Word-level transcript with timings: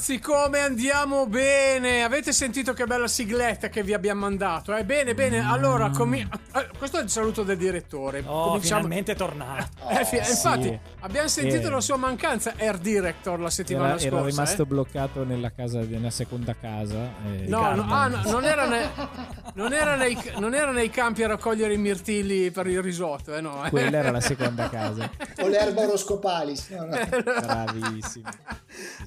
ragazzi, 0.00 0.18
come 0.18 0.60
andiamo 0.60 1.26
bene! 1.26 2.02
Avete 2.02 2.32
sentito 2.32 2.72
che 2.72 2.86
bella 2.86 3.06
sigletta 3.06 3.68
che 3.68 3.82
vi 3.82 3.92
abbiamo 3.92 4.20
mandato? 4.20 4.74
Eh? 4.74 4.82
Bene, 4.84 5.14
bene. 5.14 5.40
Allora, 5.46 5.90
comi- 5.90 6.26
eh, 6.54 6.68
questo 6.78 6.98
è 6.98 7.02
il 7.02 7.10
saluto 7.10 7.42
del 7.42 7.58
direttore. 7.58 8.20
Oh, 8.24 8.48
Cominciamo- 8.48 8.60
finalmente 8.60 9.12
è 9.12 9.14
tornato. 9.14 9.68
Eh, 9.90 10.04
fi- 10.06 10.24
sì. 10.24 10.30
Infatti, 10.30 10.78
abbiamo 11.00 11.28
sentito 11.28 11.66
Eh. 11.66 11.70
la 11.70 11.80
sua 11.82 11.96
mancanza, 11.96 12.54
Air 12.56 12.78
Director, 12.78 13.40
la 13.40 13.50
settimana 13.50 13.88
Era, 13.90 13.98
scorsa. 13.98 14.16
era 14.16 14.24
rimasto 14.26 14.62
eh. 14.62 14.66
bloccato 14.66 15.24
nella 15.24 15.52
casa 15.52 15.80
nella 15.80 16.10
seconda 16.10 16.54
casa. 16.58 17.10
eh, 17.26 17.44
No, 17.46 17.74
no, 17.74 17.84
ah, 17.92 18.06
no, 18.08 18.22
non, 18.24 18.44
era 18.44 18.66
ne- 18.66 18.90
non, 19.54 19.72
era 19.74 19.96
nei, 19.96 20.16
non 20.38 20.54
era 20.54 20.70
nei 20.70 20.88
campi 20.88 21.22
a 21.24 21.26
raccogliere 21.26 21.74
i 21.74 21.78
mirtilli 21.78 22.50
per 22.50 22.66
il 22.68 22.80
risotto, 22.80 23.34
eh 23.34 23.42
no. 23.42 23.66
eh. 23.66 23.68
Quella 23.68 23.98
era 23.98 24.10
la 24.10 24.20
seconda 24.20 24.68
casa. 24.70 25.10
O 25.42 25.48
le 25.48 25.58
erbe 25.58 25.84
oroscopalis. 25.84 26.68
No, 26.70 26.84
no. 26.84 26.96
Bravissimo. 27.40 28.28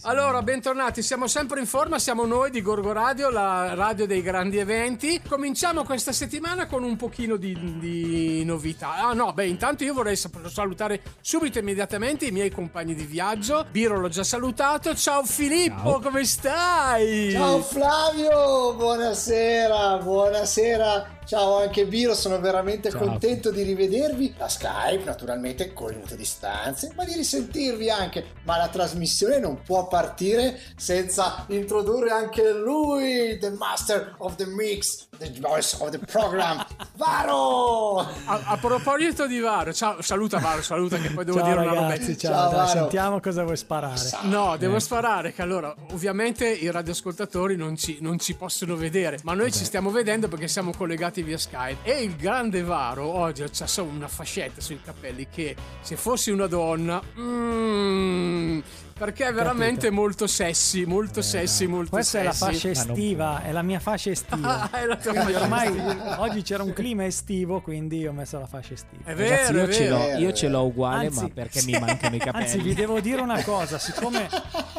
Allora, 0.03 0.41
bentornati, 0.41 0.81
siamo 0.92 1.28
sempre 1.28 1.60
in 1.60 1.66
forma, 1.66 1.98
siamo 1.98 2.26
noi 2.26 2.52
di 2.52 2.62
Gorgo 2.62 2.92
Radio, 2.92 3.30
la 3.30 3.73
radio 3.73 4.05
dei 4.05 4.22
grandi 4.22 4.58
eventi. 4.58 5.22
Cominciamo 5.28 5.84
questa 5.84 6.12
settimana 6.12 6.68
con 6.68 6.84
un 6.84 6.98
pochino 6.98 7.38
di, 7.38 7.78
di 7.80 8.44
novità. 8.44 8.96
Ah 8.96 9.14
no, 9.14 9.32
beh, 9.32 9.46
intanto 9.46 9.84
io 9.84 9.94
vorrei 9.94 10.16
salutare 10.16 11.02
subito 11.22 11.59
immediatamente 11.59 12.25
i 12.25 12.31
miei 12.31 12.52
compagni 12.52 12.95
di 12.95 13.06
viaggio. 13.06 13.66
Biro 13.72 14.00
l'ho 14.00 14.09
già 14.09 14.23
salutato. 14.23 14.94
Ciao 14.95 15.23
Filippo, 15.23 15.92
Ciao. 15.92 16.00
come 16.02 16.25
stai? 16.25 17.31
Ciao 17.31 17.62
Flavio, 17.62 18.73
buonasera, 18.75 19.97
buonasera. 19.97 21.22
Ciao 21.25 21.59
anche 21.59 21.86
Biro, 21.86 22.14
sono 22.14 22.40
veramente 22.40 22.90
Ciao. 22.90 23.00
contento 23.00 23.50
di 23.50 23.64
rivedervi. 23.64 24.36
La 24.38 24.50
Skype, 24.50 25.06
naturalmente, 25.06 25.72
con 25.72 25.92
le 25.92 26.16
distanze, 26.18 26.92
ma 26.95 27.06
di 27.06 27.14
risentirvi 27.14 27.90
anche. 27.90 28.25
Ma 28.44 28.58
la 28.58 28.68
trasmissione 28.68 29.40
non 29.40 29.62
può 29.62 29.88
partire 29.88 30.59
senza 30.75 31.45
introdurre 31.49 32.09
anche 32.11 32.52
lui, 32.53 33.38
the 33.39 33.52
master 33.52 34.16
of 34.19 34.35
the 34.35 34.45
mix, 34.45 35.07
the 35.17 35.31
voice 35.39 35.75
of 35.79 35.89
the 35.91 35.99
program, 35.99 36.66
Varo! 36.97 37.99
A, 37.99 38.41
a 38.45 38.57
proposito 38.57 39.27
di 39.27 39.39
Varo, 39.39 39.73
ciao, 39.73 40.01
saluta 40.01 40.39
Varo, 40.39 40.61
saluta 40.61 40.97
che 40.97 41.09
poi 41.11 41.25
devo 41.25 41.38
ciao 41.39 41.47
dire 41.47 41.59
una 41.59 41.69
roba. 41.73 41.88
ragazzi, 41.89 42.17
ciao, 42.17 42.31
Ciao, 42.31 42.49
dai, 42.49 42.57
Varo. 42.57 42.69
sentiamo 42.79 43.19
cosa 43.19 43.44
vuoi 43.44 43.57
sparare. 43.57 43.99
No, 44.23 44.57
devo 44.57 44.75
Eh. 44.75 44.79
sparare 44.79 45.33
che 45.33 45.41
allora, 45.41 45.73
ovviamente 45.91 46.47
i 46.49 46.69
radioascoltatori 46.71 47.55
non 47.55 47.75
ci, 47.77 47.97
non 48.01 48.19
ci 48.19 48.33
possono 48.35 48.75
vedere, 48.75 49.19
ma 49.23 49.33
noi 49.33 49.51
ci 49.51 49.63
stiamo 49.66 49.89
vedendo 49.91 50.27
perché 50.27 50.47
siamo 50.47 50.71
collegati 50.75 51.21
via 51.23 51.38
Skype. 51.38 51.77
E 51.83 52.01
il 52.03 52.16
grande 52.16 52.61
Varo 52.63 53.05
oggi 53.05 53.44
c'ha 53.51 53.67
solo 53.67 53.89
una 53.89 54.07
fascetta 54.07 54.61
sui 54.61 54.79
capelli 54.83 55.27
che 55.29 55.55
se 55.81 55.95
fossi 55.95 56.31
una 56.31 56.47
donna... 56.47 57.01
mm, 57.19 58.59
perché 58.97 59.25
è 59.27 59.33
veramente 59.33 59.89
molto 59.89 60.27
sexy, 60.27 60.86
molto 60.86 61.22
sexy, 61.22 61.66
molto 61.66 61.89
Questa 61.91 62.19
è 62.19 62.23
la 62.23 62.31
fascia 62.33 62.69
Ma 62.69 62.83
non 62.83 62.89
estiva, 62.91 63.41
è 63.44 63.52
la 63.52 63.61
mia 63.61 63.80
fascia 63.80 64.09
estiva. 64.11 64.69
Ah, 64.72 64.80
è 64.81 64.85
la 64.85 64.95
tua 64.97 65.13
fascia 65.13 65.41
ormai 65.41 65.67
estiva. 65.67 66.22
oggi 66.22 66.41
c'era 66.41 66.63
un 66.63 66.73
clima 66.73 67.05
estivo, 67.05 67.61
quindi 67.61 68.05
ho 68.08 68.13
messo 68.13 68.39
la 68.39 68.47
fascia 68.47 68.73
estiva. 68.73 69.03
È 69.03 69.16
vero, 69.16 69.35
Ragazzi, 69.35 69.53
io 69.53 69.63
è 69.63 69.72
ce, 69.73 69.83
vero. 69.83 69.97
l'ho, 69.97 70.17
io 70.19 70.33
ce 70.33 70.47
l'ho 70.47 70.63
uguale, 70.66 71.05
Anzi, 71.08 71.22
ma 71.22 71.30
perché 71.30 71.59
sì. 71.59 71.72
mi 71.72 71.80
mancano 71.80 72.16
i 72.16 72.19
capelli. 72.19 72.44
Anzi, 72.45 72.59
vi 72.61 72.73
devo 72.73 73.00
dire 73.00 73.22
una 73.22 73.41
cosa, 73.44 73.77
siccome 73.80 74.30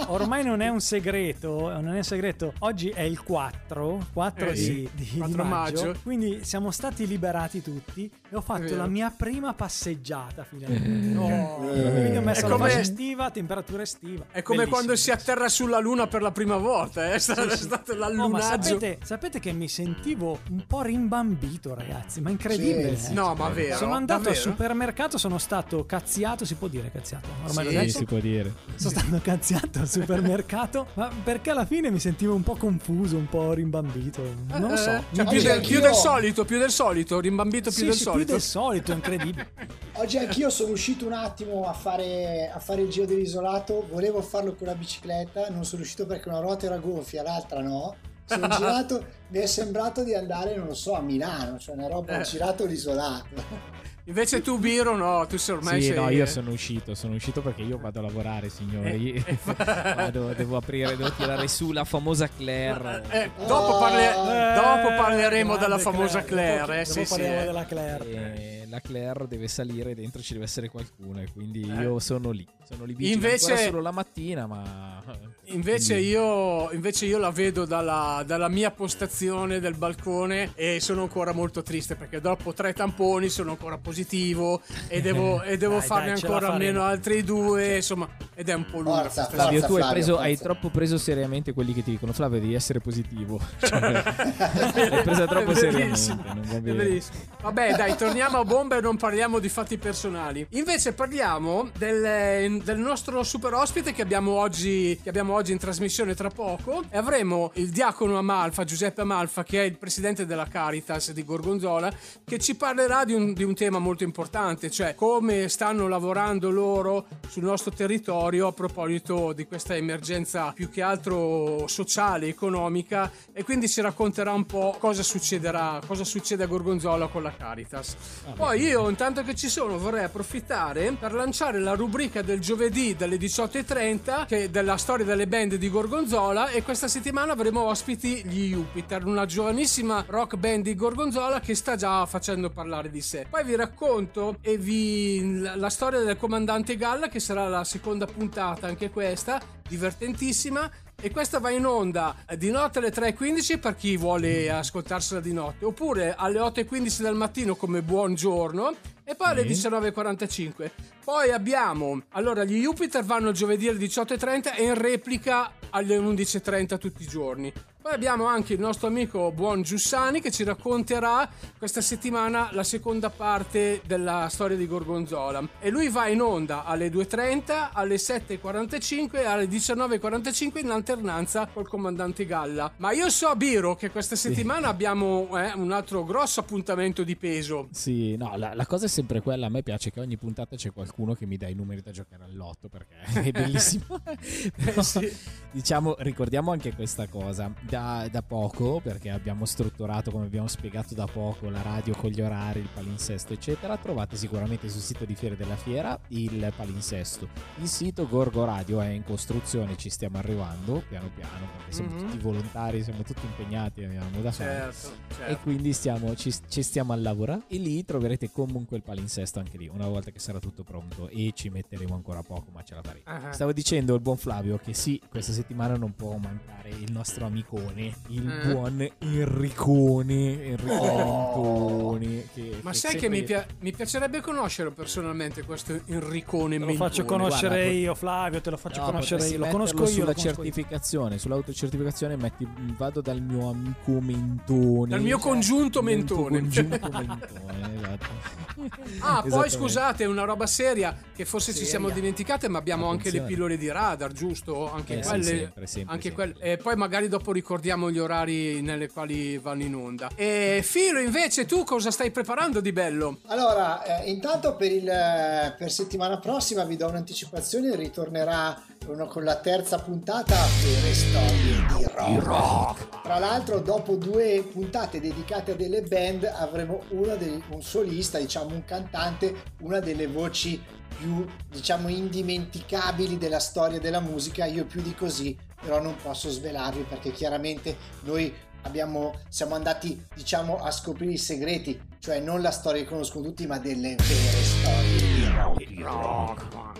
ormai 0.06 0.44
non 0.44 0.60
è 0.60 0.68
un 0.68 0.80
segreto, 0.80 1.70
non 1.80 1.89
è 1.94 1.96
un 1.96 2.02
segreto, 2.05 2.52
oggi 2.60 2.89
è 2.90 3.02
il 3.02 3.22
4, 3.22 4.06
4 4.12 4.46
Eh, 4.46 4.52
di, 4.52 4.58
sì, 4.58 4.89
di- 4.94 5.08
di 5.12 5.18
4 5.18 5.44
maggio, 5.44 5.86
maggio. 5.86 5.98
quindi 6.02 6.40
siamo 6.44 6.70
stati 6.70 7.06
liberati 7.06 7.62
tutti 7.62 8.10
e 8.34 8.36
ho 8.36 8.40
fatto 8.40 8.74
la 8.74 8.86
mia 8.86 9.12
prima 9.17 9.55
passeggiata 9.55 10.42
finalmente. 10.45 11.17
Oh, 11.17 11.56
quindi 11.58 12.17
ho 12.17 12.20
messo 12.20 12.40
È 12.46 12.48
la 12.48 12.55
come- 12.56 12.68
fascia 12.68 12.80
estiva, 12.80 13.30
temperatura 13.30 13.83
estiva. 13.83 14.24
È 14.30 14.42
come 14.42 14.58
Bellissimo. 14.64 14.68
quando 14.70 14.96
si 14.96 15.11
atterra 15.12 15.48
sulla 15.48 15.78
luna 15.78 16.06
per 16.08 16.20
la 16.22 16.33
prima 16.33 16.56
volta, 16.56 17.06
eh? 17.06 17.12
è 17.14 17.18
stato, 17.18 17.42
è 17.48 17.56
stato 17.56 17.92
Oh, 17.92 17.96
ma 17.96 18.00
l'allunaggio. 18.08 18.62
sapete, 18.70 18.98
sapete 19.05 19.39
che 19.39 19.52
mi 19.52 19.68
sentivo 19.68 20.40
un 20.50 20.64
po' 20.67 20.83
rimbambito, 20.83 21.74
ragazzi, 21.74 22.20
ma 22.20 22.30
incredibile. 22.30 22.96
Sì, 22.96 23.12
eh. 23.12 23.14
No, 23.14 23.34
ma 23.34 23.48
vero. 23.50 23.77
Sono 23.77 23.95
andato 23.95 24.22
davvero? 24.24 24.45
al 24.45 24.51
supermercato, 24.52 25.16
sono 25.18 25.39
stato 25.39 25.86
cazziato, 25.86 26.45
si 26.45 26.55
può 26.56 26.66
dire 26.66 26.90
cazziato? 26.90 27.28
Ormai 27.46 27.64
Sì, 27.66 27.70
Sì, 27.70 27.77
detto? 27.78 27.98
si 27.98 28.05
può 28.05 28.18
dire. 28.18 28.52
Sono 28.74 28.90
stato 28.90 29.20
cazziato 29.22 29.78
al 29.78 29.89
supermercato, 29.89 30.89
ma 30.95 31.08
perché 31.22 31.51
alla 31.51 31.66
fine 31.66 31.90
mi 31.90 32.01
sentivo 32.01 32.34
un 32.34 32.42
po' 32.42 32.56
confuso, 32.56 33.16
un 33.16 33.28
po' 33.28 33.52
rimbambito. 33.52 34.22
Non 34.58 34.70
lo 34.70 34.77
so. 34.77 34.90
Eh, 34.90 35.02
cioè, 35.14 35.24
più, 35.27 35.40
del, 35.42 35.61
più 35.61 35.80
del 35.80 35.95
solito, 35.95 36.45
più 36.45 36.58
del 36.58 36.70
solito, 36.70 37.20
rimbambito 37.20 37.70
più 37.70 37.78
Sì, 37.80 37.84
del 37.84 37.95
sì, 37.95 38.02
solito. 38.27 38.33
del 38.33 38.40
solito, 38.42 38.92
incredibile. 38.92 39.51
Oggi 39.96 40.18
anch'io 40.18 40.51
sono 40.51 40.73
uscito 40.73 41.07
un 41.07 41.12
attimo 41.12 41.67
a 41.67 41.73
fare, 41.73 42.51
a 42.52 42.58
fare 42.58 42.83
il 42.83 42.89
giro 42.90 43.07
dell'isolato, 43.07 43.86
volevo 43.90 44.20
farlo 44.23 44.55
con 44.55 44.67
la 44.67 44.74
bicicletta, 44.74 45.48
non 45.51 45.64
sono 45.64 45.79
riuscito 45.83 46.07
perché 46.07 46.29
una 46.29 46.40
ruota 46.40 46.67
era 46.67 46.79
gonfia, 46.79 47.23
l'altra 47.23 47.61
no. 47.61 47.95
Sono 48.27 48.48
girato, 48.57 49.05
mi 49.29 49.39
è 49.39 49.46
sembrato 49.46 50.02
di 50.02 50.14
andare, 50.14 50.57
non 50.57 50.67
lo 50.67 50.74
so, 50.74 50.95
a 50.95 51.01
Milano, 51.01 51.58
cioè 51.58 51.74
una 51.77 51.89
roba, 51.89 52.17
ho 52.17 52.20
Eh. 52.20 52.24
girato 52.24 52.64
l'isolato. 52.64 53.73
Invece 54.06 54.42
tu, 54.42 54.58
Biro, 54.58 54.96
no, 54.96 55.26
tu 55.26 55.38
sei 55.38 55.54
ormai 55.54 55.80
Sì, 55.80 55.88
sei... 55.88 55.96
no, 55.96 56.10
io 56.10 56.26
sono 56.26 56.50
uscito, 56.50 56.94
sono 56.94 57.14
uscito 57.14 57.40
perché 57.40 57.62
io 57.62 57.78
vado 57.78 58.00
a 58.00 58.02
lavorare, 58.02 58.50
signori. 58.50 59.14
Eh, 59.14 59.38
Vado- 59.96 60.34
devo 60.34 60.58
aprire, 60.58 60.94
devo 60.94 61.10
tirare 61.12 61.48
su 61.48 61.72
la 61.72 61.84
famosa 61.84 62.28
Claire. 62.28 63.02
Eh, 63.08 63.30
dopo, 63.46 63.78
parle- 63.78 64.10
Eh, 64.10 64.54
dopo 64.54 64.88
parleremo 65.02 65.56
della 65.56 65.78
famosa 65.78 66.22
Claire, 66.22 66.58
Dopo, 66.60 66.72
eh, 66.72 66.84
dopo 66.84 66.92
sì, 66.92 67.04
sì, 67.04 67.08
parliamo 67.08 67.40
eh. 67.40 67.44
della 67.44 67.64
Claire. 67.64 68.64
E 68.74 68.79
la 68.79 68.80
Claire 68.80 69.29
deve 69.29 69.46
salire, 69.46 69.95
dentro 69.95 70.20
ci 70.20 70.33
deve 70.33 70.46
essere 70.46 70.68
qualcuno 70.68 71.20
e 71.20 71.29
quindi 71.33 71.61
Eh. 71.62 71.83
io 71.83 71.98
sono 72.01 72.30
lì. 72.33 72.45
Sono 72.67 72.85
lì 72.86 72.95
vigile 72.95 73.14
Invece- 73.14 73.57
solo 73.58 73.80
la 73.80 73.90
mattina, 73.90 74.46
ma... 74.46 75.02
Invece 75.48 75.98
io, 75.98 76.73
invece 76.73 77.05
io 77.05 77.18
la 77.18 77.30
vedo 77.30 77.67
dalla, 77.67 78.23
dalla 78.27 78.48
mia 78.48 78.70
postazione 78.70 79.61
del 79.61 79.74
balcone 79.74 80.52
e 80.55 80.80
sono 80.80 81.02
ancora 81.02 81.33
molto 81.33 81.63
triste 81.63 81.95
perché 81.96 82.23
dopo 82.23 82.55
tre 82.55 82.73
tamponi 82.73 83.29
sono 83.29 83.51
ancora 83.51 83.77
positivo 83.77 84.63
e 84.89 85.02
devo, 85.02 85.42
e 85.45 85.58
devo 85.58 85.77
Dai, 85.77 85.86
farne 85.86 86.13
dai, 86.14 86.23
ancora 86.23 86.48
almeno 86.48 86.83
altri 86.84 87.23
due, 87.23 87.77
insomma, 87.77 88.08
ed 88.34 88.48
è 88.48 88.55
un 88.55 88.64
po' 88.64 88.80
lunga 88.80 89.02
Forza, 89.02 89.27
questa 89.27 89.42
Flavio, 89.42 89.61
Forza, 89.61 89.74
tu 89.77 89.83
hai, 89.83 89.92
preso- 89.92 90.13
forza. 90.14 90.24
hai 90.24 90.39
troppo 90.39 90.68
preso 90.70 90.96
seriamente 90.98 91.52
quelli 91.52 91.74
che 91.74 91.83
ti 91.83 91.90
dicono 91.90 92.13
Flavio 92.14 92.40
devi 92.40 92.55
essere 92.55 92.80
positivo. 92.80 93.39
Cioè, 93.61 93.80
l'hai 94.89 95.02
presa 95.02 95.27
troppo 95.27 95.55
seriamente. 95.55 96.14
Non 96.14 96.40
va 96.46 96.55
è 96.57 96.61
bene. 96.61 96.77
verissimo. 96.79 97.18
Vabbè, 97.42 97.74
dai, 97.77 97.95
torniamo 97.96 98.39
a 98.39 98.45
bomba 98.64 98.77
e 98.79 98.80
non 98.80 98.97
parliamo 98.97 99.39
di 99.39 99.48
fatti 99.48 99.77
personali. 99.77 100.47
Invece 100.51 100.95
parliamo 100.95 101.69
del, 101.77 102.63
del 102.63 102.79
nostro 102.79 103.23
super 103.23 103.52
ospite 103.52 103.92
che 103.92 104.01
abbiamo, 104.01 104.33
oggi, 104.33 104.98
che 105.02 105.11
abbiamo 105.11 105.35
oggi 105.35 105.52
in 105.52 105.58
trasmissione 105.58 106.14
tra 106.14 106.30
poco. 106.30 106.83
E 106.89 106.97
avremo 106.97 107.52
il 107.55 107.69
diacono 107.70 108.17
Amalfa, 108.17 108.64
Giuseppe 108.64 109.02
Amalfa, 109.02 109.45
che 109.45 109.61
è 109.61 109.64
il 109.64 109.77
presidente 109.77 110.25
della 110.25 110.47
Caritas 110.47 111.13
di 111.13 111.25
Gorgonzola, 111.25 111.92
che 112.25 112.39
ci 112.39 112.55
parlerà 112.55 113.05
di 113.05 113.13
un, 113.13 113.35
di 113.35 113.42
un 113.42 113.55
tema 113.55 113.79
molto 113.79 114.05
importante, 114.05 114.70
cioè 114.70 114.95
come 114.95 115.48
stanno 115.48 115.86
lavorando 115.86 116.51
loro 116.51 117.07
sul 117.29 117.42
nostro 117.42 117.70
territorio 117.70 118.46
a 118.46 118.52
proposito 118.52 119.33
di 119.33 119.46
questa 119.46 119.77
emergenza 119.77 120.52
più 120.52 120.70
che 120.70 120.81
altro 120.81 121.67
sociale, 121.67 122.29
economica 122.29 123.11
e 123.33 123.45
quindi 123.45 123.69
ci 123.69 123.83
racconterà 123.83 124.33
un 124.33 124.46
po' 124.46 124.77
cosa 124.79 125.02
succederà, 125.02 125.81
cosa 125.86 126.05
succede 126.05 126.45
a 126.45 126.46
Gorgonzola 126.46 127.08
con 127.08 127.23
la 127.23 127.35
Caritas. 127.36 127.96
Poi 128.44 128.61
io 128.61 128.91
intanto 128.91 129.23
che 129.23 129.35
ci 129.35 129.49
sono 129.49 129.79
vorrei 129.79 130.05
approfittare 130.05 130.93
per 131.00 131.14
lanciare 131.14 131.61
la 131.61 131.73
rubrica 131.73 132.20
del 132.20 132.41
giovedì 132.41 132.94
dalle 132.94 133.17
18.30 133.17 134.26
che 134.26 134.44
è 134.44 134.49
della 134.50 134.76
storia 134.76 135.06
delle 135.06 135.26
band 135.26 135.55
di 135.55 135.70
Gorgonzola 135.70 136.50
e 136.50 136.62
questa 136.62 136.87
settimana 136.87 137.32
avremo 137.32 137.62
ospiti 137.62 138.23
gli 138.26 138.50
Jupiter, 138.50 139.06
una 139.06 139.25
giovanissima 139.25 140.05
rock 140.06 140.37
band 140.37 140.64
di 140.64 140.75
Gorgonzola 140.75 141.41
che 141.41 141.55
sta 141.55 141.75
già 141.75 142.05
facendo 142.05 142.50
parlare 142.50 142.91
di 142.91 143.00
sé. 143.00 143.25
Poi 143.31 143.44
vi 143.44 143.56
racconto 143.56 144.37
e 144.43 144.58
vi 144.58 145.41
la 145.55 145.70
storia 145.70 146.00
del 146.00 146.19
comandante 146.19 146.76
Galla 146.76 147.08
che 147.08 147.20
sarà 147.20 147.49
la 147.49 147.64
seconda 147.64 148.05
puntata 148.05 148.67
anche 148.67 148.91
questa, 148.91 149.41
divertentissima 149.67 150.70
e 151.04 151.10
questa 151.10 151.38
va 151.38 151.50
in 151.50 151.66
onda 151.66 152.16
di 152.34 152.50
notte 152.50 152.78
alle 152.78 152.90
3.15 152.90 153.58
per 153.58 153.76
chi 153.76 153.94
vuole 153.98 154.50
ascoltarsela 154.50 155.20
di 155.20 155.34
notte, 155.34 155.66
oppure 155.66 156.14
alle 156.16 156.38
8.15 156.38 157.02
del 157.02 157.14
mattino 157.14 157.56
come 157.56 157.82
buongiorno 157.82 158.74
e 159.04 159.14
poi 159.14 159.28
alle 159.28 159.42
19.45. 159.42 160.70
Poi 161.04 161.30
abbiamo, 161.30 162.04
allora 162.12 162.44
gli 162.44 162.58
Jupiter 162.58 163.04
vanno 163.04 163.32
giovedì 163.32 163.68
alle 163.68 163.80
18.30 163.80 164.56
e 164.56 164.62
in 164.62 164.80
replica 164.80 165.52
alle 165.68 165.98
11.30 165.98 166.78
tutti 166.78 167.02
i 167.02 167.06
giorni. 167.06 167.52
Poi 167.84 167.92
abbiamo 167.92 168.25
anche 168.25 168.54
il 168.54 168.60
nostro 168.60 168.86
amico 168.86 169.31
Buon 169.31 169.60
Giussani 169.60 170.22
che 170.22 170.31
ci 170.31 170.42
racconterà 170.42 171.28
questa 171.58 171.82
settimana 171.82 172.48
la 172.52 172.64
seconda 172.64 173.10
parte 173.10 173.82
della 173.84 174.28
storia 174.31 174.56
di 174.56 174.66
Gorgonzola. 174.66 175.46
E 175.60 175.69
lui 175.69 175.90
va 175.90 176.08
in 176.08 176.22
onda 176.22 176.64
alle 176.64 176.88
2.30, 176.88 177.72
alle 177.75 177.96
7.45 177.96 179.16
e 179.16 179.25
alle 179.26 179.44
19.45 179.44 180.60
in 180.60 180.70
alternanza 180.70 181.46
col 181.52 181.69
comandante 181.69 182.25
Galla. 182.25 182.72
Ma 182.78 182.92
io 182.92 183.10
so, 183.10 183.36
Biro, 183.36 183.75
che 183.76 183.90
questa 183.90 184.16
settimana 184.16 184.69
abbiamo 184.69 185.28
eh, 185.38 185.52
un 185.52 185.70
altro 185.70 186.04
grosso 186.04 186.40
appuntamento 186.40 187.02
di 187.02 187.16
peso. 187.16 187.69
Sì, 187.70 188.16
no, 188.16 188.34
la, 188.38 188.54
la 188.54 188.64
cosa 188.64 188.86
è 188.86 188.88
sempre 188.88 189.20
quella. 189.20 189.44
A 189.44 189.50
me 189.50 189.62
piace 189.62 189.90
che 189.90 190.00
ogni 190.00 190.16
puntata 190.16 190.56
c'è 190.56 190.72
qualcuno 190.72 191.12
che 191.12 191.26
mi 191.26 191.36
dà 191.36 191.48
i 191.48 191.54
numeri 191.54 191.82
da 191.82 191.90
giocare 191.90 192.25
all'otto 192.25 192.70
perché 192.70 192.94
è 193.20 193.31
bellissimo. 193.31 194.00
Però, 194.56 194.81
sì. 194.81 195.14
Diciamo, 195.50 195.96
ricordiamo 195.98 196.50
anche 196.50 196.75
questa 196.75 197.08
cosa. 197.08 197.52
Da, 197.74 198.06
da 198.08 198.22
poco, 198.22 198.78
perché 198.80 199.10
abbiamo 199.10 199.44
strutturato, 199.46 200.12
come 200.12 200.26
abbiamo 200.26 200.46
spiegato 200.46 200.94
da 200.94 201.06
poco, 201.06 201.50
la 201.50 201.60
radio 201.60 201.92
con 201.96 202.08
gli 202.08 202.20
orari, 202.20 202.60
il 202.60 202.68
palinsesto, 202.72 203.32
eccetera. 203.32 203.76
Trovate 203.76 204.14
sicuramente 204.16 204.68
sul 204.68 204.80
sito 204.80 205.04
di 205.04 205.16
Fiere 205.16 205.36
della 205.36 205.56
Fiera 205.56 205.98
il 206.10 206.52
palinsesto. 206.56 207.28
Il 207.60 207.66
sito 207.66 208.06
Gorgo 208.06 208.44
Radio 208.44 208.80
è 208.80 208.86
in 208.90 209.02
costruzione, 209.02 209.76
ci 209.76 209.90
stiamo 209.90 210.18
arrivando 210.18 210.84
piano 210.88 211.10
piano 211.12 211.48
perché 211.56 211.72
siamo 211.72 211.90
Mhm. 211.90 211.98
tutti 211.98 212.18
volontari, 212.18 212.84
siamo 212.84 213.02
tutti 213.02 213.26
impegnati, 213.26 213.82
abbiamo 213.82 214.20
da 214.20 214.30
fare. 214.30 214.72
Certo, 214.72 214.88
E 215.08 215.14
certo. 215.16 215.42
quindi 215.42 215.72
stiamo, 215.72 216.14
ci, 216.14 216.32
ci 216.48 216.62
stiamo 216.62 216.92
a 216.92 216.96
lavorare 216.96 217.42
e 217.48 217.56
lì 217.58 217.84
troverete 217.84 218.30
comunque 218.30 218.76
il 218.76 218.84
palinsesto 218.84 219.40
anche 219.40 219.58
lì 219.58 219.66
una 219.66 219.88
volta 219.88 220.12
che 220.12 220.20
sarà 220.20 220.38
tutto 220.38 220.62
pronto 220.62 221.08
e 221.08 221.32
ci 221.34 221.48
metteremo 221.48 221.92
ancora 221.92 222.22
poco 222.22 222.52
ma 222.52 222.62
ce 222.62 222.76
la 222.76 222.82
faremo. 222.82 223.02
Ah, 223.06 223.32
Stavo 223.32 223.52
dicendo 223.52 223.94
il 223.96 224.00
buon 224.00 224.16
Flavio 224.16 224.58
che 224.58 224.74
sì, 224.74 225.00
questa 225.10 225.32
settimana 225.32 225.74
non 225.74 225.92
può 225.96 226.16
mancare 226.18 226.68
il 226.68 226.92
nostro 226.92 227.26
amicone, 227.69 227.94
il 228.08 228.28
Eh. 228.31 228.52
buon 228.52 228.90
Enricone, 228.99 230.44
Enricone 230.44 231.02
Oh. 231.02 231.93
Mentoni. 231.93 232.28
Che, 232.34 232.58
Ma 232.62 232.70
che 232.70 232.76
sai 232.76 232.96
che 232.96 233.08
mi, 233.08 233.22
pia- 233.22 233.46
mi 233.61 233.72
piacerebbe 233.72 234.20
conoscere 234.20 234.70
personalmente 234.70 235.43
questo 235.43 235.81
Enricone 235.87 236.55
Te 236.55 236.58
lo 236.61 236.66
Mentone. 236.66 236.88
faccio 236.88 237.05
conoscere 237.05 237.55
guarda, 237.56 237.72
io, 237.72 237.94
Flavio, 237.94 238.40
te 238.40 238.50
lo 238.50 238.56
faccio 238.56 238.81
No, 238.81 238.87
conoscere 238.87 239.26
io. 239.28 239.38
Lo 239.38 239.46
conosco 239.46 239.82
io. 239.82 239.87
sulla 239.87 240.05
conosco 240.06 240.28
io. 240.28 240.34
certificazione, 240.34 241.19
sull'autocertificazione 241.19 242.16
metti 242.16 242.46
vado 242.76 243.00
dal 243.00 243.20
mio 243.20 243.50
amico 243.50 244.00
Mentone. 244.00 244.88
Dal 244.90 245.00
mio 245.02 245.19
congiunto 245.19 245.81
Dal 245.81 246.05
tuo 246.05 246.28
Mentone. 246.28 246.38
congiunto 246.40 246.78
Mentone, 246.90 247.83
esatto. 247.94 248.73
Ah, 249.00 249.25
poi 249.29 249.50
scusate, 249.50 250.05
una 250.05 250.25
roba 250.25 250.46
seria 250.46 250.96
che 251.14 251.25
forse 251.25 251.50
ci 251.52 251.58
Seria. 251.64 251.70
siamo 251.70 251.91
dimenticate, 251.91 252.49
ma 252.49 252.58
abbiamo 252.58 252.88
anche 252.88 253.11
le 253.11 253.23
pillole 253.23 253.56
di 253.56 253.69
radar, 253.70 254.12
giusto? 254.12 254.73
Anche 254.73 254.99
Eh 254.99 255.02
sì, 255.02 255.08
quelle. 255.08 255.25
sempre, 255.25 255.67
sempre, 255.67 255.93
anche 255.94 256.08
sempre. 256.08 256.32
quelle- 256.32 256.52
E 256.52 256.56
poi 256.56 256.76
magari 256.76 257.08
dopo 257.08 257.32
ricordiamo 257.32 257.91
gli 257.91 257.99
orari 257.99 258.61
nelle 258.62 258.88
quali 258.91 259.38
vanno 259.38 259.62
in 259.62 259.75
onda. 259.75 260.11
E 260.14 260.61
Filo, 260.64 260.99
invece, 261.00 261.46
tu 261.46 261.64
cosa 261.64 261.91
stai 261.91 262.11
preparando 262.11 262.61
di 262.61 262.73
bello? 262.73 263.19
Allora, 263.26 263.82
eh, 264.02 264.11
intanto 264.11 264.55
per, 264.56 264.73
il, 264.73 264.88
eh, 264.88 265.55
per 265.56 265.70
settimana 265.70 266.19
prossima 266.19 266.64
vi 266.64 266.76
do 266.76 266.88
un'anticipazione, 266.88 267.75
ritornerà 267.76 268.61
uno 268.86 269.06
con 269.06 269.25
la 269.25 269.36
terza 269.36 269.78
puntata 269.78 270.34
per 270.34 270.94
storie 270.94 271.66
di 272.06 272.19
rock. 272.19 273.00
Tra 273.02 273.19
l'altro, 273.19 273.60
dopo 273.60 273.96
due 273.96 274.46
puntate 274.50 275.00
dedicate 275.00 275.52
a 275.52 275.54
delle 275.54 275.82
band, 275.82 276.25
avremo 276.25 276.82
una 276.90 277.14
dei- 277.14 277.42
un 277.50 277.62
solista, 277.62 278.19
diciamo 278.19 278.54
un 278.54 278.64
cantante, 278.64 279.34
una 279.60 279.81
delle 279.81 280.06
voci 280.06 280.62
più, 280.96 281.26
diciamo, 281.50 281.88
indimenticabili 281.88 283.19
della 283.19 283.40
storia 283.40 283.81
della 283.81 284.00
musica. 284.00 284.44
Io 284.44 284.64
più 284.64 284.82
di 284.82 284.94
così, 284.94 285.36
però 285.60 285.81
non 285.81 285.96
posso 285.96 286.31
svelarvi 286.31 286.82
perché 286.82 287.10
chiaramente 287.12 287.76
noi 288.02 288.32
abbiamo, 288.62 289.14
siamo 289.28 289.54
andati, 289.54 290.06
diciamo, 290.14 290.58
a 290.58 290.70
scoprire 290.70 291.12
i 291.12 291.19
segreti, 291.19 291.81
cioè 291.98 292.20
non 292.20 292.42
la 292.42 292.50
storia 292.50 292.82
che 292.82 292.88
conoscono 292.88 293.25
tutti, 293.25 293.46
ma 293.46 293.58
delle 293.58 293.96
vere 293.96 294.42
storie 294.42 294.98
rock. 294.98 295.13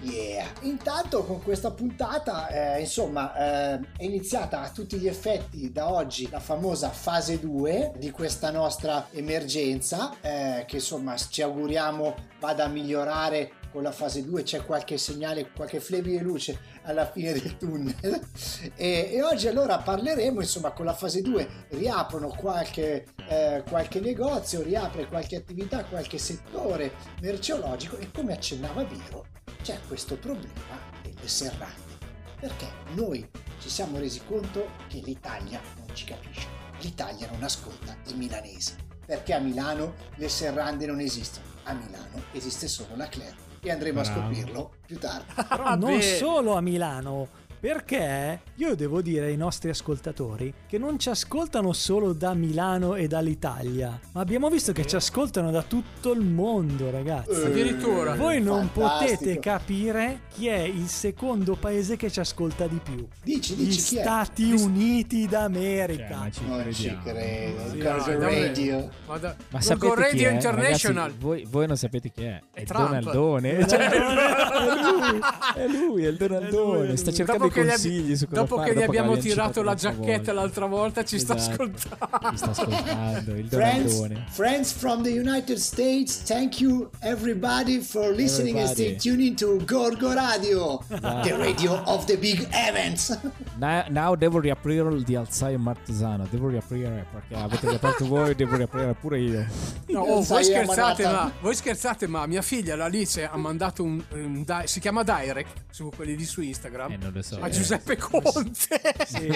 Yeah. 0.01 0.47
Intanto 0.63 1.25
con 1.25 1.43
questa 1.43 1.71
puntata, 1.71 2.49
eh, 2.49 2.81
insomma, 2.81 3.35
eh, 3.35 3.81
è 3.97 4.05
iniziata 4.05 4.61
a 4.61 4.71
tutti 4.71 4.97
gli 4.99 5.09
effetti 5.09 5.73
da 5.73 5.91
oggi 5.91 6.29
la 6.31 6.41
famosa 6.41 6.91
fase 6.91 7.41
2 7.41 7.93
di 7.97 8.11
questa 8.11 8.51
nostra 8.51 9.09
emergenza, 9.13 10.15
eh, 10.21 10.65
che 10.67 10.77
insomma 10.77 11.17
ci 11.17 11.43
auguriamo 11.43 12.15
vada 12.39 12.65
a 12.65 12.69
migliorare 12.69 13.63
con 13.75 13.83
la 13.83 13.91
fase 13.91 14.25
2 14.25 14.45
c'è 14.45 14.65
qualche 14.65 14.99
segnale, 14.99 15.51
qualche 15.51 15.81
flebile 15.81 16.21
luce 16.21 16.59
alla 16.85 17.11
fine 17.11 17.33
del 17.33 17.57
tunnel. 17.57 18.21
E, 18.77 19.11
e 19.13 19.23
oggi 19.23 19.47
allora 19.47 19.79
parleremo, 19.79 20.41
insomma, 20.41 20.73
con 20.73 20.85
la 20.85 20.95
fase 20.95 21.21
2 21.23 21.67
riaprono 21.71 22.29
qualche, 22.29 23.07
eh, 23.29 23.63
qualche 23.69 24.01
negozio, 24.01 24.63
riapre 24.63 25.07
qualche 25.07 25.37
attività, 25.37 25.85
qualche 25.85 26.19
settore 26.19 26.93
merceologico 27.21 27.97
e 27.99 28.11
come 28.11 28.33
accennava 28.33 28.85
Viro 28.85 29.27
c'è 29.63 29.79
questo 29.89 30.17
problema 30.17 30.79
delle 31.03 31.27
serrande. 31.27 31.93
Perché 32.39 32.67
noi 32.95 33.27
ci 33.59 33.71
siamo 33.71 33.99
resi 33.99 34.21
conto 34.27 34.73
che 34.89 35.01
l'Italia 35.05 35.61
non 35.79 35.87
ci 35.95 36.05
capisce. 36.05 36.47
L'Italia 36.81 37.31
non 37.31 37.43
ascolta 37.43 37.97
i 38.09 38.15
milanesi. 38.15 38.75
Perché 39.07 39.33
a 39.33 39.39
Milano 39.39 39.95
le 40.17 40.29
serrande 40.29 40.85
non 40.85 41.01
esistono. 41.01 41.47
A 41.65 41.73
Milano 41.73 42.25
esiste 42.33 42.69
solo 42.69 42.95
la 42.97 43.09
Claire. 43.09 43.54
E 43.65 43.71
andremo 43.71 44.01
a 44.01 44.03
Bravo. 44.03 44.21
scoprirlo 44.21 44.71
più 44.87 44.99
tardi. 44.99 45.25
Però 45.49 45.65
Ah, 45.65 45.75
non 45.75 46.01
solo 46.03 46.55
a 46.55 46.61
Milano. 46.61 47.29
Perché 47.69 48.41
io 48.57 48.75
devo 48.77 49.01
dire 49.01 49.25
ai 49.29 49.39
nostri 49.39 49.71
ascoltatori 49.71 50.53
che 50.69 50.77
non 50.77 50.99
ci 50.99 51.09
ascoltano 51.09 51.73
solo 51.73 52.13
da 52.13 52.35
Milano 52.35 52.95
e 52.95 53.09
dall'Italia, 53.09 53.99
ma 54.13 54.21
abbiamo 54.21 54.51
visto 54.51 54.73
che 54.73 54.85
ci 54.85 54.97
ascoltano 54.97 55.51
da 55.51 55.63
tutto 55.63 56.13
il 56.13 56.21
mondo, 56.21 56.91
ragazzi. 56.91 57.41
Addirittura. 57.41 58.17
Voi 58.17 58.43
non 58.43 58.69
Fantastico. 58.69 59.17
potete 59.17 59.39
capire 59.41 60.21
chi 60.35 60.49
è 60.49 60.59
il 60.59 60.89
secondo 60.89 61.57
paese 61.57 61.97
che 61.97 62.11
ci 62.11 62.21
ascolta 62.21 62.67
di 62.67 62.79
più. 62.85 63.09
Dici, 63.23 63.55
Gli 63.55 63.65
dici 63.69 63.81
chi 63.81 63.97
è? 63.97 64.03
Stati 64.03 64.53
Uniti 64.53 65.21
Cioè, 65.23 65.31
d'America. 65.31 66.17
ma 66.19 66.31
ci 66.31 66.45
Non 66.47 66.71
ci 66.71 66.99
credo. 67.03 67.71
Sì, 67.71 67.79
davvero. 67.79 68.21
Radio. 68.29 68.91
Ma, 69.07 69.17
da- 69.17 69.37
Ma 69.49 69.61
sapete 69.63 69.95
chi 69.95 70.01
Radio 70.03 70.29
è? 70.29 70.33
International. 70.35 71.05
Ragazzi, 71.05 71.19
voi, 71.19 71.47
voi 71.51 71.67
non 71.67 71.77
sapete 71.79 72.11
chi 72.11 72.25
è. 72.25 72.43
È 72.53 72.61
È. 72.61 72.65
Donaldone. 72.65 73.67
Cioè, 73.67 73.89
è 73.89 73.99
lui, 73.99 75.21
è 75.55 75.67
lui, 75.67 76.05
è 76.05 76.09
il 76.09 76.17
Donaldone. 76.19 76.95
Sta 76.99 77.11
cercando 77.11 77.47
i 77.47 77.49
Dopo 77.49 77.54
che 77.63 77.67
consigli 77.69 78.17
su 78.17 78.27
cosa 78.29 78.41
dopo 78.41 78.57
fare. 78.57 78.69
che 78.69 78.75
gli 78.75 78.79
dopo 78.81 78.91
abbiamo 78.91 79.13
l'abbiamo 79.15 79.35
tirato 79.35 79.63
la 79.63 79.75
giacchetta 79.75 80.17
volta. 80.17 80.33
l'altra 80.33 80.67
volta, 80.67 81.05
ci 81.05 81.19
sta 81.19 81.37
Esatto. 81.37 81.63
ascoltando. 81.63 82.31
Ci 82.31 82.37
sta 82.37 82.51
ascoltando 82.51 83.35
il 83.37 83.49
Friends, 83.49 84.09
friends 84.31 84.73
from 84.73 85.03
the 85.03 85.11
United 85.11 85.57
States, 85.59 86.23
thank 86.25 86.61
you 86.61 86.89
everybody 87.01 87.81
for 87.81 88.11
listening 88.13 88.59
and 88.59 88.69
stay 88.69 88.95
Everybody. 88.95 89.11
tuning 89.11 89.37
to 89.37 89.65
Gorgo 89.65 90.13
Radio, 90.13 90.83
the 90.89 91.35
radio 91.37 91.81
of 91.85 92.05
the 92.07 92.17
big 92.19 92.47
events. 92.53 93.17
Now, 93.59 93.85
now 93.89 94.15
devo 94.17 94.41
riaprire 94.41 94.89
il 94.91 95.03
di 95.05 95.15
Alzheimer 95.17 95.59
Martesano. 95.61 96.27
Devo 96.31 96.49
riaprire 96.49 97.07
perché 97.13 97.35
avete 97.35 97.69
riaperto 97.69 98.07
voi, 98.07 98.35
devo 98.35 98.57
riaprire 98.57 98.95
pure 99.01 99.19
io. 99.21 99.47
No, 99.89 100.01
oh, 100.01 100.23
voi 100.23 100.45
scherzate, 100.45 101.03
ma 101.05 101.33
voi 101.41 101.55
scherzate, 101.55 102.07
ma 102.07 102.27
mia 102.27 102.43
figlia, 102.43 102.75
la 102.77 102.85
Alice, 102.85 103.25
ha 103.27 103.37
mandato 103.37 103.83
un, 103.83 104.03
un 104.13 104.43
di- 104.45 104.53
si 104.67 104.81
chiama 104.81 105.03
Direct 105.03 105.63
su 105.71 105.91
quelli 105.95 106.17
di 106.17 106.25
su 106.25 106.41
Instagram 106.43 106.93
Eh, 106.93 106.97
non 106.97 107.13
lo 107.13 107.23
so. 107.23 107.39
A 107.45 107.49
eh. 107.49 107.51
Giuseppe 107.51 107.97
Conte. 107.97 108.81
Sì? 109.07 109.31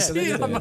Sì, 0.00 0.36
ma- 0.38 0.60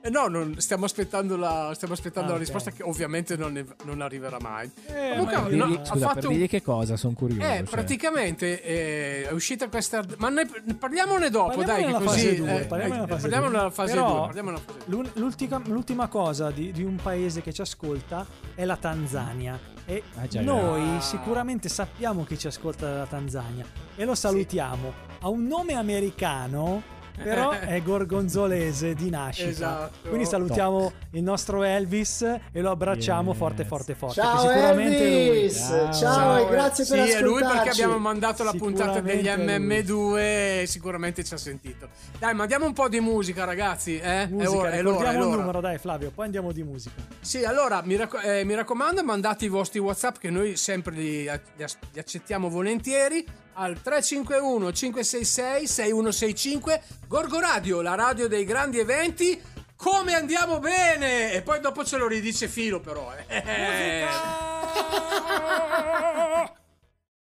eh, 0.00 0.10
no, 0.10 0.26
non- 0.28 0.54
stiamo 0.60 0.84
aspettando 0.84 1.36
la, 1.36 1.72
stiamo 1.74 1.94
aspettando 1.94 2.30
Ah, 2.30 2.32
la 2.34 2.38
risposta 2.38 2.70
che 2.70 2.82
ovviamente 2.82 3.36
non, 3.36 3.52
ne- 3.52 3.66
non 3.84 4.00
arriverà 4.00 4.38
mai. 4.40 4.70
Eh, 4.86 5.10
Comunque, 5.10 5.36
ma 5.36 5.42
no, 5.42 5.48
dirgli- 5.48 5.76
ha 5.80 5.84
scusa, 5.84 6.06
fatto 6.06 6.14
per 6.20 6.26
un- 6.28 6.32
dirgli 6.34 6.48
che 6.48 6.62
cosa? 6.62 6.96
Sono 6.96 7.14
curioso. 7.14 7.42
Eh, 7.42 7.56
cioè. 7.56 7.62
praticamente 7.64 8.62
eh, 8.62 9.28
è 9.28 9.32
uscita 9.32 9.68
questa. 9.68 10.04
Ma 10.18 10.28
ne, 10.28 10.48
parliamone 10.78 11.30
dopo, 11.30 11.56
Parliamo 11.62 11.72
dai, 11.72 11.84
che 11.84 12.04
così. 12.04 12.18
fase 12.20 12.34
due, 12.36 12.60
eh, 12.60 12.64
parliamo 12.66 12.92
eh, 12.94 12.96
nella 12.96 13.06
fase 13.08 13.20
parliamo 13.22 13.46
due. 13.48 13.56
nella 13.56 13.70
fase 13.70 13.92
Però, 13.94 14.08
2. 14.10 14.20
Parliamo 14.26 14.50
nella 14.50 14.62
fase 14.64 14.78
due. 14.84 14.96
l'un- 14.96 15.10
l'ultima, 15.14 15.62
l'ultima 15.66 16.06
cosa 16.08 16.50
di, 16.50 16.72
di 16.72 16.82
un 16.84 16.96
paese 16.96 17.42
che 17.42 17.52
ci 17.52 17.60
ascolta 17.60 18.26
è 18.54 18.64
la 18.64 18.76
Tanzania. 18.76 19.58
E 19.84 20.02
Ah, 20.14 20.28
già, 20.28 20.40
noi 20.42 20.84
già. 20.94 21.00
sicuramente 21.00 21.68
sappiamo 21.68 22.24
chi 22.24 22.38
ci 22.38 22.46
ascolta 22.46 22.88
dalla 22.88 23.06
Tanzania 23.06 23.64
e 23.96 24.04
lo 24.04 24.14
salutiamo. 24.14 25.10
Ha 25.24 25.28
un 25.28 25.46
nome 25.46 25.74
americano, 25.74 26.82
però 27.22 27.50
è 27.54 27.80
gorgonzolese 27.82 28.94
di 28.94 29.08
nascita. 29.08 29.48
Esatto. 29.48 30.08
Quindi 30.08 30.26
salutiamo 30.26 30.92
il 31.12 31.22
nostro 31.22 31.62
Elvis 31.62 32.22
e 32.50 32.60
lo 32.60 32.70
abbracciamo 32.70 33.30
Yes. 33.30 33.38
forte, 33.38 33.64
forte, 33.64 33.94
forte. 33.94 34.20
Ciao 34.20 34.38
sicuramente 34.38 34.96
è 34.96 35.00
lui. 35.28 35.38
Elvis, 35.38 35.58
ciao, 35.66 35.92
Ciao. 35.92 36.36
e 36.38 36.50
grazie 36.50 36.84
per 36.86 37.04
sì, 37.06 37.10
è 37.12 37.20
lui 37.20 37.34
ascoltarci. 37.40 37.54
perché 37.64 37.82
abbiamo 37.82 37.98
mandato 38.00 38.42
la 38.42 38.52
puntata 38.52 39.00
degli 39.00 39.18
Sicuramente 39.18 39.54
è 39.54 39.58
lui. 39.58 40.16
MM2 40.16 40.16
e 40.62 40.64
sicuramente 40.66 41.22
ci 41.24 41.34
ha 41.34 41.36
sentito. 41.36 41.88
Dai, 42.18 42.34
mandiamo 42.34 42.66
un 42.66 42.72
po' 42.72 42.88
di 42.88 42.98
musica, 42.98 43.44
ragazzi. 43.44 43.98
Eh? 43.98 44.26
Musica, 44.28 44.50
è 44.50 44.56
ora, 44.56 44.70
è 44.70 44.82
l'ora, 44.82 45.10
è 45.10 45.12
il 45.12 45.18
numero, 45.20 45.60
dai 45.60 45.78
Flavio, 45.78 46.10
poi 46.12 46.24
andiamo 46.24 46.50
di 46.50 46.64
musica. 46.64 47.00
Sì, 47.20 47.44
allora 47.44 47.80
mi, 47.84 47.94
racco- 47.94 48.18
eh, 48.18 48.42
mi 48.44 48.54
raccomando, 48.54 49.04
mandate 49.04 49.44
i 49.44 49.48
vostri 49.48 49.78
WhatsApp 49.78 50.16
che 50.16 50.30
noi 50.30 50.56
sempre 50.56 50.94
li, 50.96 51.22
li 51.22 51.98
accettiamo 52.00 52.48
volentieri 52.48 53.24
al 53.54 53.80
351 53.80 54.72
566 54.72 55.66
6165 55.66 56.82
Gorgo 57.06 57.40
Radio, 57.40 57.82
la 57.82 57.94
radio 57.94 58.28
dei 58.28 58.44
grandi 58.44 58.78
eventi. 58.78 59.40
come 59.76 60.14
andiamo 60.14 60.58
bene! 60.58 61.32
E 61.32 61.42
poi 61.42 61.60
dopo 61.60 61.84
ce 61.84 61.96
lo 61.96 62.06
ridice 62.06 62.48
Filo 62.48 62.80
però. 62.80 63.12
Eh. 63.26 64.06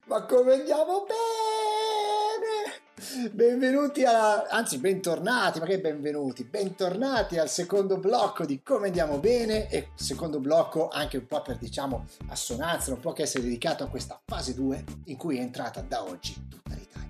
Ma 0.06 0.24
come 0.26 0.54
andiamo 0.54 1.06
bene! 1.06 2.82
Benvenuti 3.32 4.04
a... 4.06 4.44
anzi 4.44 4.78
bentornati, 4.78 5.60
ma 5.60 5.66
che 5.66 5.80
benvenuti? 5.80 6.44
Bentornati 6.44 7.40
al 7.40 7.50
secondo 7.50 7.98
blocco 7.98 8.46
di 8.46 8.62
Come 8.62 8.88
andiamo 8.88 9.18
bene 9.18 9.68
e 9.70 9.90
secondo 9.96 10.40
blocco 10.40 10.88
anche 10.88 11.18
un 11.18 11.26
po' 11.26 11.42
per 11.42 11.58
diciamo 11.58 12.06
assonanza, 12.28 12.94
un 12.94 13.00
po' 13.00 13.12
che 13.12 13.24
essere 13.24 13.46
dedicato 13.46 13.84
a 13.84 13.88
questa 13.88 14.22
fase 14.24 14.54
2 14.54 14.84
in 15.06 15.18
cui 15.18 15.38
è 15.38 15.42
entrata 15.42 15.82
da 15.82 16.04
oggi 16.04 16.46
tutta 16.48 16.76
l'Italia. 16.76 17.10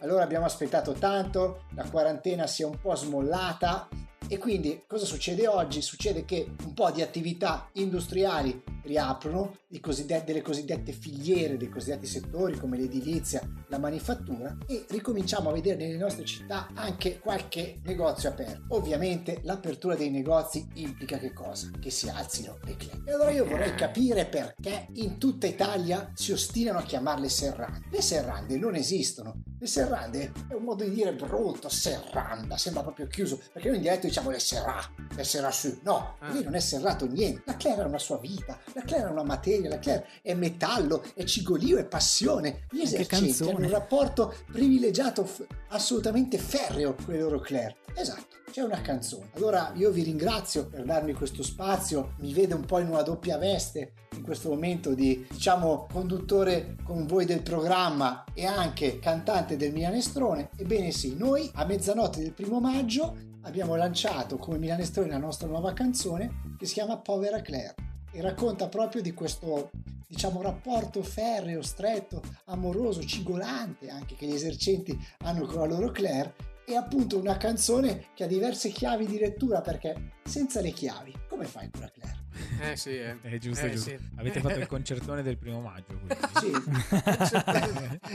Allora 0.00 0.24
abbiamo 0.24 0.44
aspettato 0.44 0.90
tanto, 0.94 1.66
la 1.76 1.88
quarantena 1.88 2.48
si 2.48 2.62
è 2.62 2.64
un 2.64 2.80
po' 2.80 2.96
smollata 2.96 3.88
e 4.32 4.38
quindi 4.38 4.84
cosa 4.86 5.04
succede 5.04 5.46
oggi? 5.46 5.82
Succede 5.82 6.24
che 6.24 6.54
un 6.64 6.72
po' 6.72 6.90
di 6.90 7.02
attività 7.02 7.68
industriali 7.74 8.62
riaprono, 8.84 9.58
cosiddette, 9.82 10.24
delle 10.24 10.40
cosiddette 10.40 10.92
filiere, 10.92 11.58
dei 11.58 11.68
cosiddetti 11.68 12.06
settori 12.06 12.56
come 12.56 12.78
l'edilizia, 12.78 13.46
la 13.68 13.78
manifattura 13.78 14.56
e 14.66 14.86
ricominciamo 14.88 15.50
a 15.50 15.52
vedere 15.52 15.76
nelle 15.76 15.98
nostre 15.98 16.24
città 16.24 16.70
anche 16.72 17.18
qualche 17.18 17.80
negozio 17.84 18.30
aperto. 18.30 18.74
Ovviamente 18.74 19.40
l'apertura 19.42 19.96
dei 19.96 20.08
negozi 20.08 20.66
implica 20.76 21.18
che 21.18 21.34
cosa? 21.34 21.70
Che 21.78 21.90
si 21.90 22.08
alzino 22.08 22.58
le 22.64 22.76
clem. 22.76 23.04
E 23.06 23.12
allora 23.12 23.32
io 23.32 23.44
vorrei 23.44 23.74
capire 23.74 24.24
perché 24.24 24.86
in 24.94 25.18
tutta 25.18 25.46
Italia 25.46 26.10
si 26.14 26.32
ostinano 26.32 26.78
a 26.78 26.84
chiamarle 26.84 27.28
serrande. 27.28 27.82
Le 27.90 28.00
serrande 28.00 28.56
non 28.56 28.76
esistono. 28.76 29.42
Le 29.62 29.68
serrande 29.68 30.32
è 30.48 30.54
un 30.54 30.64
modo 30.64 30.82
di 30.82 30.90
dire 30.90 31.12
brutto, 31.12 31.68
serranda, 31.68 32.56
sembra 32.56 32.82
proprio 32.82 33.06
chiuso, 33.06 33.40
perché 33.52 33.68
noi 33.68 33.76
in 33.76 33.82
dialetto 33.82 34.08
diciamo 34.08 34.30
le 34.30 34.40
serrà, 34.40 34.80
le 35.14 35.22
serrà 35.22 35.52
su. 35.52 35.78
No, 35.84 36.16
Ah. 36.18 36.32
lì 36.32 36.42
non 36.42 36.56
è 36.56 36.58
serrato 36.58 37.06
niente. 37.06 37.42
La 37.46 37.54
Claire 37.56 37.82
ha 37.82 37.86
una 37.86 38.00
sua 38.00 38.18
vita, 38.18 38.58
la 38.72 38.82
Claire 38.82 39.06
ha 39.06 39.10
una 39.12 39.22
materia, 39.22 39.68
la 39.68 39.78
Claire 39.78 40.08
è 40.20 40.34
metallo, 40.34 41.04
è 41.14 41.22
cigolio, 41.22 41.78
è 41.78 41.84
passione. 41.84 42.66
Gli 42.72 42.80
esercenti 42.80 43.40
hanno 43.44 43.58
un 43.58 43.70
rapporto 43.70 44.34
privilegiato, 44.50 45.30
assolutamente 45.68 46.38
ferreo 46.38 46.96
con 46.96 47.14
le 47.14 47.20
loro 47.20 47.38
Claire. 47.38 47.76
Esatto, 47.94 48.38
c'è 48.52 48.60
una 48.60 48.82
canzone. 48.82 49.30
Allora 49.36 49.72
io 49.76 49.90
vi 49.90 50.02
ringrazio 50.02 50.66
per 50.66 50.84
darmi 50.84 51.14
questo 51.14 51.42
spazio, 51.42 52.12
mi 52.18 52.34
vede 52.34 52.52
un 52.52 52.66
po' 52.66 52.80
in 52.80 52.88
una 52.88 53.00
doppia 53.00 53.38
veste 53.38 53.94
in 54.14 54.22
questo 54.22 54.50
momento 54.50 54.92
di, 54.92 55.26
diciamo, 55.30 55.86
conduttore 55.90 56.76
con 56.84 57.06
voi 57.06 57.24
del 57.24 57.40
programma 57.40 58.24
e 58.34 58.44
anche 58.44 58.98
cantante 58.98 59.56
del 59.56 59.72
Milanestrone. 59.72 60.50
Ebbene 60.54 60.90
sì, 60.90 61.16
noi 61.16 61.50
a 61.54 61.64
mezzanotte 61.64 62.20
del 62.20 62.34
primo 62.34 62.60
maggio 62.60 63.16
abbiamo 63.44 63.74
lanciato 63.74 64.36
come 64.36 64.58
Milanestrone 64.58 65.08
la 65.08 65.16
nostra 65.16 65.48
nuova 65.48 65.72
canzone 65.72 66.56
che 66.58 66.66
si 66.66 66.74
chiama 66.74 66.98
Povera 66.98 67.40
Claire 67.40 67.74
e 68.12 68.20
racconta 68.20 68.68
proprio 68.68 69.00
di 69.00 69.14
questo 69.14 69.70
diciamo 70.06 70.42
rapporto 70.42 71.02
ferreo, 71.02 71.62
stretto, 71.62 72.20
amoroso, 72.44 73.02
cigolante 73.02 73.88
anche 73.88 74.14
che 74.14 74.26
gli 74.26 74.34
esercenti 74.34 74.94
hanno 75.20 75.46
con 75.46 75.60
la 75.60 75.74
loro 75.74 75.90
Claire 75.90 76.51
è 76.64 76.74
appunto 76.74 77.18
una 77.18 77.36
canzone 77.36 78.06
che 78.14 78.24
ha 78.24 78.26
diverse 78.26 78.70
chiavi 78.70 79.06
di 79.06 79.18
lettura 79.18 79.60
perché 79.60 80.12
senza 80.24 80.60
le 80.60 80.70
chiavi 80.70 81.12
come 81.28 81.44
fai 81.44 81.68
con 81.70 81.80
la 81.80 81.90
Claire? 81.90 82.20
Eh 82.60 82.76
sì, 82.76 82.90
eh. 82.96 83.18
È 83.22 83.38
giusto, 83.38 83.66
Eh, 83.66 83.70
giusto. 83.72 83.90
sì. 83.90 83.98
Avete 84.16 84.40
fatto 84.40 84.58
il 84.58 84.66
concertone 84.68 85.22
del 85.22 85.36
primo 85.38 85.60
maggio. 85.60 85.86
quindi. 85.98 86.16
Sì, 86.42 86.50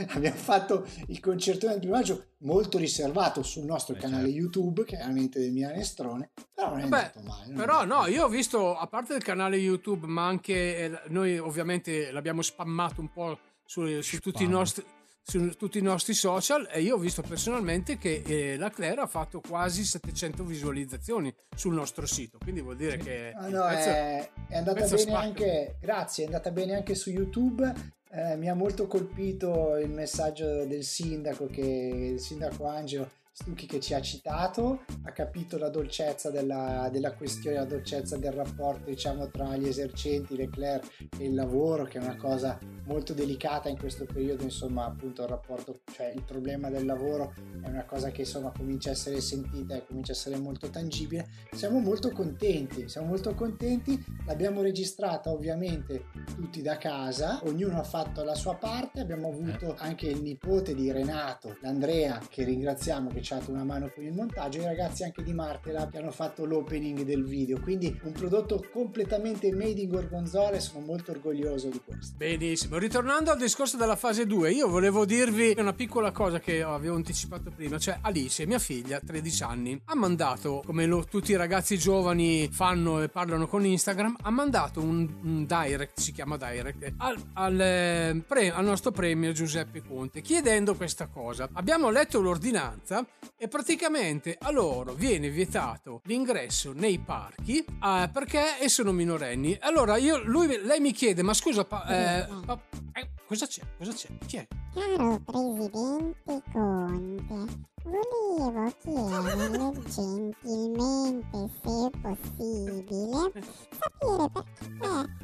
abbiamo 0.08 0.36
fatto 0.36 0.86
il 1.06 1.20
concertone 1.20 1.72
del 1.72 1.80
primo 1.80 1.96
maggio 1.96 2.24
molto 2.38 2.78
riservato 2.78 3.42
sul 3.42 3.64
nostro 3.64 3.94
Eh, 3.94 3.98
canale 3.98 4.24
certo. 4.24 4.38
YouTube, 4.38 4.84
chiaramente 4.84 5.38
del 5.40 5.52
Milanestrone, 5.52 6.30
però 6.54 6.70
non 6.70 6.80
è 6.80 6.88
Vabbè, 6.88 7.12
andato 7.14 7.20
male. 7.22 7.54
Però 7.54 7.84
no, 7.84 8.06
io 8.06 8.24
ho 8.24 8.28
visto, 8.28 8.76
a 8.76 8.86
parte 8.86 9.14
il 9.14 9.22
canale 9.22 9.56
YouTube, 9.56 10.06
ma 10.06 10.26
anche 10.26 10.76
eh, 10.78 11.00
noi 11.08 11.38
ovviamente 11.38 12.10
l'abbiamo 12.10 12.42
spammato 12.42 13.00
un 13.00 13.10
po' 13.10 13.38
su, 13.64 14.00
su 14.00 14.18
tutti, 14.18 14.44
i 14.44 14.48
nostri, 14.48 14.84
su 15.30 15.56
tutti 15.56 15.76
i 15.76 15.82
nostri 15.82 16.14
social 16.14 16.66
e 16.72 16.80
io 16.80 16.94
ho 16.94 16.98
visto 16.98 17.20
personalmente 17.20 17.98
che 17.98 18.22
eh, 18.24 18.56
la 18.56 18.70
Claire 18.70 19.02
ha 19.02 19.06
fatto 19.06 19.42
quasi 19.46 19.84
700 19.84 20.42
visualizzazioni 20.42 21.34
sul 21.54 21.74
nostro 21.74 22.06
sito, 22.06 22.38
quindi 22.38 22.62
vuol 22.62 22.76
dire 22.76 22.96
che... 22.96 23.32
Ah, 23.36 23.48
no, 23.48 23.66
pezzo- 23.66 23.90
è, 23.90 24.30
è 24.48 24.56
andata 24.56 24.80
bene 24.80 24.96
spacca. 24.96 25.18
anche, 25.18 25.76
grazie, 25.80 26.22
è 26.24 26.26
andata 26.26 26.50
bene 26.50 26.76
anche 26.76 26.94
su 26.94 27.10
YouTube. 27.10 27.96
Eh, 28.10 28.36
mi 28.36 28.48
ha 28.48 28.54
molto 28.54 28.86
colpito 28.86 29.76
il 29.76 29.90
messaggio 29.90 30.64
del 30.64 30.82
sindaco, 30.82 31.46
che, 31.46 31.60
il 31.60 32.20
sindaco 32.20 32.66
Angelo 32.66 33.17
Stucchi 33.40 33.66
che 33.66 33.78
ci 33.78 33.94
ha 33.94 34.00
citato, 34.00 34.80
ha 35.04 35.12
capito 35.12 35.58
la 35.58 35.68
dolcezza 35.68 36.28
della, 36.28 36.88
della 36.90 37.14
questione, 37.14 37.58
la 37.58 37.64
dolcezza 37.66 38.16
del 38.16 38.32
rapporto 38.32 38.90
diciamo 38.90 39.30
tra 39.30 39.56
gli 39.56 39.68
esercenti, 39.68 40.34
le 40.34 40.50
Claire 40.50 40.82
e 41.16 41.26
il 41.26 41.34
lavoro, 41.34 41.84
che 41.84 41.98
è 41.98 42.02
una 42.02 42.16
cosa 42.16 42.58
molto 42.86 43.14
delicata 43.14 43.68
in 43.68 43.78
questo 43.78 44.06
periodo, 44.06 44.42
insomma 44.42 44.86
appunto 44.86 45.22
il 45.22 45.28
rapporto, 45.28 45.82
cioè 45.92 46.12
il 46.12 46.24
problema 46.24 46.68
del 46.68 46.84
lavoro 46.84 47.32
è 47.62 47.68
una 47.68 47.84
cosa 47.84 48.10
che 48.10 48.22
insomma 48.22 48.50
comincia 48.50 48.88
a 48.88 48.92
essere 48.92 49.20
sentita 49.20 49.76
e 49.76 49.86
comincia 49.86 50.10
a 50.10 50.16
essere 50.16 50.36
molto 50.36 50.68
tangibile. 50.68 51.28
Siamo 51.52 51.78
molto 51.78 52.10
contenti, 52.10 52.88
siamo 52.88 53.06
molto 53.06 53.34
contenti, 53.34 54.04
l'abbiamo 54.26 54.62
registrata 54.62 55.30
ovviamente 55.30 56.06
tutti 56.34 56.60
da 56.60 56.76
casa, 56.76 57.40
ognuno 57.44 57.78
ha 57.78 57.84
fatto 57.84 58.24
la 58.24 58.34
sua 58.34 58.56
parte, 58.56 58.98
abbiamo 58.98 59.28
avuto 59.28 59.76
anche 59.78 60.08
il 60.08 60.22
nipote 60.22 60.74
di 60.74 60.90
Renato, 60.90 61.56
l'Andrea, 61.60 62.20
che 62.28 62.42
ringraziamo 62.42 63.10
che 63.10 63.26
ci 63.28 63.34
ha 63.34 63.36
dato 63.36 63.50
una 63.50 63.64
mano 63.64 63.90
con 63.94 64.04
il 64.04 64.14
montaggio, 64.14 64.58
e 64.58 64.62
i 64.62 64.64
ragazzi 64.64 65.04
anche 65.04 65.22
di 65.22 65.34
Martela 65.34 65.86
che 65.88 65.98
hanno 65.98 66.10
fatto 66.10 66.46
l'opening 66.46 67.02
del 67.02 67.24
video, 67.24 67.60
quindi 67.60 67.94
un 68.04 68.12
prodotto 68.12 68.64
completamente 68.72 69.52
made 69.52 69.78
in 69.82 69.90
Gorgonzola 69.90 70.52
e 70.52 70.60
sono 70.60 70.82
molto 70.86 71.10
orgoglioso 71.10 71.68
di 71.68 71.78
questo. 71.84 72.14
Benissimo, 72.16 72.78
ritornando 72.78 73.30
al 73.30 73.36
discorso 73.36 73.76
della 73.76 73.96
fase 73.96 74.24
2, 74.24 74.52
io 74.52 74.66
volevo 74.68 75.04
dirvi 75.04 75.54
una 75.58 75.74
piccola 75.74 76.10
cosa 76.10 76.40
che 76.40 76.62
avevo 76.62 76.96
anticipato 76.96 77.50
prima, 77.54 77.78
cioè 77.78 77.98
Alice, 78.00 78.46
mia 78.46 78.58
figlia, 78.58 78.98
13 78.98 79.42
anni, 79.42 79.78
ha 79.84 79.94
mandato, 79.94 80.62
come 80.64 80.86
lo- 80.86 81.04
tutti 81.04 81.32
i 81.32 81.36
ragazzi 81.36 81.76
giovani 81.76 82.48
fanno 82.50 83.02
e 83.02 83.10
parlano 83.10 83.46
con 83.46 83.62
Instagram, 83.62 84.16
ha 84.22 84.30
mandato 84.30 84.80
un, 84.80 85.06
un 85.22 85.44
direct, 85.44 86.00
si 86.00 86.12
chiama 86.12 86.38
direct, 86.38 86.94
al, 86.96 87.22
al, 87.34 87.60
eh, 87.60 88.22
pre- 88.26 88.52
al 88.52 88.64
nostro 88.64 88.90
premio 88.90 89.32
Giuseppe 89.32 89.82
Conte, 89.86 90.22
chiedendo 90.22 90.74
questa 90.74 91.08
cosa. 91.08 91.46
Abbiamo 91.52 91.90
letto 91.90 92.22
l'ordinanza 92.22 93.04
e 93.36 93.48
praticamente 93.48 94.36
a 94.40 94.50
loro 94.50 94.94
viene 94.94 95.28
vietato 95.30 96.00
l'ingresso 96.04 96.72
nei 96.72 96.98
parchi 96.98 97.58
eh, 97.58 98.10
perché 98.12 98.68
sono 98.68 98.92
minorenni. 98.92 99.56
Allora 99.60 99.96
io, 99.96 100.22
lui, 100.24 100.46
lei 100.62 100.80
mi 100.80 100.92
chiede, 100.92 101.22
ma 101.22 101.34
scusa, 101.34 101.64
pa- 101.64 101.84
eh, 101.86 102.26
pa- 102.44 102.60
eh, 102.94 103.10
cosa 103.26 103.46
c'è? 103.46 103.62
Cosa 103.76 103.92
c'è? 103.92 104.08
Chi 104.26 104.36
è? 104.38 104.46
Caro 104.74 105.20
Presidente 105.24 106.42
Conte, 106.52 107.66
volevo 107.84 108.72
chiederle 108.80 109.72
gentilmente, 109.88 111.50
se 111.62 111.90
possibile, 112.02 113.32
sapere 113.78 114.28
perché 114.30 115.16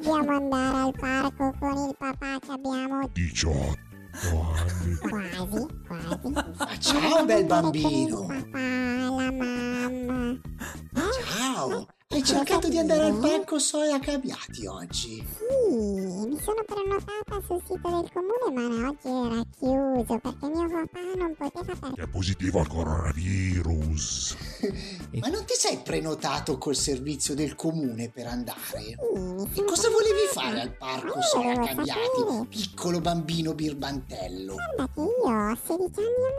dobbiamo 0.00 0.36
andare 0.36 0.76
al 0.78 0.94
parco 0.96 1.54
con 1.58 1.76
il 1.88 1.96
papà 1.98 2.38
che 2.38 2.50
abbiamo 2.52 3.08
18 3.12 3.76
anni. 4.22 4.96
quasi, 5.08 5.66
quasi. 5.86 6.32
Ah, 6.58 6.78
ciao 6.78 7.24
bel 7.24 7.44
bambino! 7.44 8.26
Papà, 8.26 8.77
cercato 12.28 12.68
di 12.68 12.76
andare 12.76 13.04
al 13.04 13.18
parco 13.18 13.58
Soia 13.58 13.98
Cabiati 13.98 14.66
oggi? 14.66 15.24
Sì, 15.38 15.74
mi 15.74 16.38
sono 16.42 16.62
prenotata 16.66 17.40
sul 17.46 17.62
sito 17.66 17.88
del 17.88 18.10
comune 18.12 18.68
ma 18.68 18.88
oggi 18.88 19.08
era 19.08 19.42
chiuso 19.58 20.18
perché 20.18 20.46
mio 20.46 20.68
papà 20.68 21.00
non 21.16 21.34
poteva 21.38 21.74
perché 21.74 22.02
È 22.02 22.06
positivo 22.06 22.60
al 22.60 22.68
coronavirus. 22.68 24.36
Ma 25.20 25.28
non 25.28 25.44
ti 25.46 25.54
sei 25.56 25.78
prenotato 25.78 26.58
col 26.58 26.76
servizio 26.76 27.34
del 27.34 27.54
comune 27.54 28.10
per 28.10 28.26
andare? 28.26 28.96
mi 29.14 29.48
E 29.54 29.64
cosa 29.64 29.88
volevi 29.88 30.28
fare 30.30 30.60
al 30.60 30.76
parco 30.76 31.16
Io 31.16 31.22
Soia 31.22 31.54
sapere. 31.64 32.46
piccolo 32.46 33.00
bambino 33.00 33.54
birbantello? 33.54 34.52
Guarda 34.54 34.88
che 34.94 35.00
io 35.00 35.50
ho 35.50 35.58
16 35.66 35.98
anni 35.98 36.26
e 36.28 36.34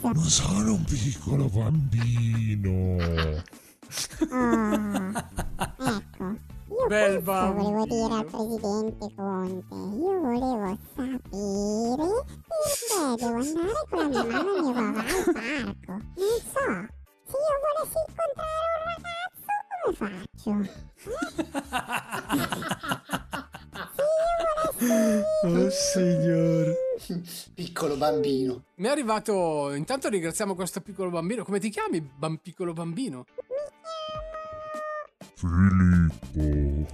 mezzo. 0.00 0.12
Non 0.12 0.28
sono 0.30 0.72
un 0.72 0.84
piccolo 0.84 1.48
bambino. 1.50 3.44
Oh, 5.78 5.84
ecco. 5.84 6.24
Io 6.68 6.86
Bel 6.88 7.22
questo 7.22 7.52
volevo 7.52 7.84
dire 7.84 8.14
al 8.14 8.24
presidente 8.24 9.14
Conte. 9.14 9.74
Io 9.74 10.20
volevo 10.20 10.78
sapere 10.94 12.24
perché 12.46 13.16
devo 13.16 13.38
andare 13.38 13.82
con 13.88 14.10
la 14.10 14.22
mia 14.24 14.38
e 14.38 14.42
mio 14.42 14.72
papà 14.72 15.00
al 15.00 15.24
parco. 15.34 15.92
Non 15.92 16.36
so, 16.42 16.66
se 17.24 17.36
io 17.36 17.56
volessi 17.62 17.98
incontrare 18.08 18.66
un 18.76 18.82
ragazzo, 18.92 19.52
come 19.82 19.94
faccio? 20.32 20.52
Oh 25.42 25.70
signor. 25.70 26.74
Piccolo 27.54 27.96
bambino. 27.96 28.64
Mi 28.76 28.86
è 28.86 28.90
arrivato. 28.90 29.72
Intanto 29.72 30.08
ringraziamo 30.08 30.54
questo 30.54 30.80
piccolo 30.80 31.10
bambino. 31.10 31.44
Come 31.44 31.58
ti 31.60 31.70
chiami, 31.70 32.00
bam- 32.00 32.38
piccolo 32.42 32.72
bambino? 32.72 33.24
Filippo. 35.34 36.86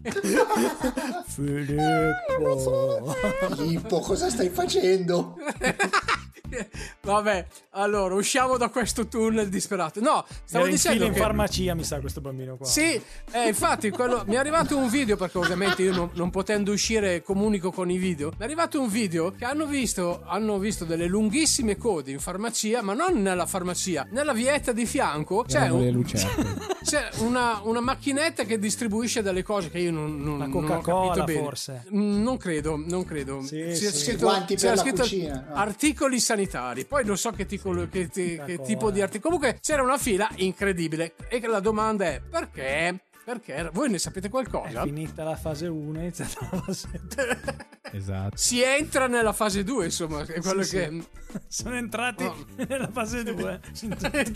Filippo. 1.26 3.14
Filippo, 3.56 4.00
cosa 4.00 4.30
stai 4.30 4.48
facendo? 4.48 5.36
Vabbè, 7.02 7.46
allora 7.70 8.14
usciamo 8.14 8.56
da 8.56 8.68
questo 8.68 9.06
tunnel 9.06 9.48
disperato. 9.48 10.00
No, 10.00 10.24
stavo 10.44 10.64
Era 10.64 10.72
in 10.72 10.76
dicendo 10.76 11.04
in 11.04 11.12
che- 11.12 11.18
farmacia, 11.18 11.74
mi 11.74 11.84
sa, 11.84 12.00
questo 12.00 12.20
bambino 12.20 12.56
qua. 12.56 12.66
Sì, 12.66 13.00
eh, 13.32 13.46
infatti 13.48 13.90
quello- 13.90 14.24
mi 14.26 14.34
è 14.34 14.38
arrivato 14.38 14.76
un 14.76 14.88
video 14.88 15.16
perché 15.16 15.38
ovviamente 15.38 15.82
io 15.82 15.92
non, 15.94 16.10
non 16.14 16.30
potendo 16.30 16.72
uscire 16.72 17.22
comunico 17.22 17.70
con 17.70 17.90
i 17.90 17.96
video. 17.96 18.28
Mi 18.30 18.36
è 18.40 18.44
arrivato 18.44 18.80
un 18.80 18.88
video 18.88 19.32
che 19.32 19.44
hanno 19.44 19.66
visto, 19.66 20.22
hanno 20.26 20.58
visto 20.58 20.84
delle 20.84 21.06
lunghissime 21.06 21.76
code 21.76 22.10
in 22.10 22.18
farmacia, 22.18 22.82
ma 22.82 22.92
non 22.94 23.20
nella 23.22 23.46
farmacia, 23.46 24.06
nella 24.10 24.32
vietta 24.32 24.72
di 24.72 24.86
fianco 24.86 25.44
c'è, 25.46 25.68
un- 25.68 26.02
c'è 26.84 27.08
una, 27.18 27.60
una 27.64 27.80
macchinetta 27.80 28.44
che 28.44 28.58
distribuisce 28.58 29.22
delle 29.22 29.42
cose 29.42 29.70
che 29.70 29.78
io 29.78 29.90
non, 29.92 30.18
non, 30.20 30.38
La 30.38 30.46
non 30.46 30.64
ho 30.64 30.66
Coca-Cola, 30.66 31.06
capito 31.14 31.24
bene. 31.24 31.40
forse. 31.42 31.84
Mm, 31.94 32.22
Non 32.22 32.36
credo, 32.36 32.76
non 32.76 33.04
credo. 33.04 33.40
Sì, 33.42 33.56
C'era 33.56 33.74
sì. 33.74 33.96
scritto, 33.96 34.26
la 34.26 34.76
scritto 34.76 35.04
no. 35.06 35.44
articoli 35.54 36.18
sanitari. 36.20 36.39
Poi 36.84 37.04
non 37.04 37.16
so 37.16 37.30
che, 37.30 37.46
tipo- 37.46 37.72
che- 37.88 38.08
che- 38.08 38.42
che 38.44 38.60
tipo 38.62 38.90
di 38.90 39.00
articoli. 39.02 39.22
Comunque 39.34 39.58
c'era 39.60 39.82
una 39.82 39.98
fila 39.98 40.28
incredibile. 40.36 41.14
E 41.28 41.40
la 41.46 41.60
domanda 41.60 42.04
è: 42.06 42.20
perché? 42.20 43.00
Perché? 43.30 43.70
Voi 43.72 43.88
ne 43.90 43.98
sapete 43.98 44.26
È 44.26 44.30
qualcosa? 44.30 44.82
finita 44.82 45.22
la 45.22 45.36
fase 45.36 45.68
1, 45.68 45.98
è 45.98 46.02
iniziata 46.02 46.48
la 46.50 46.62
fase 46.62 46.88
2. 47.14 47.68
Esatto. 47.92 48.36
Si 48.36 48.62
entra 48.62 49.08
nella 49.08 49.32
fase 49.32 49.64
2, 49.64 49.84
insomma, 49.86 50.22
è 50.24 50.40
quello 50.40 50.62
Sì, 50.62 50.76
che. 50.76 51.02
Sono 51.48 51.74
entrati 51.76 52.24
Oh. 52.24 52.46
nella 52.68 52.88
fase 52.88 53.22
2. 53.24 53.60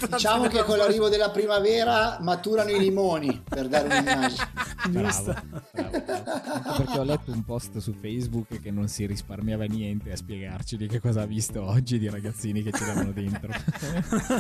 Diciamo 0.09 0.47
che 0.49 0.63
con 0.65 0.77
l'arrivo 0.77 1.09
della 1.09 1.31
primavera 1.31 2.19
maturano 2.21 2.71
i 2.71 2.79
limoni, 2.81 3.43
per 3.49 3.69
dare 3.69 3.87
un'immagine. 3.89 4.49
Bravo, 4.91 5.23
bravo, 5.73 6.03
bravo. 6.05 6.77
Perché 6.77 6.99
ho 6.99 7.03
letto 7.05 7.31
un 7.33 7.45
post 7.45 7.79
su 7.79 7.93
Facebook 7.93 8.61
che 8.61 8.71
non 8.71 8.89
si 8.89 9.07
risparmiava 9.07 9.65
niente 9.65 10.11
a 10.13 10.17
spiegarci 10.17 10.77
di 10.77 10.87
che 10.89 11.01
cosa 11.01 11.23
ha 11.23 11.27
visto 11.27 11.63
oggi 11.65 11.99
di 11.99 12.09
ragazzini 12.09 12.63
che 12.63 12.73
ce 12.73 12.87
l'avano 12.87 13.13
dentro. 13.13 13.53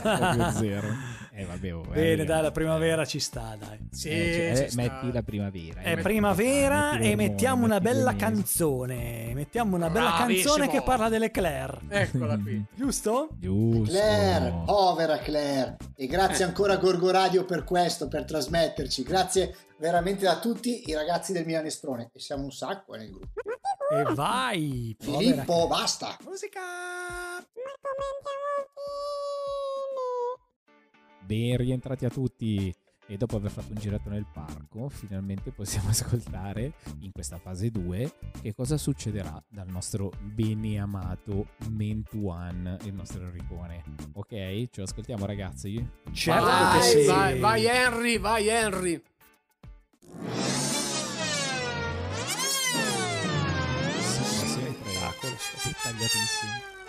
Proprio 0.01 0.51
zero. 0.53 0.89
Eh 1.33 1.45
vabbè, 1.45 1.75
oh, 1.75 1.81
Bene, 1.83 2.23
eh, 2.23 2.25
dai, 2.25 2.43
la 2.43 2.51
primavera 2.53 3.05
ci 3.05 3.19
sta, 3.21 3.57
dai. 3.59 3.79
Sì, 3.91 4.09
eh, 4.09 4.33
ci 4.33 4.44
eh, 4.53 4.71
metti 4.75 5.13
la 5.13 5.23
primavera. 5.23 5.81
È 5.81 5.93
eh, 5.93 5.97
primavera 5.97 6.93
metti 6.93 7.11
e 7.11 7.17
mettiamo 7.17 7.65
una 7.65 7.81
bella 7.81 8.15
canzone. 8.17 9.33
Mettiamo 9.35 9.77
una 9.77 9.91
bella 9.91 10.11
Bravissimo. 10.17 10.55
canzone 10.55 10.71
che 10.71 10.83
parla 10.83 11.09
delle 11.09 11.31
Claire. 11.31 11.81
Eccola 11.89 12.39
qui. 12.39 12.65
Giusto? 12.75 13.29
Giusto. 13.39 13.93
Claire, 13.93 14.63
povera 14.65 15.19
Claire. 15.19 15.77
E 15.97 16.07
grazie 16.07 16.45
ancora 16.45 16.75
a 16.75 16.77
Gorgo 16.77 17.11
Radio 17.11 17.45
per 17.45 17.65
questo, 17.65 18.09
per 18.09 18.25
trasmetterci. 18.25 19.03
Grazie 19.03 19.57
veramente 19.79 20.27
a 20.27 20.39
tutti 20.39 20.85
i 20.89 20.95
ragazzi 20.95 21.33
del 21.33 21.45
Milanestrone. 21.45 22.11
E 22.13 22.21
siamo 22.21 22.45
un 22.45 22.53
sacco 22.53 22.95
nel 22.95 23.11
gruppo. 23.11 23.41
E 23.93 24.03
vai! 24.15 24.97
povera- 24.99 25.19
Filippo, 25.19 25.67
basta. 25.67 26.17
Musica! 26.25 26.61
Ben 31.27 31.57
rientrati 31.57 32.05
a 32.05 32.11
tutti. 32.11 32.75
E 33.07 33.17
dopo 33.19 33.37
aver 33.37 33.51
fatto 33.51 33.73
un 33.73 33.79
giretto 33.79 34.09
nel 34.09 34.27
parco, 34.33 34.89
finalmente 34.89 35.51
possiamo 35.51 35.91
ascoltare 35.95 36.73
in 37.01 37.13
questa 37.13 37.39
fase 37.39 37.71
2 37.71 38.13
che 38.41 38.55
cosa 38.55 38.79
succederà 38.79 39.43
dal 39.49 39.69
nostro 39.69 40.11
beneamato 40.21 41.49
Mentuan, 41.71 42.79
il 42.85 42.95
nostro 42.95 43.23
Enricone. 43.23 43.83
Ok? 44.15 44.31
Ce 44.31 44.71
lo 44.77 44.85
ascoltiamo 44.85 45.27
ragazzi? 45.27 45.87
Certo 46.13 46.45
vai, 46.45 46.81
che 46.81 46.87
sì. 46.87 47.07
vai, 47.07 47.39
vai, 47.39 47.67
Henry, 47.67 48.19
vai, 48.19 48.49
Henry. 48.49 49.03
Siamo 54.01 54.49
sempre 54.49 54.93
dettagliatissimi. 55.65 56.84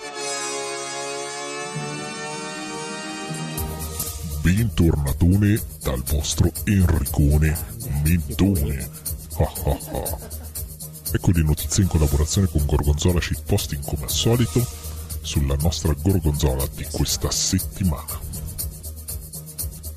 Bentornatone 4.55 5.61
dal 5.83 6.01
vostro 6.03 6.49
Enricone 6.63 7.53
Mentone. 8.05 8.89
Ah 9.37 9.51
ah 9.65 9.77
ah. 9.91 10.17
Ecco 11.11 11.31
le 11.31 11.43
notizie 11.43 11.83
in 11.83 11.89
collaborazione 11.89 12.47
con 12.47 12.65
Gorgonzola 12.65 13.19
Shitposting 13.19 13.83
come 13.83 14.03
al 14.03 14.09
solito 14.09 14.65
sulla 15.19 15.57
nostra 15.59 15.93
Gorgonzola 16.01 16.65
di 16.73 16.87
questa 16.89 17.29
settimana. 17.31 18.17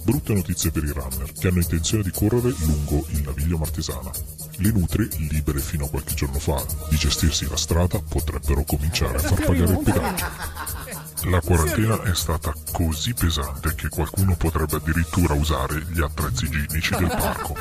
Brutte 0.03 0.35
notizie 0.35 0.73
per 0.73 0.83
i 0.83 0.91
runner 0.91 1.33
che 1.39 1.47
hanno 1.47 1.61
intenzione 1.61 2.03
di 2.03 2.11
correre 2.11 2.53
lungo 2.59 3.07
il 3.11 3.23
Naviglio 3.23 3.59
Martesana. 3.59 4.11
Le 4.57 4.73
nutre, 4.73 5.07
libere 5.31 5.61
fino 5.61 5.85
a 5.85 5.89
qualche 5.89 6.15
giorno 6.15 6.41
fa 6.41 6.61
di 6.91 6.97
gestirsi 6.97 7.49
la 7.49 7.57
strada, 7.57 8.01
potrebbero 8.01 8.65
cominciare 8.65 9.19
a 9.19 9.21
far 9.21 9.45
pagare 9.45 9.71
il 9.71 9.79
pedaggio. 9.85 10.78
La 11.25 11.41
quarantena 11.41 12.03
è 12.03 12.15
stata 12.15 12.55
così 12.73 13.13
pesante 13.13 13.75
che 13.75 13.89
qualcuno 13.89 14.37
potrebbe 14.37 14.77
addirittura 14.77 15.35
usare 15.35 15.85
gli 15.91 16.01
attrezzi 16.01 16.45
igienici 16.45 16.95
del 16.95 17.09
parco. 17.09 17.57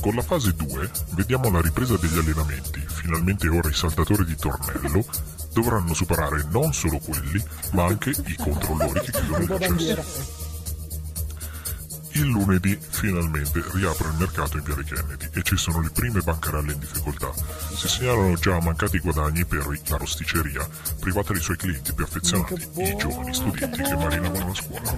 Con 0.00 0.14
la 0.14 0.22
fase 0.22 0.54
2 0.54 0.90
vediamo 1.10 1.50
la 1.50 1.60
ripresa 1.60 1.96
degli 1.96 2.16
allenamenti. 2.16 2.80
Finalmente 2.86 3.48
ora 3.48 3.68
i 3.68 3.74
saltatori 3.74 4.24
di 4.24 4.36
tornello 4.36 5.04
dovranno 5.52 5.94
superare 5.94 6.46
non 6.50 6.72
solo 6.72 6.98
quelli, 6.98 7.42
ma 7.72 7.84
anche 7.84 8.10
i 8.10 8.36
controllori 8.36 9.00
che 9.00 9.10
chiudono 9.10 9.42
il 9.42 9.52
accesso. 9.52 10.45
Il 12.16 12.28
lunedì 12.28 12.78
finalmente 12.80 13.62
riapre 13.74 14.08
il 14.08 14.14
mercato 14.14 14.56
in 14.56 14.64
Viale 14.64 14.84
Kennedy 14.84 15.28
e 15.34 15.42
ci 15.42 15.54
sono 15.58 15.82
le 15.82 15.90
prime 15.90 16.22
bancarelle 16.22 16.72
in 16.72 16.78
difficoltà. 16.78 17.30
Si 17.74 17.88
segnalano 17.88 18.34
già 18.36 18.58
mancati 18.58 18.98
guadagni 19.00 19.44
per 19.44 19.66
la 19.88 19.96
rosticceria, 19.98 20.66
privata 20.98 21.34
dei 21.34 21.42
suoi 21.42 21.58
clienti 21.58 21.92
più 21.92 22.04
affezionati, 22.04 22.54
i 22.76 22.96
giovani 22.96 23.34
studenti 23.34 23.82
che 23.82 23.94
marinavano 23.96 24.46
la 24.46 24.54
scuola. 24.54 24.94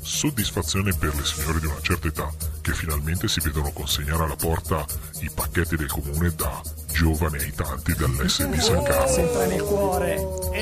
Soddisfazione 0.00 0.92
per 0.94 1.14
le 1.14 1.24
signore 1.24 1.60
di 1.60 1.66
una 1.66 1.80
certa 1.80 2.08
età 2.08 2.32
che 2.60 2.72
finalmente 2.74 3.28
si 3.28 3.38
vedono 3.38 3.70
consegnare 3.70 4.24
alla 4.24 4.34
porta 4.34 4.84
i 5.20 5.30
pacchetti 5.32 5.76
del 5.76 5.92
comune 5.92 6.34
da 6.34 6.60
giovani 6.96 7.36
aitanti 7.36 7.94
dall'SD 7.94 8.54
San 8.54 8.82
Carlo. 8.82 9.06
Sempre 9.06 9.46
nel 9.48 9.60
cuore. 9.60 10.16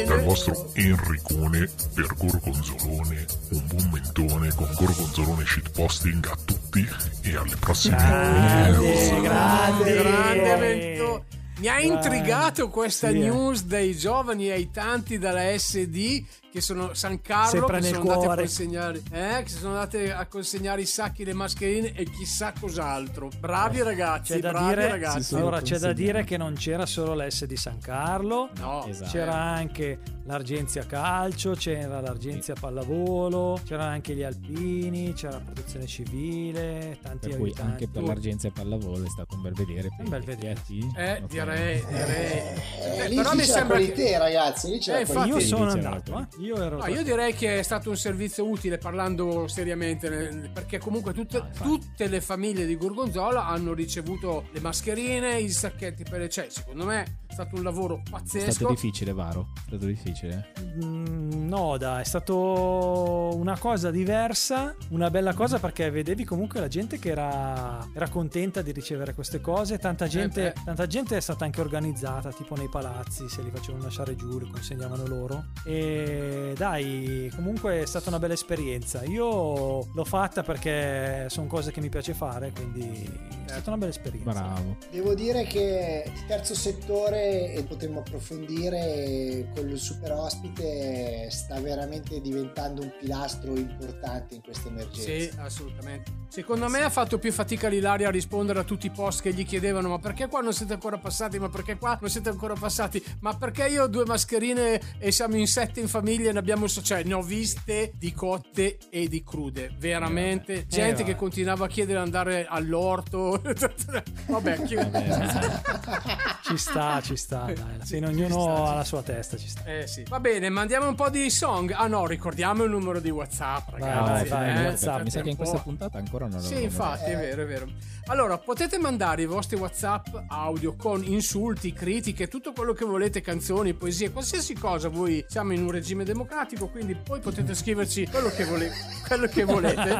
Dal 0.04 0.24
vostro 0.24 0.72
Enricone 0.74 1.70
per 1.94 2.12
Gorgonzolone, 2.16 3.24
un 3.50 3.62
buon 3.66 3.90
mentone 3.92 4.52
con 4.56 4.68
Gorgonzolone 4.76 5.44
shitposting 5.46 6.26
a 6.26 6.36
tutti 6.44 6.88
e 7.22 7.36
alle 7.36 7.54
prossime 7.56 7.96
Grande, 7.96 9.20
grande, 9.22 9.94
Grande 9.94 10.52
evento. 10.52 11.24
Mi 11.58 11.68
ha 11.68 11.78
intrigato 11.78 12.68
questa 12.68 13.10
Sì, 13.10 13.14
eh. 13.14 13.18
news 13.20 13.62
dei 13.62 13.96
giovani 13.96 14.50
aitanti 14.50 15.18
dalla 15.18 15.56
SD 15.56 16.24
che 16.54 16.60
sono 16.60 16.94
San 16.94 17.20
Carlo 17.20 17.48
Sempre 17.50 17.80
che 17.80 17.82
nel 17.82 17.94
sono 17.94 18.12
andati 18.12 18.26
a 18.26 18.34
consegnare 18.36 19.02
eh, 19.10 19.42
che 19.42 19.48
sono 19.48 19.72
andati 19.72 19.96
a 20.08 20.26
consegnare 20.26 20.80
i 20.82 20.86
sacchi 20.86 21.24
le 21.24 21.32
mascherine 21.32 21.92
e 21.94 22.04
chissà 22.08 22.52
cos'altro 22.60 23.28
bravi 23.40 23.82
ragazzi 23.82 24.34
C'è 24.34 24.38
da 24.38 24.50
bravi 24.52 24.68
dire, 24.68 24.88
ragazzi 24.88 25.34
allora, 25.34 25.60
c'è 25.62 25.78
da 25.78 25.92
dire 25.92 26.22
che 26.22 26.36
non 26.36 26.54
c'era 26.54 26.86
solo 26.86 27.14
l'S 27.16 27.44
di 27.46 27.56
San 27.56 27.80
Carlo, 27.80 28.50
no 28.58 28.86
Esatto. 28.86 29.10
c'era 29.10 29.34
anche 29.34 29.98
l'Argenzia 30.26 30.86
Calcio, 30.86 31.54
c'era 31.54 32.00
l'Argenzia 32.00 32.54
Pallavolo, 32.58 33.60
c'erano 33.66 33.90
anche 33.90 34.14
gli 34.14 34.22
Alpini, 34.22 35.12
c'era 35.12 35.32
la 35.32 35.40
Protezione 35.40 35.86
Civile, 35.86 36.98
tanti 37.02 37.28
Per 37.30 37.36
cui 37.38 37.46
aiutanti. 37.48 37.70
anche 37.72 37.88
per 37.88 38.02
l'Argenzia 38.04 38.50
Pallavolo 38.52 39.04
è 39.04 39.08
stato 39.08 39.34
un 39.34 39.42
bel 39.42 39.52
vedere. 39.54 39.88
Un 39.98 40.08
bel 40.08 40.22
vedere. 40.22 40.62
eh 40.96 41.22
direi 41.28 41.84
direi 41.88 42.38
Eh, 42.38 42.98
Eh, 43.04 43.08
lì 43.08 43.16
però 43.16 43.34
mi 43.34 43.42
sembra 43.44 43.76
che 43.78 43.92
qualità, 43.92 44.18
ragazzi. 44.18 44.70
Lì 44.70 44.78
c'era 44.78 45.00
Eh, 45.00 45.04
qualità. 45.04 45.26
Io 45.26 45.34
Infatti, 45.34 45.46
sono 45.46 45.70
andato, 45.70 46.18
eh. 46.20 46.42
Io 46.44 46.56
ero 46.62 46.78
No, 46.78 46.86
io 46.86 47.02
direi 47.02 47.34
che 47.34 47.58
è 47.58 47.62
stato 47.62 47.90
un 47.90 47.96
servizio 47.96 48.46
utile 48.48 48.78
parlando 48.78 49.48
seriamente 49.48 50.50
perché 50.52 50.78
comunque 50.78 51.12
tutte, 51.12 51.38
No, 51.38 51.46
infatti. 51.46 51.68
tutte 51.68 52.06
le 52.06 52.20
famiglie 52.20 52.66
di 52.66 52.76
Gorgonzola 52.76 53.46
hanno 53.46 53.72
ricevuto 53.72 54.46
le 54.52 54.60
mascherine, 54.60 55.38
i 55.40 55.50
sacchetti 55.50 56.04
per 56.04 56.20
le 56.20 56.28
cioè, 56.28 56.46
secondo 56.50 56.84
me 56.84 57.18
è 57.26 57.32
stato 57.32 57.56
un 57.56 57.62
lavoro 57.62 58.02
È 58.04 58.10
pazzesco. 58.10 58.50
stato 58.50 58.70
difficile, 58.72 59.12
Varo. 59.12 59.48
È 59.56 59.68
stato 59.68 59.86
difficile. 59.86 60.52
Mm, 60.84 61.48
no, 61.48 61.76
dai, 61.76 62.02
è 62.02 62.04
stato 62.04 63.32
una 63.36 63.58
cosa 63.58 63.90
diversa, 63.90 64.74
una 64.90 65.10
bella 65.10 65.34
cosa 65.34 65.58
perché 65.58 65.90
vedevi 65.90 66.24
comunque 66.24 66.60
la 66.60 66.68
gente 66.68 66.98
che 66.98 67.10
era, 67.10 67.86
era 67.94 68.08
contenta 68.08 68.62
di 68.62 68.70
ricevere 68.72 69.14
queste 69.14 69.40
cose. 69.40 69.78
Tanta 69.78 70.06
gente, 70.06 70.52
beh. 70.54 70.62
tanta 70.64 70.86
gente 70.86 71.16
è 71.16 71.20
stata 71.20 71.44
anche 71.44 71.60
organizzata, 71.60 72.30
tipo 72.32 72.54
nei 72.56 72.68
palazzi, 72.68 73.28
se 73.28 73.42
li 73.42 73.50
facevano 73.52 73.84
lasciare 73.84 74.14
giù, 74.14 74.38
li 74.38 74.48
consegnavano 74.50 75.06
loro. 75.06 75.46
E 75.64 76.33
dai, 76.56 77.30
comunque 77.34 77.82
è 77.82 77.86
stata 77.86 78.08
una 78.08 78.18
bella 78.18 78.34
esperienza. 78.34 79.04
Io 79.04 79.86
l'ho 79.92 80.04
fatta 80.04 80.42
perché 80.42 81.26
sono 81.28 81.46
cose 81.46 81.72
che 81.72 81.80
mi 81.80 81.88
piace 81.88 82.14
fare, 82.14 82.52
quindi 82.52 83.08
stata 83.54 83.70
una 83.70 83.78
bella 83.78 83.90
esperienza. 83.90 84.30
Bravo. 84.30 84.76
Devo 84.90 85.14
dire 85.14 85.44
che 85.44 86.04
il 86.06 86.26
terzo 86.26 86.54
settore, 86.54 87.52
e 87.52 87.62
potremmo 87.64 88.00
approfondire, 88.00 89.48
quello 89.52 89.68
del 89.68 89.78
super 89.78 90.12
ospite, 90.12 91.28
sta 91.30 91.60
veramente 91.60 92.20
diventando 92.20 92.82
un 92.82 92.92
pilastro 92.98 93.56
importante 93.56 94.34
in 94.36 94.42
questa 94.42 94.68
emergenza. 94.68 95.02
Sì, 95.02 95.30
assolutamente. 95.38 96.22
Secondo 96.28 96.68
me 96.68 96.80
ha 96.82 96.90
fatto 96.90 97.18
più 97.18 97.30
fatica 97.32 97.68
l'Ilaria 97.68 98.08
a 98.08 98.10
rispondere 98.10 98.58
a 98.58 98.64
tutti 98.64 98.86
i 98.86 98.90
post 98.90 99.22
che 99.22 99.32
gli 99.32 99.44
chiedevano: 99.46 99.88
Ma 99.88 99.98
perché 99.98 100.26
qua 100.26 100.40
non 100.40 100.52
siete 100.52 100.72
ancora 100.72 100.98
passati? 100.98 101.38
Ma 101.38 101.48
perché 101.48 101.76
qua 101.76 101.96
non 102.00 102.10
siete 102.10 102.28
ancora 102.28 102.54
passati? 102.54 103.02
Ma 103.20 103.36
perché 103.36 103.66
io 103.68 103.84
ho 103.84 103.86
due 103.86 104.04
mascherine 104.04 104.80
e 104.98 105.12
siamo 105.12 105.36
in 105.36 105.46
sette 105.46 105.80
in 105.80 105.88
famiglia 105.88 106.30
e 106.30 106.32
ne 106.32 106.38
abbiamo. 106.40 106.66
Cioè, 106.68 107.04
ne 107.04 107.14
ho 107.14 107.22
viste 107.22 107.92
di 107.96 108.12
cotte 108.12 108.78
e 108.90 109.06
di 109.08 109.22
crude. 109.22 109.74
Veramente. 109.78 110.66
Gente 110.66 111.02
Eh, 111.02 111.04
che 111.04 111.12
va. 111.12 111.18
continuava 111.18 111.66
a 111.66 111.68
chiedere 111.68 111.98
di 111.98 112.04
andare 112.04 112.46
all'orto. 112.48 113.40
Vabbè, 114.26 114.62
chi- 114.62 114.76
Ci 116.44 116.56
sta, 116.58 117.00
ci 117.02 117.16
sta, 117.16 117.44
dai. 117.44 117.56
Sì, 117.82 117.94
fine 117.96 118.06
ci 118.08 118.12
ognuno 118.22 118.40
sta, 118.42 118.54
ci 118.54 118.60
ha 118.70 118.74
la 118.74 118.84
sua 118.84 119.02
testa, 119.02 119.36
ci 119.36 119.48
sta. 119.48 119.64
Eh 119.64 119.86
sì. 119.86 120.04
Va 120.08 120.20
bene, 120.20 120.48
mandiamo 120.48 120.88
un 120.88 120.94
po' 120.94 121.08
di 121.10 121.28
song. 121.30 121.72
Ah 121.74 121.86
no, 121.86 122.06
ricordiamo 122.06 122.64
il 122.64 122.70
numero 122.70 123.00
di 123.00 123.10
WhatsApp, 123.10 123.68
ragazzi. 123.70 124.28
vai, 124.28 124.28
vai, 124.28 124.50
eh, 124.64 124.66
WhatsApp. 124.68 125.02
Mi 125.02 125.10
sa 125.10 125.20
che 125.22 125.30
in 125.30 125.36
questa 125.36 125.58
puntata 125.58 125.98
ancora 125.98 126.26
non 126.26 126.40
Sì, 126.40 126.48
l'avevo 126.54 126.64
infatti, 126.64 127.10
è 127.10 127.16
vero, 127.16 127.42
è 127.42 127.46
vero. 127.46 127.66
Allora, 128.06 128.36
potete 128.38 128.78
mandare 128.78 129.22
i 129.22 129.26
vostri 129.26 129.56
WhatsApp 129.56 130.06
audio 130.28 130.74
con 130.76 131.02
insulti, 131.04 131.72
critiche, 131.72 132.28
tutto 132.28 132.52
quello 132.52 132.72
che 132.74 132.84
volete, 132.84 133.20
canzoni, 133.22 133.72
poesie, 133.74 134.10
qualsiasi 134.10 134.54
cosa. 134.54 134.88
Voi 134.88 135.24
siamo 135.28 135.52
in 135.52 135.62
un 135.62 135.70
regime 135.70 136.04
democratico, 136.04 136.68
quindi 136.68 136.94
poi 136.94 137.20
potete 137.20 137.54
scriverci 137.54 138.06
quello 138.08 138.28
che, 138.28 138.44
vole- 138.44 138.70
quello 139.06 139.26
che 139.26 139.44
volete. 139.44 139.96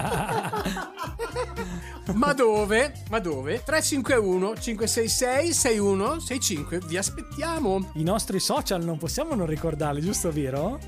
Ma 2.13 2.33
dove? 2.35 2.93
Ma 3.09 3.19
dove? 3.25 3.63
351 3.65 4.55
566 4.61 5.53
6165. 5.55 6.79
Vi 6.87 6.97
aspettiamo. 6.99 7.91
I 7.95 8.03
nostri 8.03 8.39
social 8.39 8.85
non 8.85 8.99
possiamo 8.99 9.35
non 9.35 9.47
ricordarli, 9.47 10.01
giusto 10.03 10.31
vero? 10.31 10.79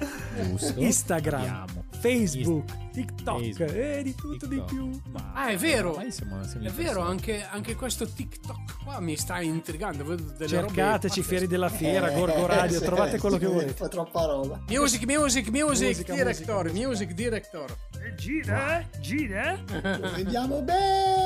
Giusto. 0.43 0.79
Instagram, 0.81 1.41
Abbiamo. 1.41 1.85
Facebook, 1.99 2.91
TikTok 2.93 3.41
Facebook, 3.41 3.75
e 3.75 4.03
di 4.03 4.15
tutto 4.15 4.47
di 4.47 4.57
TikTok. 4.57 4.69
più. 4.69 4.91
Ma 5.11 5.33
Ah, 5.35 5.49
è 5.49 5.57
vero. 5.57 5.99
siamo- 6.11 6.45
siamo 6.45 6.67
È 6.67 6.71
vero, 6.71 7.01
anche, 7.01 7.43
anche 7.51 7.75
questo 7.75 8.07
TikTok 8.07 8.85
qua 8.85 9.01
mi 9.01 9.17
sta 9.17 9.41
intrigando. 9.41 10.05
Cercateci. 10.47 11.23
Fieri 11.23 11.47
della 11.47 11.69
Fiera, 11.71 12.11
Eh, 12.11 12.15
Gorgo 12.15 12.47
Radio, 12.47 12.79
sì, 12.79 12.85
trovate 12.85 13.19
quello 13.19 13.39
che 13.39 13.47
volete. 13.47 13.73
Fa 13.73 13.89
troppa 13.89 14.25
roba. 14.27 14.63
Music, 14.69 15.05
music, 15.07 15.49
music, 15.49 15.87
Musica, 15.89 16.15
director, 16.15 16.65
musica, 16.67 16.87
music, 16.89 17.11
director. 17.13 17.77
Gira, 18.17 18.87
gira. 19.01 19.59
Lo 19.83 20.11
vediamo 20.15 20.63
bene. 20.63 21.26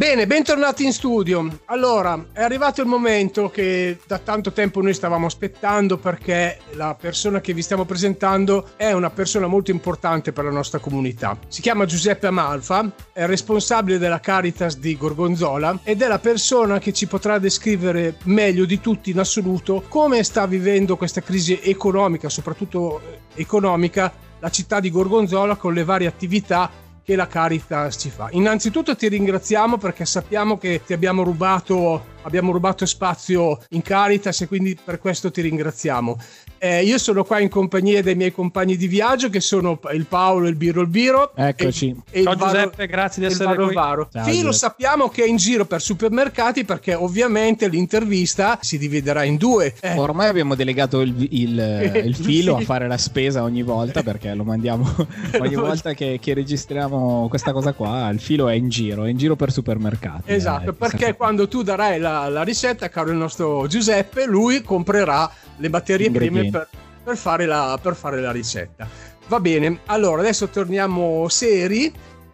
Bene, 0.00 0.26
bentornati 0.26 0.86
in 0.86 0.94
studio. 0.94 1.60
Allora, 1.66 2.28
è 2.32 2.42
arrivato 2.42 2.80
il 2.80 2.86
momento 2.86 3.50
che 3.50 3.98
da 4.06 4.16
tanto 4.16 4.50
tempo 4.50 4.80
noi 4.80 4.94
stavamo 4.94 5.26
aspettando 5.26 5.98
perché 5.98 6.58
la 6.70 6.96
persona 6.98 7.42
che 7.42 7.52
vi 7.52 7.60
stiamo 7.60 7.84
presentando 7.84 8.70
è 8.76 8.92
una 8.92 9.10
persona 9.10 9.46
molto 9.46 9.70
importante 9.72 10.32
per 10.32 10.44
la 10.44 10.50
nostra 10.50 10.78
comunità. 10.78 11.36
Si 11.48 11.60
chiama 11.60 11.84
Giuseppe 11.84 12.28
Amalfa, 12.28 12.90
è 13.12 13.26
responsabile 13.26 13.98
della 13.98 14.20
Caritas 14.20 14.78
di 14.78 14.96
Gorgonzola 14.96 15.80
ed 15.82 16.00
è 16.00 16.08
la 16.08 16.18
persona 16.18 16.78
che 16.78 16.94
ci 16.94 17.06
potrà 17.06 17.38
descrivere 17.38 18.16
meglio 18.22 18.64
di 18.64 18.80
tutti 18.80 19.10
in 19.10 19.18
assoluto 19.18 19.84
come 19.86 20.22
sta 20.22 20.46
vivendo 20.46 20.96
questa 20.96 21.20
crisi 21.20 21.60
economica, 21.62 22.30
soprattutto 22.30 23.00
eh, 23.00 23.42
economica, 23.42 24.10
la 24.38 24.48
città 24.48 24.80
di 24.80 24.90
Gorgonzola 24.90 25.56
con 25.56 25.74
le 25.74 25.84
varie 25.84 26.08
attività 26.08 26.88
che 27.10 27.16
la 27.16 27.26
Caritas 27.26 27.96
ci 27.98 28.08
fa. 28.08 28.28
Innanzitutto 28.30 28.94
ti 28.94 29.08
ringraziamo 29.08 29.78
perché 29.78 30.04
sappiamo 30.04 30.56
che 30.58 30.82
ti 30.86 30.92
abbiamo 30.92 31.24
rubato, 31.24 32.04
abbiamo 32.22 32.52
rubato 32.52 32.86
spazio 32.86 33.58
in 33.70 33.82
Caritas 33.82 34.42
e 34.42 34.46
quindi 34.46 34.78
per 34.82 35.00
questo 35.00 35.32
ti 35.32 35.40
ringraziamo. 35.40 36.16
Eh, 36.62 36.82
io 36.84 36.98
sono 36.98 37.24
qua 37.24 37.38
in 37.40 37.48
compagnia 37.48 38.02
dei 38.02 38.14
miei 38.14 38.32
compagni 38.32 38.76
di 38.76 38.86
viaggio 38.86 39.30
che 39.30 39.40
sono 39.40 39.80
il 39.94 40.04
Paolo, 40.04 40.46
il 40.46 40.56
Biro, 40.56 40.82
il 40.82 40.88
Biro. 40.88 41.32
Eccoci. 41.34 41.96
E, 42.10 42.20
e 42.20 42.22
Ciao 42.22 42.34
Varo- 42.36 42.52
Giuseppe, 42.52 42.86
grazie 42.86 43.22
di 43.26 43.32
essere 43.32 43.46
Varo 43.46 43.64
qui. 43.64 43.74
Varo. 43.74 44.08
Ciao, 44.12 44.24
Filo 44.24 44.34
Giuseppe. 44.36 44.52
sappiamo 44.56 45.08
che 45.08 45.24
è 45.24 45.26
in 45.26 45.36
giro 45.36 45.64
per 45.64 45.80
supermercati 45.80 46.66
perché 46.66 46.92
ovviamente 46.92 47.66
l'intervista 47.68 48.58
si 48.60 48.76
dividerà 48.76 49.24
in 49.24 49.36
due. 49.36 49.72
Eh, 49.80 49.96
Ormai 49.98 50.28
abbiamo 50.28 50.54
delegato 50.54 51.00
il, 51.00 51.14
il- 51.30 51.92
il 52.04 52.14
filo 52.20 52.56
Sì. 52.58 52.62
a 52.62 52.66
fare 52.66 52.86
la 52.86 52.98
spesa 52.98 53.42
ogni 53.42 53.62
volta 53.62 54.02
perché 54.02 54.34
lo 54.34 54.44
mandiamo 54.44 54.84
ogni 55.40 55.54
volta 55.54 55.94
che, 55.94 56.18
che 56.20 56.34
registriamo 56.34 57.26
questa 57.30 57.52
cosa 57.52 57.72
qua. 57.72 58.10
Il 58.10 58.20
filo 58.20 58.48
è 58.48 58.54
in 58.54 58.68
giro, 58.68 59.04
è 59.04 59.08
in 59.08 59.16
giro 59.16 59.34
per 59.34 59.50
supermercati. 59.50 60.30
Esatto, 60.30 60.70
eh, 60.70 60.74
perché 60.74 60.96
sempre- 60.98 61.16
quando 61.16 61.48
tu 61.48 61.62
darai 61.62 61.98
la, 61.98 62.28
la 62.28 62.42
ricetta, 62.42 62.90
caro 62.90 63.10
il 63.10 63.16
nostro 63.16 63.66
Giuseppe, 63.66 64.26
lui 64.26 64.60
comprerà 64.60 65.30
le 65.56 65.68
materie 65.70 66.10
prime. 66.10 66.49
Per, 66.50 66.68
per 67.02 67.16
fare 67.16 67.46
la, 67.46 67.78
per 67.80 67.94
fare 67.94 68.20
la 68.20 68.32
ricetta. 68.32 68.88
Va 69.28 69.40
bene, 69.40 69.80
allora 69.86 70.20
adesso 70.20 70.48
torniamo 70.48 71.28
seri. 71.28 71.92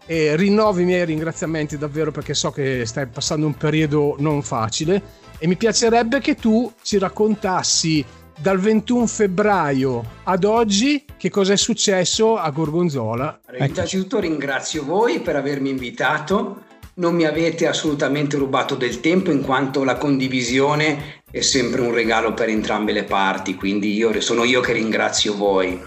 E 0.08 0.36
rinnovo 0.36 0.78
i 0.78 0.84
miei 0.84 1.04
ringraziamenti 1.04 1.76
davvero 1.76 2.12
perché 2.12 2.32
so 2.32 2.52
che 2.52 2.86
stai 2.86 3.08
passando 3.08 3.44
un 3.44 3.54
periodo 3.54 4.14
non 4.20 4.40
facile 4.40 5.02
e 5.38 5.46
mi 5.46 5.56
piacerebbe 5.56 6.20
che 6.20 6.34
tu 6.36 6.72
ci 6.82 6.98
raccontassi 6.98 8.04
dal 8.38 8.58
21 8.58 9.06
febbraio 9.06 10.04
ad 10.24 10.44
oggi 10.44 11.04
che 11.16 11.30
cosa 11.30 11.54
è 11.54 11.56
successo 11.56 12.36
a 12.36 12.50
Gorgonzola. 12.50 13.40
Innanzitutto 13.58 14.20
ringrazio 14.20 14.84
voi 14.84 15.20
per 15.20 15.36
avermi 15.36 15.70
invitato, 15.70 16.64
non 16.94 17.14
mi 17.14 17.24
avete 17.24 17.66
assolutamente 17.66 18.36
rubato 18.36 18.74
del 18.74 19.00
tempo 19.00 19.30
in 19.30 19.42
quanto 19.42 19.84
la 19.84 19.96
condivisione 19.96 21.22
è 21.36 21.42
sempre 21.42 21.82
un 21.82 21.92
regalo 21.92 22.32
per 22.32 22.48
entrambe 22.48 22.92
le 22.92 23.04
parti, 23.04 23.56
quindi 23.56 23.94
io, 23.94 24.18
sono 24.22 24.44
io 24.44 24.62
che 24.62 24.72
ringrazio 24.72 25.36
voi. 25.36 25.78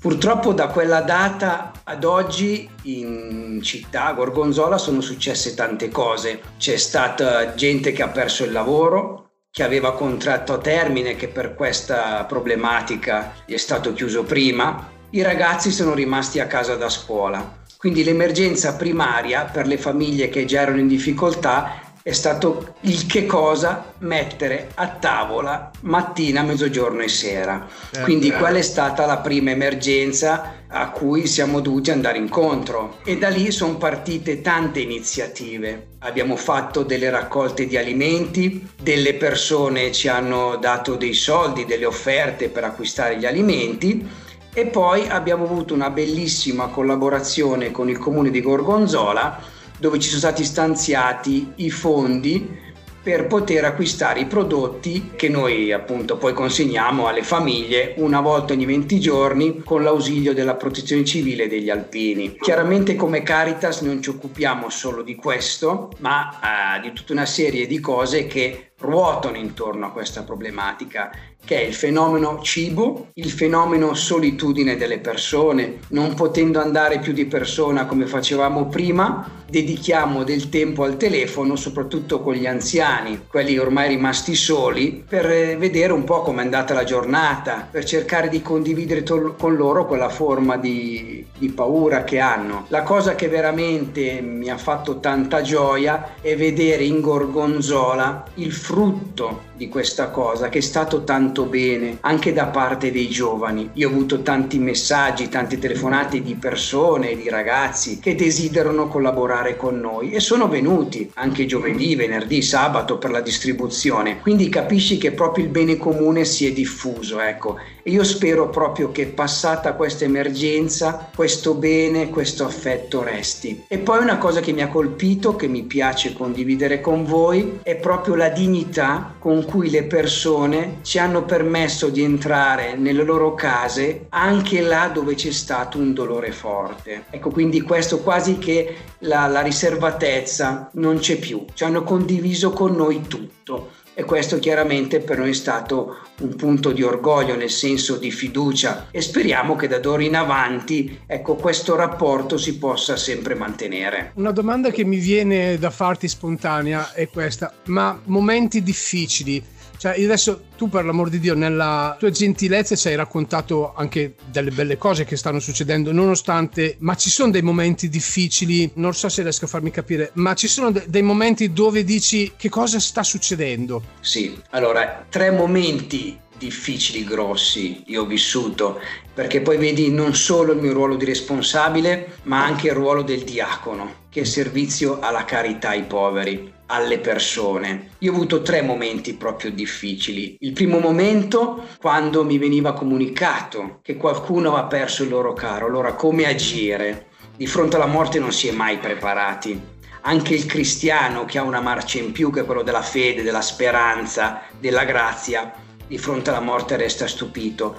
Purtroppo 0.00 0.54
da 0.54 0.68
quella 0.68 1.02
data 1.02 1.72
ad 1.84 2.02
oggi 2.04 2.66
in 2.84 3.60
città 3.62 4.10
Gorgonzola 4.12 4.78
sono 4.78 5.02
successe 5.02 5.52
tante 5.52 5.90
cose. 5.90 6.40
C'è 6.56 6.78
stata 6.78 7.52
gente 7.52 7.92
che 7.92 8.02
ha 8.02 8.08
perso 8.08 8.42
il 8.42 8.52
lavoro, 8.52 9.32
che 9.50 9.62
aveva 9.62 9.92
contratto 9.92 10.54
a 10.54 10.58
termine, 10.58 11.14
che 11.14 11.28
per 11.28 11.54
questa 11.54 12.24
problematica 12.24 13.34
è 13.44 13.58
stato 13.58 13.92
chiuso 13.92 14.22
prima. 14.22 14.90
I 15.10 15.20
ragazzi 15.20 15.70
sono 15.70 15.92
rimasti 15.92 16.40
a 16.40 16.46
casa 16.46 16.76
da 16.76 16.88
scuola. 16.88 17.58
Quindi 17.76 18.02
l'emergenza 18.02 18.76
primaria 18.76 19.44
per 19.44 19.66
le 19.66 19.76
famiglie 19.76 20.30
che 20.30 20.46
già 20.46 20.62
erano 20.62 20.78
in 20.78 20.88
difficoltà 20.88 21.89
è 22.02 22.12
stato 22.12 22.76
il 22.82 23.06
che 23.06 23.26
cosa 23.26 23.92
mettere 23.98 24.70
a 24.74 24.88
tavola 24.88 25.70
mattina, 25.80 26.42
mezzogiorno 26.42 27.02
e 27.02 27.08
sera. 27.08 27.66
Quindi 28.02 28.30
quella 28.30 28.56
è 28.56 28.62
stata 28.62 29.04
la 29.04 29.18
prima 29.18 29.50
emergenza 29.50 30.54
a 30.66 30.90
cui 30.90 31.26
siamo 31.26 31.60
dovuti 31.60 31.90
andare 31.90 32.16
incontro 32.16 32.98
e 33.04 33.18
da 33.18 33.28
lì 33.28 33.50
sono 33.50 33.76
partite 33.76 34.40
tante 34.40 34.80
iniziative. 34.80 35.88
Abbiamo 35.98 36.36
fatto 36.36 36.84
delle 36.84 37.10
raccolte 37.10 37.66
di 37.66 37.76
alimenti, 37.76 38.66
delle 38.80 39.14
persone 39.14 39.92
ci 39.92 40.08
hanno 40.08 40.56
dato 40.56 40.96
dei 40.96 41.12
soldi, 41.12 41.66
delle 41.66 41.84
offerte 41.84 42.48
per 42.48 42.64
acquistare 42.64 43.18
gli 43.18 43.26
alimenti 43.26 44.08
e 44.54 44.66
poi 44.66 45.06
abbiamo 45.06 45.44
avuto 45.44 45.74
una 45.74 45.90
bellissima 45.90 46.68
collaborazione 46.68 47.70
con 47.70 47.90
il 47.90 47.98
comune 47.98 48.30
di 48.30 48.40
Gorgonzola 48.40 49.58
dove 49.80 49.98
ci 49.98 50.08
sono 50.08 50.20
stati 50.20 50.44
stanziati 50.44 51.52
i 51.56 51.70
fondi 51.70 52.68
per 53.02 53.26
poter 53.26 53.64
acquistare 53.64 54.20
i 54.20 54.26
prodotti 54.26 55.12
che 55.16 55.30
noi 55.30 55.72
appunto 55.72 56.18
poi 56.18 56.34
consegniamo 56.34 57.06
alle 57.06 57.22
famiglie 57.22 57.94
una 57.96 58.20
volta 58.20 58.52
ogni 58.52 58.66
20 58.66 59.00
giorni 59.00 59.62
con 59.64 59.82
l'ausilio 59.82 60.34
della 60.34 60.54
protezione 60.54 61.04
civile 61.04 61.48
degli 61.48 61.70
alpini. 61.70 62.36
Chiaramente 62.36 62.96
come 62.96 63.22
Caritas 63.22 63.80
non 63.80 64.02
ci 64.02 64.10
occupiamo 64.10 64.68
solo 64.68 65.02
di 65.02 65.14
questo, 65.14 65.90
ma 66.00 66.76
eh, 66.76 66.80
di 66.82 66.92
tutta 66.92 67.14
una 67.14 67.24
serie 67.24 67.66
di 67.66 67.80
cose 67.80 68.26
che 68.26 68.72
ruotano 68.78 69.38
intorno 69.38 69.86
a 69.86 69.92
questa 69.92 70.22
problematica 70.22 71.10
che 71.44 71.60
è 71.60 71.64
il 71.64 71.74
fenomeno 71.74 72.40
cibo, 72.42 73.08
il 73.14 73.30
fenomeno 73.30 73.94
solitudine 73.94 74.76
delle 74.76 74.98
persone, 74.98 75.78
non 75.88 76.14
potendo 76.14 76.60
andare 76.60 77.00
più 77.00 77.12
di 77.12 77.26
persona 77.26 77.86
come 77.86 78.06
facevamo 78.06 78.66
prima, 78.66 79.38
dedichiamo 79.50 80.22
del 80.22 80.48
tempo 80.48 80.84
al 80.84 80.96
telefono, 80.96 81.56
soprattutto 81.56 82.20
con 82.20 82.34
gli 82.34 82.46
anziani, 82.46 83.22
quelli 83.26 83.58
ormai 83.58 83.88
rimasti 83.88 84.34
soli, 84.34 85.04
per 85.06 85.28
eh, 85.28 85.56
vedere 85.56 85.92
un 85.92 86.04
po' 86.04 86.22
com'è 86.22 86.42
andata 86.42 86.72
la 86.72 86.84
giornata, 86.84 87.66
per 87.68 87.84
cercare 87.84 88.28
di 88.28 88.42
condividere 88.42 89.02
to- 89.02 89.34
con 89.36 89.56
loro 89.56 89.86
quella 89.86 90.08
forma 90.08 90.56
di, 90.56 91.26
di 91.36 91.48
paura 91.50 92.04
che 92.04 92.20
hanno. 92.20 92.66
La 92.68 92.82
cosa 92.82 93.16
che 93.16 93.28
veramente 93.28 94.20
mi 94.20 94.48
ha 94.48 94.56
fatto 94.56 95.00
tanta 95.00 95.42
gioia 95.42 96.14
è 96.20 96.36
vedere 96.36 96.84
in 96.84 97.00
Gorgonzola 97.00 98.24
il 98.34 98.52
frutto 98.52 99.48
di 99.60 99.68
questa 99.68 100.08
cosa 100.08 100.48
che 100.48 100.56
è 100.56 100.62
stato 100.62 101.04
tanto 101.04 101.44
bene 101.44 101.98
anche 102.00 102.32
da 102.32 102.46
parte 102.46 102.90
dei 102.90 103.10
giovani. 103.10 103.68
Io 103.74 103.88
ho 103.88 103.92
avuto 103.92 104.22
tanti 104.22 104.58
messaggi, 104.58 105.28
tante 105.28 105.58
telefonate 105.58 106.22
di 106.22 106.34
persone, 106.34 107.14
di 107.14 107.28
ragazzi 107.28 107.98
che 107.98 108.14
desiderano 108.14 108.88
collaborare 108.88 109.58
con 109.58 109.78
noi 109.78 110.12
e 110.12 110.20
sono 110.20 110.48
venuti 110.48 111.10
anche 111.16 111.44
giovedì, 111.44 111.94
venerdì, 111.94 112.40
sabato 112.40 112.96
per 112.96 113.10
la 113.10 113.20
distribuzione. 113.20 114.20
Quindi 114.20 114.48
capisci 114.48 114.96
che 114.96 115.12
proprio 115.12 115.44
il 115.44 115.50
bene 115.50 115.76
comune 115.76 116.24
si 116.24 116.46
è 116.46 116.52
diffuso, 116.52 117.20
ecco. 117.20 117.58
E 117.82 117.90
io 117.90 118.02
spero 118.02 118.48
proprio 118.48 118.90
che 118.90 119.08
passata 119.08 119.74
questa 119.74 120.06
emergenza, 120.06 121.10
questo 121.14 121.52
bene, 121.52 122.08
questo 122.08 122.46
affetto 122.46 123.02
resti. 123.02 123.64
E 123.68 123.76
poi 123.76 123.98
una 123.98 124.16
cosa 124.16 124.40
che 124.40 124.52
mi 124.52 124.62
ha 124.62 124.68
colpito, 124.68 125.36
che 125.36 125.48
mi 125.48 125.64
piace 125.64 126.14
condividere 126.14 126.80
con 126.80 127.04
voi, 127.04 127.58
è 127.62 127.76
proprio 127.76 128.14
la 128.14 128.30
dignità 128.30 129.16
con 129.18 129.48
cui 129.50 129.68
le 129.68 129.82
persone 129.82 130.78
ci 130.82 131.00
hanno 131.00 131.24
permesso 131.24 131.88
di 131.88 132.04
entrare 132.04 132.76
nelle 132.76 133.02
loro 133.02 133.34
case 133.34 134.06
anche 134.10 134.60
là 134.60 134.88
dove 134.94 135.16
c'è 135.16 135.32
stato 135.32 135.76
un 135.76 135.92
dolore 135.92 136.30
forte. 136.30 137.06
Ecco, 137.10 137.30
quindi 137.30 137.60
questo 137.60 137.98
quasi 137.98 138.38
che 138.38 138.76
la, 139.00 139.26
la 139.26 139.40
riservatezza 139.40 140.70
non 140.74 141.00
c'è 141.00 141.16
più, 141.16 141.44
ci 141.52 141.64
hanno 141.64 141.82
condiviso 141.82 142.50
con 142.50 142.76
noi 142.76 143.02
tutto 143.08 143.70
e 144.00 144.04
questo 144.04 144.38
chiaramente 144.38 145.00
per 145.00 145.18
noi 145.18 145.28
è 145.28 145.34
stato 145.34 145.98
un 146.20 146.34
punto 146.34 146.72
di 146.72 146.82
orgoglio 146.82 147.36
nel 147.36 147.50
senso 147.50 147.96
di 147.96 148.10
fiducia 148.10 148.86
e 148.90 149.02
speriamo 149.02 149.56
che 149.56 149.68
da 149.68 149.78
d'ora 149.78 150.02
in 150.02 150.16
avanti 150.16 151.00
ecco 151.06 151.34
questo 151.34 151.76
rapporto 151.76 152.38
si 152.38 152.56
possa 152.56 152.96
sempre 152.96 153.34
mantenere. 153.34 154.12
Una 154.14 154.30
domanda 154.30 154.70
che 154.70 154.84
mi 154.84 154.96
viene 154.96 155.58
da 155.58 155.68
farti 155.68 156.08
spontanea 156.08 156.94
è 156.94 157.10
questa, 157.10 157.52
ma 157.66 158.00
momenti 158.04 158.62
difficili 158.62 159.44
cioè, 159.80 159.92
adesso 159.92 160.42
tu, 160.58 160.68
per 160.68 160.84
l'amor 160.84 161.08
di 161.08 161.18
Dio, 161.18 161.34
nella 161.34 161.96
tua 161.98 162.10
gentilezza 162.10 162.76
ci 162.76 162.88
hai 162.88 162.96
raccontato 162.96 163.72
anche 163.74 164.14
delle 164.30 164.50
belle 164.50 164.76
cose 164.76 165.06
che 165.06 165.16
stanno 165.16 165.40
succedendo, 165.40 165.90
nonostante, 165.90 166.76
ma 166.80 166.94
ci 166.96 167.08
sono 167.08 167.30
dei 167.30 167.40
momenti 167.40 167.88
difficili, 167.88 168.70
non 168.74 168.92
so 168.92 169.08
se 169.08 169.22
riesco 169.22 169.46
a 169.46 169.48
farmi 169.48 169.70
capire, 169.70 170.10
ma 170.16 170.34
ci 170.34 170.48
sono 170.48 170.70
de- 170.70 170.84
dei 170.86 171.00
momenti 171.00 171.54
dove 171.54 171.82
dici 171.82 172.32
che 172.36 172.50
cosa 172.50 172.78
sta 172.78 173.02
succedendo? 173.02 173.82
Sì, 174.00 174.38
allora, 174.50 175.06
tre 175.08 175.30
momenti 175.30 176.14
difficili, 176.36 177.02
grossi, 177.02 177.82
io 177.86 178.02
ho 178.02 178.06
vissuto, 178.06 178.82
perché 179.14 179.40
poi 179.40 179.56
vedi 179.56 179.90
non 179.90 180.14
solo 180.14 180.52
il 180.52 180.60
mio 180.60 180.74
ruolo 180.74 180.96
di 180.96 181.06
responsabile, 181.06 182.18
ma 182.24 182.44
anche 182.44 182.66
il 182.66 182.74
ruolo 182.74 183.00
del 183.00 183.24
diacono, 183.24 183.94
che 184.10 184.20
è 184.20 184.24
servizio 184.24 185.00
alla 185.00 185.24
carità 185.24 185.70
ai 185.70 185.84
poveri 185.84 186.58
alle 186.70 187.00
persone. 187.00 187.90
Io 187.98 188.12
ho 188.12 188.14
avuto 188.14 188.42
tre 188.42 188.62
momenti 188.62 189.14
proprio 189.14 189.50
difficili. 189.50 190.36
Il 190.38 190.52
primo 190.52 190.78
momento 190.78 191.66
quando 191.78 192.24
mi 192.24 192.38
veniva 192.38 192.72
comunicato 192.72 193.80
che 193.82 193.96
qualcuno 193.96 194.50
aveva 194.52 194.68
perso 194.68 195.02
il 195.02 195.08
loro 195.08 195.32
caro, 195.32 195.66
allora 195.66 195.94
come 195.94 196.26
agire? 196.26 197.08
Di 197.36 197.46
fronte 197.46 197.76
alla 197.76 197.86
morte 197.86 198.18
non 198.18 198.32
si 198.32 198.48
è 198.48 198.52
mai 198.52 198.78
preparati. 198.78 199.78
Anche 200.02 200.34
il 200.34 200.46
cristiano 200.46 201.24
che 201.24 201.38
ha 201.38 201.42
una 201.42 201.60
marcia 201.60 201.98
in 201.98 202.12
più, 202.12 202.30
che 202.30 202.40
è 202.40 202.44
quello 202.44 202.62
della 202.62 202.82
fede, 202.82 203.22
della 203.22 203.42
speranza, 203.42 204.42
della 204.58 204.84
grazia, 204.84 205.52
di 205.86 205.98
fronte 205.98 206.30
alla 206.30 206.40
morte 206.40 206.76
resta 206.76 207.06
stupito. 207.06 207.76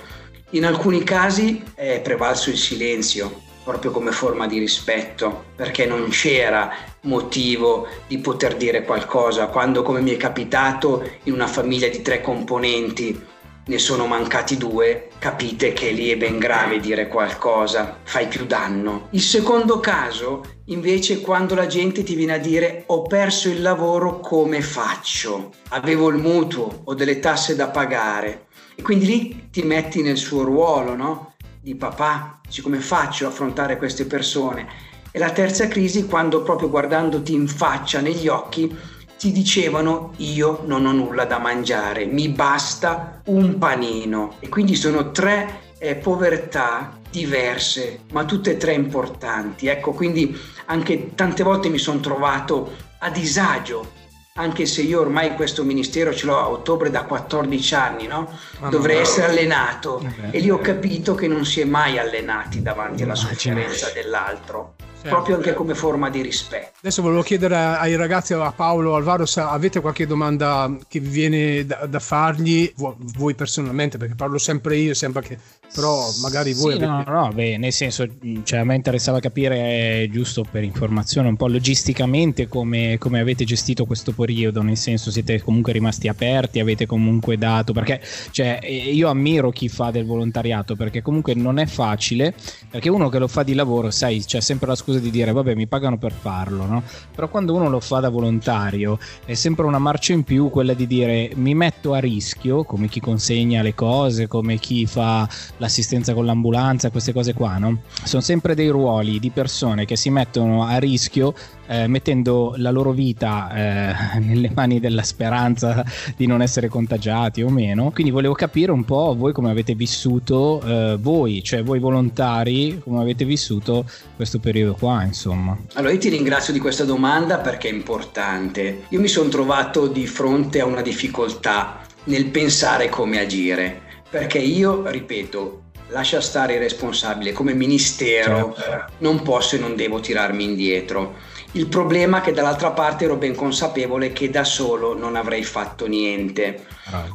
In 0.51 0.65
alcuni 0.65 1.03
casi 1.03 1.63
è 1.73 2.01
prevalso 2.01 2.49
il 2.49 2.57
silenzio, 2.57 3.41
proprio 3.63 3.91
come 3.91 4.11
forma 4.11 4.47
di 4.47 4.59
rispetto, 4.59 5.45
perché 5.55 5.85
non 5.85 6.09
c'era 6.09 6.71
motivo 7.01 7.87
di 8.07 8.17
poter 8.17 8.55
dire 8.55 8.83
qualcosa, 8.83 9.47
quando 9.47 9.83
come 9.83 10.01
mi 10.01 10.11
è 10.11 10.17
capitato 10.17 11.03
in 11.23 11.33
una 11.33 11.47
famiglia 11.47 11.87
di 11.87 12.01
tre 12.01 12.21
componenti 12.21 13.29
ne 13.63 13.77
sono 13.77 14.07
mancati 14.07 14.57
due, 14.57 15.09
capite 15.19 15.71
che 15.73 15.91
lì 15.91 16.09
è 16.09 16.17
ben 16.17 16.39
grave 16.39 16.79
dire 16.79 17.07
qualcosa, 17.07 17.99
fai 18.03 18.27
più 18.27 18.45
danno. 18.45 19.07
Il 19.11 19.21
secondo 19.21 19.79
caso, 19.79 20.43
invece, 20.65 21.21
quando 21.21 21.53
la 21.53 21.67
gente 21.67 22.03
ti 22.03 22.15
viene 22.15 22.33
a 22.33 22.39
dire 22.39 22.83
ho 22.87 23.03
perso 23.03 23.49
il 23.49 23.61
lavoro, 23.61 24.19
come 24.19 24.61
faccio? 24.61 25.53
Avevo 25.69 26.09
il 26.09 26.17
mutuo, 26.17 26.81
ho 26.85 26.93
delle 26.95 27.19
tasse 27.19 27.55
da 27.55 27.69
pagare. 27.69 28.47
E 28.75 28.81
quindi 28.81 29.05
lì 29.05 29.49
ti 29.51 29.61
metti 29.61 30.01
nel 30.01 30.17
suo 30.17 30.43
ruolo, 30.43 30.95
no? 30.95 31.30
Di 31.61 31.75
papà, 31.75 32.39
dici 32.41 32.61
come 32.61 32.79
faccio 32.79 33.27
affrontare 33.27 33.77
queste 33.77 34.05
persone. 34.05 34.67
E 35.11 35.19
la 35.19 35.31
terza 35.31 35.67
crisi 35.67 36.05
quando 36.05 36.41
proprio 36.41 36.69
guardandoti 36.69 37.33
in 37.33 37.47
faccia, 37.47 38.01
negli 38.01 38.27
occhi, 38.27 38.75
ti 39.17 39.31
dicevano 39.31 40.13
io 40.17 40.63
non 40.65 40.85
ho 40.85 40.91
nulla 40.91 41.25
da 41.25 41.37
mangiare, 41.37 42.05
mi 42.05 42.29
basta 42.29 43.21
un 43.25 43.59
panino. 43.59 44.35
E 44.39 44.49
quindi 44.49 44.75
sono 44.75 45.11
tre 45.11 45.73
eh, 45.77 45.95
povertà 45.95 46.97
diverse, 47.11 48.01
ma 48.11 48.25
tutte 48.25 48.51
e 48.51 48.57
tre 48.57 48.73
importanti. 48.73 49.67
Ecco, 49.67 49.91
quindi 49.91 50.35
anche 50.65 51.13
tante 51.13 51.43
volte 51.43 51.69
mi 51.69 51.77
sono 51.77 51.99
trovato 51.99 52.71
a 52.99 53.09
disagio 53.11 53.99
anche 54.33 54.65
se 54.65 54.81
io 54.81 55.01
ormai 55.01 55.35
questo 55.35 55.63
ministero 55.63 56.13
ce 56.13 56.25
l'ho 56.25 56.37
a 56.37 56.49
ottobre 56.49 56.89
da 56.89 57.03
14 57.03 57.75
anni, 57.75 58.07
no? 58.07 58.29
dovrei 58.69 58.99
essere 58.99 59.27
allenato 59.27 59.99
eh 59.99 60.37
e 60.37 60.39
lì 60.39 60.49
ho 60.49 60.59
capito 60.59 61.15
che 61.15 61.27
non 61.27 61.45
si 61.45 61.59
è 61.59 61.65
mai 61.65 61.97
allenati 61.97 62.61
davanti 62.61 63.03
alla 63.03 63.15
sofferenza 63.15 63.89
dell'altro. 63.93 64.75
Certo. 65.01 65.15
proprio 65.15 65.35
anche 65.37 65.55
come 65.55 65.73
forma 65.73 66.11
di 66.11 66.21
rispetto. 66.21 66.73
Adesso 66.79 67.01
volevo 67.01 67.23
chiedere 67.23 67.55
ai 67.55 67.95
ragazzi, 67.95 68.33
a 68.33 68.51
Paolo, 68.51 68.93
Alvaro, 68.93 69.25
se 69.25 69.39
avete 69.39 69.79
qualche 69.79 70.05
domanda 70.05 70.71
che 70.87 70.99
vi 70.99 71.09
viene 71.09 71.65
da, 71.65 71.87
da 71.87 71.97
fargli, 71.97 72.71
voi 72.75 73.33
personalmente, 73.33 73.97
perché 73.97 74.13
parlo 74.13 74.37
sempre 74.37 74.75
io, 74.75 74.93
sembra 74.93 75.23
che 75.23 75.39
però 75.73 76.09
magari 76.21 76.53
voi... 76.53 76.77
Sì, 76.77 76.83
avete... 76.83 77.09
No, 77.09 77.21
no, 77.21 77.31
beh, 77.33 77.57
nel 77.57 77.71
senso, 77.71 78.05
cioè, 78.43 78.59
a 78.59 78.63
me 78.63 78.75
interessava 78.75 79.19
capire, 79.19 80.07
giusto 80.11 80.45
per 80.49 80.63
informazione, 80.63 81.29
un 81.29 81.37
po' 81.37 81.47
logisticamente 81.47 82.47
come, 82.47 82.97
come 82.97 83.19
avete 83.19 83.45
gestito 83.45 83.85
questo 83.85 84.11
periodo, 84.11 84.61
nel 84.61 84.77
senso 84.77 85.11
siete 85.11 85.41
comunque 85.41 85.71
rimasti 85.73 86.07
aperti, 86.07 86.59
avete 86.59 86.85
comunque 86.85 87.37
dato, 87.37 87.73
perché 87.73 88.01
cioè, 88.31 88.59
io 88.65 89.09
ammiro 89.09 89.51
chi 89.51 89.69
fa 89.69 89.91
del 89.91 90.05
volontariato, 90.05 90.75
perché 90.75 91.01
comunque 91.01 91.33
non 91.33 91.57
è 91.57 91.65
facile, 91.65 92.33
perché 92.69 92.89
uno 92.89 93.09
che 93.09 93.19
lo 93.19 93.27
fa 93.27 93.43
di 93.43 93.53
lavoro, 93.53 93.91
sai, 93.91 94.23
c'è 94.23 94.41
sempre 94.41 94.67
la 94.67 94.75
scusa 94.75 94.99
di 94.99 95.09
dire 95.09 95.31
vabbè 95.31 95.55
mi 95.55 95.67
pagano 95.67 95.97
per 95.97 96.11
farlo, 96.11 96.65
no? 96.65 96.83
Però 97.13 97.29
quando 97.29 97.53
uno 97.53 97.69
lo 97.69 97.79
fa 97.79 97.99
da 97.99 98.09
volontario 98.09 98.99
è 99.25 99.33
sempre 99.33 99.65
una 99.65 99.79
marcia 99.79 100.13
in 100.13 100.23
più 100.23 100.49
quella 100.49 100.73
di 100.73 100.87
dire 100.87 101.31
mi 101.35 101.53
metto 101.53 101.93
a 101.93 101.99
rischio, 101.99 102.63
come 102.63 102.87
chi 102.87 102.99
consegna 102.99 103.61
le 103.61 103.73
cose, 103.73 104.27
come 104.27 104.57
chi 104.57 104.85
fa 104.85 105.27
l'assistenza 105.61 106.15
con 106.15 106.25
l'ambulanza, 106.25 106.89
queste 106.89 107.13
cose 107.13 107.33
qua, 107.33 107.59
no? 107.59 107.81
Sono 108.03 108.21
sempre 108.23 108.55
dei 108.55 108.69
ruoli 108.69 109.19
di 109.19 109.29
persone 109.29 109.85
che 109.85 109.95
si 109.95 110.09
mettono 110.09 110.65
a 110.65 110.77
rischio 110.77 111.35
eh, 111.67 111.85
mettendo 111.87 112.55
la 112.57 112.71
loro 112.71 112.91
vita 112.91 113.51
eh, 113.53 114.19
nelle 114.19 114.51
mani 114.53 114.79
della 114.79 115.03
speranza 115.03 115.85
di 116.17 116.25
non 116.25 116.41
essere 116.41 116.67
contagiati 116.67 117.43
o 117.43 117.49
meno. 117.49 117.91
Quindi 117.91 118.11
volevo 118.11 118.33
capire 118.33 118.71
un 118.71 118.83
po' 118.83 119.15
voi 119.15 119.33
come 119.33 119.51
avete 119.51 119.75
vissuto, 119.75 120.61
eh, 120.65 120.97
voi, 120.99 121.43
cioè 121.43 121.63
voi 121.63 121.77
volontari, 121.77 122.81
come 122.83 122.99
avete 122.99 123.23
vissuto 123.23 123.85
questo 124.15 124.39
periodo 124.39 124.73
qua, 124.73 125.03
insomma. 125.03 125.55
Allora 125.73 125.93
io 125.93 125.99
ti 125.99 126.09
ringrazio 126.09 126.53
di 126.53 126.59
questa 126.59 126.85
domanda 126.85 127.37
perché 127.37 127.69
è 127.69 127.73
importante. 127.73 128.85
Io 128.89 128.99
mi 128.99 129.07
sono 129.07 129.29
trovato 129.29 129.85
di 129.85 130.07
fronte 130.07 130.59
a 130.59 130.65
una 130.65 130.81
difficoltà 130.81 131.81
nel 132.05 132.25
pensare 132.25 132.89
come 132.89 133.19
agire, 133.19 133.90
perché 134.11 134.39
io, 134.39 134.83
ripeto, 134.89 135.61
lascia 135.87 136.19
stare 136.19 136.55
il 136.55 136.59
responsabile 136.59 137.31
come 137.31 137.53
ministero, 137.53 138.53
certo. 138.57 138.93
non 138.99 139.21
posso 139.21 139.55
e 139.55 139.59
non 139.59 139.77
devo 139.77 140.01
tirarmi 140.01 140.43
indietro. 140.43 141.15
Il 141.53 141.67
problema 141.67 142.19
è 142.19 142.21
che 142.21 142.33
dall'altra 142.33 142.71
parte 142.71 143.05
ero 143.05 143.15
ben 143.15 143.35
consapevole 143.35 144.11
che 144.11 144.29
da 144.29 144.43
solo 144.43 144.97
non 144.97 145.15
avrei 145.15 145.43
fatto 145.43 145.87
niente. 145.87 146.65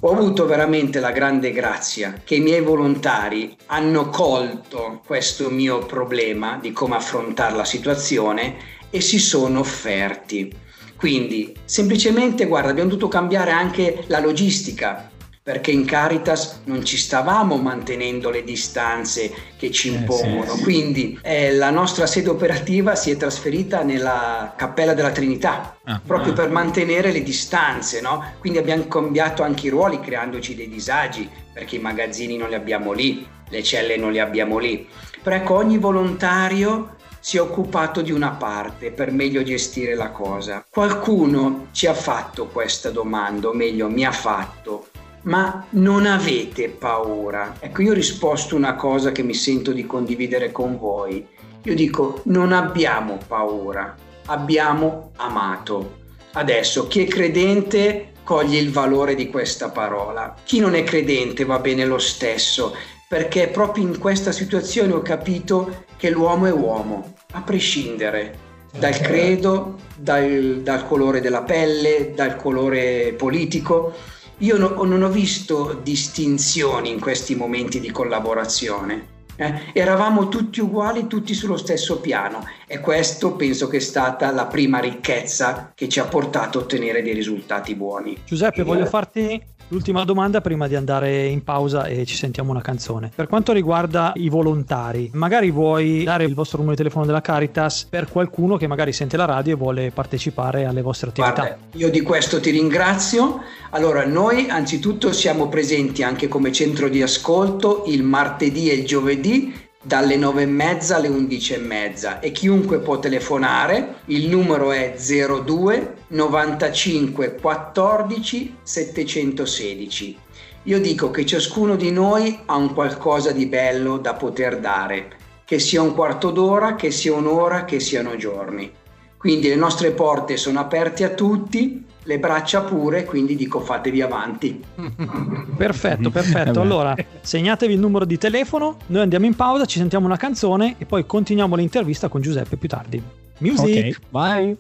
Ho 0.01 0.11
avuto 0.11 0.47
veramente 0.47 1.01
la 1.01 1.11
grande 1.11 1.53
grazia 1.53 2.21
che 2.25 2.37
i 2.37 2.41
miei 2.41 2.63
volontari 2.63 3.55
hanno 3.67 4.09
colto 4.09 5.03
questo 5.07 5.51
mio 5.51 5.81
problema 5.81 6.59
di 6.61 6.73
come 6.73 6.97
affrontare 6.97 7.57
la 7.57 7.65
situazione 7.65 8.57
e 8.89 9.03
si 9.03 9.19
sono 9.19 9.61
offerti. 9.61 10.51
Quindi 10.97 11.55
semplicemente, 11.65 12.47
guarda, 12.47 12.71
abbiamo 12.71 12.89
dovuto 12.89 13.09
cambiare 13.09 13.51
anche 13.51 14.05
la 14.07 14.19
logistica 14.19 15.11
perché 15.47 15.71
in 15.71 15.85
Caritas 15.85 16.63
non 16.65 16.85
ci 16.85 16.97
stavamo 16.97 17.57
mantenendo 17.57 18.31
le 18.31 18.43
distanze 18.43 19.33
che 19.57 19.71
ci 19.71 19.95
impongono. 19.95 20.51
sì, 20.51 20.57
sì. 20.57 20.63
Quindi 20.65 21.21
eh, 21.23 21.53
la 21.53 21.71
nostra 21.71 22.05
sede 22.09 22.31
operativa 22.31 22.97
si 22.97 23.13
è 23.13 23.17
trasferita 23.17 23.85
nella 23.85 24.55
Cappella 24.57 24.93
della 24.93 25.13
Trinità, 25.13 25.77
Ah. 25.85 26.01
proprio 26.05 26.33
per 26.33 26.51
mantenere 26.51 27.13
le 27.13 27.23
distanze, 27.23 28.01
no? 28.01 28.25
Quindi 28.41 28.59
abbiamo 28.59 28.89
cambiato 28.89 29.45
anche 29.45 29.69
i 29.69 29.71
ruoli 29.71 30.01
creandoci 30.01 30.57
dei 30.57 30.69
disagi, 30.69 31.31
perché 31.53 31.77
i 31.77 31.79
magazzini 31.79 32.37
non 32.37 32.49
li 32.49 32.57
abbiamo 32.57 32.91
lì, 32.91 33.25
le 33.49 33.63
celle 33.63 33.97
non 33.97 34.11
le 34.11 34.21
abbiamo 34.21 34.59
lì. 34.59 34.85
Però 35.23 35.37
ecco, 35.37 35.55
ogni 35.55 35.79
volontario 35.79 36.97
si 37.21 37.37
è 37.37 37.41
occupato 37.41 38.03
di 38.03 38.11
una 38.11 38.31
parte 38.31 38.91
per 38.91 39.13
meglio 39.13 39.45
gestire 39.45 39.95
la 39.95 40.11
cosa. 40.11 40.67
Qualcuno 40.69 41.69
ci 41.71 41.87
ha 41.87 41.95
fatto 41.95 42.47
questa 42.47 42.91
domanda, 42.91 43.47
o 43.47 43.53
meglio 43.53 43.89
mi 43.89 44.05
ha 44.05 44.11
fatto, 44.13 44.89
ma 45.27 45.67
non 45.71 46.07
avete 46.07 46.69
paura? 46.69 47.57
Ecco, 47.59 47.83
io 47.83 47.91
ho 47.93 47.95
risposto 47.95 48.57
una 48.57 48.75
cosa 48.75 49.13
che 49.13 49.23
mi 49.23 49.35
sento 49.35 49.73
di 49.73 49.87
condividere 49.87 50.53
con 50.53 50.79
voi. 50.79 51.27
Io 51.63 51.75
dico, 51.75 52.21
non 52.25 52.53
abbiamo 52.53 53.19
paura, 53.27 53.95
abbiamo 54.27 55.11
amato. 55.17 56.05
Adesso, 56.33 56.87
chi 56.87 57.05
è 57.05 57.09
credente 57.09 58.13
coglie 58.23 58.59
il 58.59 58.71
valore 58.71 59.15
di 59.15 59.29
questa 59.29 59.71
parola. 59.71 60.35
Chi 60.45 60.61
non 60.61 60.75
è 60.75 60.85
credente 60.85 61.45
va 61.45 61.59
bene 61.59 61.85
lo 61.85 61.99
stesso, 61.99 62.75
perché 63.09 63.49
proprio 63.49 63.85
in 63.85 63.99
questa 63.99 64.33
situazione 64.33 64.93
ho 64.93 65.03
capito 65.03 65.85
che 65.97 66.11
l'uomo 66.11 66.47
è 66.47 66.53
uomo, 66.53 67.15
a 67.33 67.41
prescindere 67.41 68.45
dal 68.79 68.99
credo, 68.99 69.77
dal, 69.97 70.61
dal 70.63 70.87
colore 70.87 71.21
della 71.21 71.43
pelle, 71.43 72.13
dal 72.15 72.37
colore 72.37 73.15
politico. 73.17 73.93
Io 74.41 74.59
no- 74.59 74.83
non 74.85 75.03
ho 75.03 75.09
visto 75.09 75.81
distinzioni 75.83 76.91
in 76.91 77.01
questi 77.01 77.35
momenti 77.35 77.81
di 77.81 77.91
collaborazione. 77.91 79.15
eh. 79.39 79.53
Eravamo 79.75 80.29
tutti 80.29 80.61
uguali, 80.61 81.07
tutti 81.07 81.35
sullo 81.35 81.59
stesso 81.59 82.01
piano 82.01 82.43
e 82.67 82.81
questo 82.81 83.35
penso 83.37 83.69
che 83.69 83.77
è 83.77 83.81
stata 83.81 84.31
la 84.31 84.47
prima 84.47 84.79
ricchezza 84.79 85.73
che 85.75 85.89
ci 85.89 86.01
ha 86.01 86.05
portato 86.07 86.59
a 86.59 86.63
ottenere 86.63 87.03
dei 87.03 87.13
risultati 87.13 87.75
buoni. 87.75 88.17
Giuseppe, 88.25 88.63
voglio 88.63 88.87
farti 88.87 89.43
l'ultima 89.69 90.05
domanda 90.05 90.41
prima 90.41 90.69
di 90.69 90.77
andare 90.77 91.27
in 91.27 91.43
pausa 91.43 91.87
e 91.87 92.05
ci 92.05 92.15
sentiamo 92.15 92.51
una 92.51 92.61
canzone. 92.61 93.11
Per 93.15 93.27
quanto 93.27 93.53
riguarda 93.53 94.13
i 94.17 94.29
volontari, 94.29 95.11
magari 95.15 95.51
vuoi 95.51 96.05
dare 96.05 96.25
il 96.25 96.35
vostro 96.35 96.59
numero 96.59 96.77
di 96.77 96.83
telefono 96.83 97.07
della 97.07 97.21
Caritas 97.21 97.87
per 97.89 98.09
qualcuno 98.09 98.57
che 98.57 98.67
magari 98.67 98.93
sente 98.93 99.17
la 99.17 99.25
radio 99.25 99.55
e 99.55 99.57
vuole 99.57 99.91
partecipare 99.91 100.65
alle 100.65 100.83
vostre 100.83 101.11
attività. 101.11 101.33
Guarda, 101.33 101.59
io 101.73 101.91
di 101.91 102.01
questo 102.03 102.41
ti 102.41 102.51
ringrazio. 102.51 103.41
Allora, 103.71 104.07
noi 104.07 104.49
anzitutto 104.49 105.13
siamo 105.13 105.49
presenti 105.49 106.03
anche 106.03 106.29
come 106.29 106.53
centro 106.53 106.89
di 106.89 107.03
ascolto 107.03 107.85
il 107.87 108.03
martedì 108.03 108.71
e 108.71 108.75
il 108.75 108.87
giovedì 108.87 109.65
dalle 109.87 110.17
9 110.17 110.43
e 110.43 110.47
mezza 110.47 110.97
alle 110.97 111.07
11 111.07 111.55
e 111.55 111.59
mezza 111.59 112.19
e 112.19 112.33
chiunque 112.33 112.81
può 112.81 112.99
telefonare, 112.99 113.99
il 114.07 114.27
numero 114.27 114.73
è 114.73 114.97
02 114.97 115.95
95 116.09 117.37
14 117.37 118.57
716. 118.65 120.19
Io 120.65 120.81
dico 120.81 121.13
che 121.13 121.25
ciascuno 121.25 121.77
di 121.77 121.93
noi 121.93 122.37
ha 122.47 122.57
un 122.57 122.75
qualcosa 122.75 123.31
di 123.31 123.47
bello 123.47 123.99
da 123.99 124.15
poter 124.15 124.59
dare, 124.59 125.11
che 125.45 125.61
sia 125.61 125.83
un 125.83 125.95
quarto 125.95 126.33
d'ora, 126.33 126.75
che 126.75 126.91
sia 126.91 127.15
un'ora, 127.15 127.65
che 127.65 127.79
siano 127.79 128.17
giorni. 128.17 128.69
Quindi 129.17 129.47
le 129.47 129.55
nostre 129.55 129.93
porte 129.93 130.37
sono 130.37 130.59
aperte 130.59 131.05
a 131.05 131.11
tutti, 131.11 131.86
le 132.07 132.19
braccia 132.19 132.63
pure, 132.63 133.05
quindi 133.05 133.37
dico 133.37 133.61
fatevi 133.61 134.01
avanti. 134.01 134.63
Perfetto, 135.57 136.11
perfetto. 136.11 136.45
Eh. 136.57 136.63
Allora, 136.63 136.95
segnatevi 137.21 137.73
il 137.73 137.81
numero 137.81 138.05
di 138.05 138.19
telefono, 138.19 138.77
noi 138.87 139.03
andiamo 139.03 139.27
in 139.27 139.35
pausa, 139.35 139.65
ci 139.65 139.79
sentiamo 139.79 140.07
una 140.07 140.17
canzone 140.17 140.77
e 140.79 140.85
poi 140.85 141.05
continuiamo 141.07 141.57
l'intervista 141.57 142.09
con 142.09 142.21
Giuseppe 142.21 142.57
più 142.57 142.69
tardi. 142.69 143.03
Music! 143.39 143.97
Ok, 143.97 144.01
vai. 144.11 144.57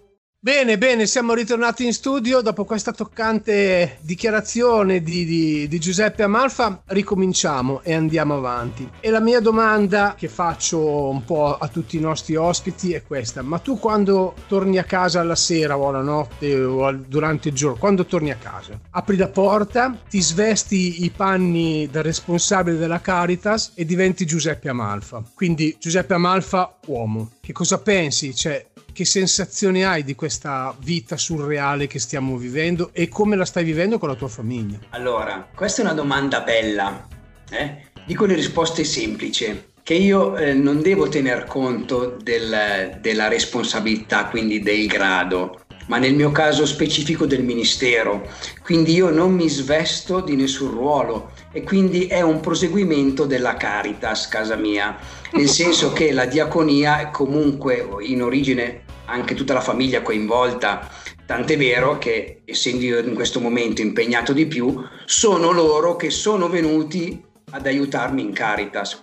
Bene, 0.47 0.79
bene, 0.79 1.07
siamo 1.07 1.35
ritornati 1.35 1.85
in 1.85 1.93
studio 1.93 2.41
dopo 2.41 2.65
questa 2.65 2.93
toccante 2.93 3.99
dichiarazione 4.03 5.03
di, 5.03 5.25
di- 5.25 5.67
di 5.67 5.81
Giuseppe 5.81 6.23
Amalfa. 6.23 6.83
Ricominciamo 6.87 7.81
e 7.83 7.95
andiamo 7.95 8.37
avanti. 8.37 8.89
E 9.01 9.11
la 9.11 9.19
mia 9.19 9.41
domanda 9.41 10.15
che 10.17 10.29
faccio 10.29 11.09
un 11.09 11.25
po' 11.25 11.57
a 11.57 11.67
tutti 11.67 11.97
i 11.97 12.01
nostri 12.01 12.37
ospiti 12.37 12.93
è 12.93 13.03
questa: 13.03 13.43
ma 13.43 13.59
tu 13.59 13.81
quando 13.81 14.37
torni 14.47 14.79
a 14.79 14.85
casa 14.85 15.19
alla 15.19 15.35
sera 15.35 15.77
o 15.77 15.89
alla 15.89 16.01
notte 16.01 16.63
o 16.63 16.93
durante 16.93 17.49
il 17.49 17.55
giorno, 17.57 17.81
quando 17.81 18.07
torni 18.07 18.31
a 18.31 18.37
casa, 18.37 18.79
apri 18.91 19.17
la 19.17 19.27
porta, 19.27 19.99
ti 20.09 20.21
svesti 20.21 21.03
i 21.03 21.11
panni 21.11 21.89
da 21.91 22.03
responsabile 22.03 22.77
della 22.77 23.01
Caritas 23.01 23.73
e 23.75 23.85
diventi 23.85 24.25
Giuseppe 24.25 24.69
Amalfa. 24.69 25.25
Quindi 25.35 25.77
Giuseppe 25.81 26.15
Amalfa, 26.15 26.79
uomo. 26.87 27.31
Che 27.47 27.53
cosa 27.53 27.79
pensi? 27.79 28.35
Cioè, 28.35 28.67
che 28.93 29.05
sensazioni 29.05 29.85
hai 29.85 30.03
di 30.03 30.17
questa 30.17 30.75
vita 30.81 31.17
surreale 31.17 31.87
che 31.87 32.01
stiamo 32.01 32.37
vivendo 32.37 32.91
e 32.93 33.07
come 33.09 33.37
la 33.37 33.45
stai 33.45 33.63
vivendo 33.63 34.01
con 34.01 34.09
la 34.09 34.17
tua 34.17 34.27
famiglia? 34.27 34.81
Allora, 34.91 35.49
questa 35.55 35.83
è 35.83 35.85
una 35.85 35.95
domanda 35.95 36.41
bella. 36.41 37.07
eh? 37.51 37.83
Dico 38.05 38.25
una 38.25 38.35
risposta 38.35 38.83
semplice, 38.83 39.69
che 39.85 39.95
io 39.95 40.37
eh, 40.37 40.55
non 40.55 40.83
devo 40.83 41.09
tener 41.09 41.45
conto 41.45 42.17
del- 42.21 42.99
della 43.01 43.29
responsabilità, 43.29 44.25
quindi 44.27 44.59
del 44.61 44.89
grado, 44.89 45.61
ma 45.87 45.99
nel 45.99 46.15
mio 46.15 46.31
caso 46.33 46.67
specifico 46.67 47.27
del 47.27 47.43
ministero. 47.43 48.29
Quindi 48.63 48.95
io 48.95 49.11
non 49.11 49.33
mi 49.33 49.49
svesto 49.49 50.21
di 50.21 50.37
nessun 50.37 50.71
ruolo 50.71 51.33
e 51.53 51.63
quindi 51.63 52.07
è 52.07 52.21
un 52.21 52.41
proseguimento 52.41 53.25
della 53.25 53.55
Caritas, 53.55 54.29
casa 54.29 54.57
mia, 54.57 54.97
nel 55.33 55.49
senso 55.51 55.93
che 55.93 56.13
la 56.13 56.27
diaconia 56.27 57.01
è 57.01 57.11
comunque 57.11 57.87
in 58.01 58.23
origine 58.23 58.83
anche 59.07 59.35
tutta 59.35 59.55
la 59.55 59.61
famiglia 59.61 60.03
coinvolta, 60.03 60.91
tant'è 61.25 61.57
vero 61.57 61.99
che 61.99 62.41
essendo 62.45 62.85
io 62.85 62.99
in 62.99 63.15
questo 63.15 63.41
momento 63.41 63.81
impegnato 63.81 64.33
di 64.33 64.47
più, 64.47 64.83
sono 65.05 65.53
loro 65.53 65.97
che 65.97 66.11
sono 66.11 66.49
venuti 66.49 67.23
ad 67.51 67.67
aiutarmi 67.67 68.23
in 68.23 68.33
Caritas. 68.33 69.01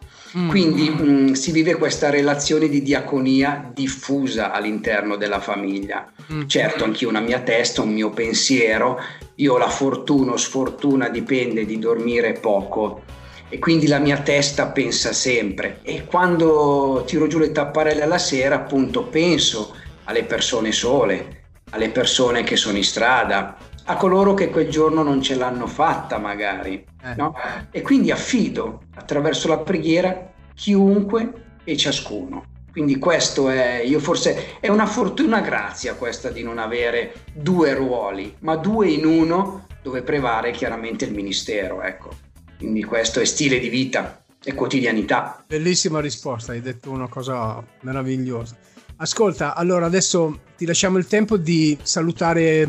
Quindi 0.47 0.89
mh, 0.89 1.33
si 1.33 1.51
vive 1.51 1.75
questa 1.75 2.09
relazione 2.09 2.67
di 2.67 2.81
diaconia 2.81 3.69
diffusa 3.71 4.51
all'interno 4.51 5.15
della 5.15 5.39
famiglia. 5.39 6.11
Mm. 6.31 6.47
Certo, 6.47 6.83
anch'io 6.83 7.09
una 7.09 7.19
mia 7.19 7.41
testa, 7.41 7.81
un 7.81 7.93
mio 7.93 8.09
pensiero, 8.09 8.99
io 9.35 9.53
ho 9.53 9.57
la 9.57 9.69
fortuna 9.69 10.31
o 10.31 10.37
sfortuna, 10.37 11.09
dipende, 11.09 11.65
di 11.65 11.77
dormire 11.77 12.33
poco 12.33 13.03
e 13.49 13.59
quindi 13.59 13.85
la 13.85 13.99
mia 13.99 14.17
testa 14.17 14.67
pensa 14.69 15.13
sempre 15.13 15.79
e 15.83 16.05
quando 16.05 17.03
tiro 17.05 17.27
giù 17.27 17.37
le 17.37 17.51
tapparelle 17.51 18.01
alla 18.01 18.17
sera 18.17 18.55
appunto 18.55 19.03
penso 19.03 19.75
alle 20.05 20.23
persone 20.23 20.71
sole, 20.71 21.43
alle 21.69 21.89
persone 21.89 22.41
che 22.41 22.55
sono 22.55 22.77
in 22.77 22.83
strada, 22.83 23.55
a 23.85 23.95
coloro 23.97 24.33
che 24.33 24.49
quel 24.49 24.69
giorno 24.69 25.03
non 25.03 25.21
ce 25.21 25.35
l'hanno 25.35 25.67
fatta 25.67 26.17
magari, 26.17 26.85
Eh. 27.03 27.15
no? 27.15 27.35
E 27.71 27.81
quindi 27.81 28.11
affido 28.11 28.83
attraverso 28.95 29.47
la 29.47 29.59
preghiera 29.59 30.31
chiunque 30.53 31.57
e 31.63 31.75
ciascuno. 31.77 32.45
Quindi 32.71 32.97
questo 32.97 33.49
è, 33.49 33.81
io 33.85 33.99
forse 33.99 34.59
è 34.59 34.67
una 34.67 34.87
fortuna 34.87 35.41
grazia 35.41 35.93
questa 35.93 36.29
di 36.29 36.41
non 36.41 36.57
avere 36.57 37.13
due 37.31 37.73
ruoli, 37.75 38.35
ma 38.39 38.55
due 38.55 38.89
in 38.89 39.05
uno 39.05 39.67
dove 39.83 40.01
prevale 40.01 40.51
chiaramente 40.51 41.05
il 41.05 41.13
ministero, 41.13 41.83
ecco. 41.83 42.09
Quindi 42.57 42.83
questo 42.83 43.19
è 43.19 43.25
stile 43.25 43.59
di 43.59 43.69
vita 43.69 44.23
e 44.43 44.53
quotidianità. 44.55 45.43
Bellissima 45.45 45.99
risposta, 45.99 46.53
hai 46.53 46.61
detto 46.61 46.89
una 46.89 47.07
cosa 47.07 47.63
meravigliosa. 47.81 48.55
Ascolta, 48.95 49.55
allora 49.55 49.85
adesso 49.85 50.39
ti 50.55 50.65
lasciamo 50.65 50.97
il 50.97 51.07
tempo 51.07 51.35
di 51.37 51.77
salutare 51.81 52.67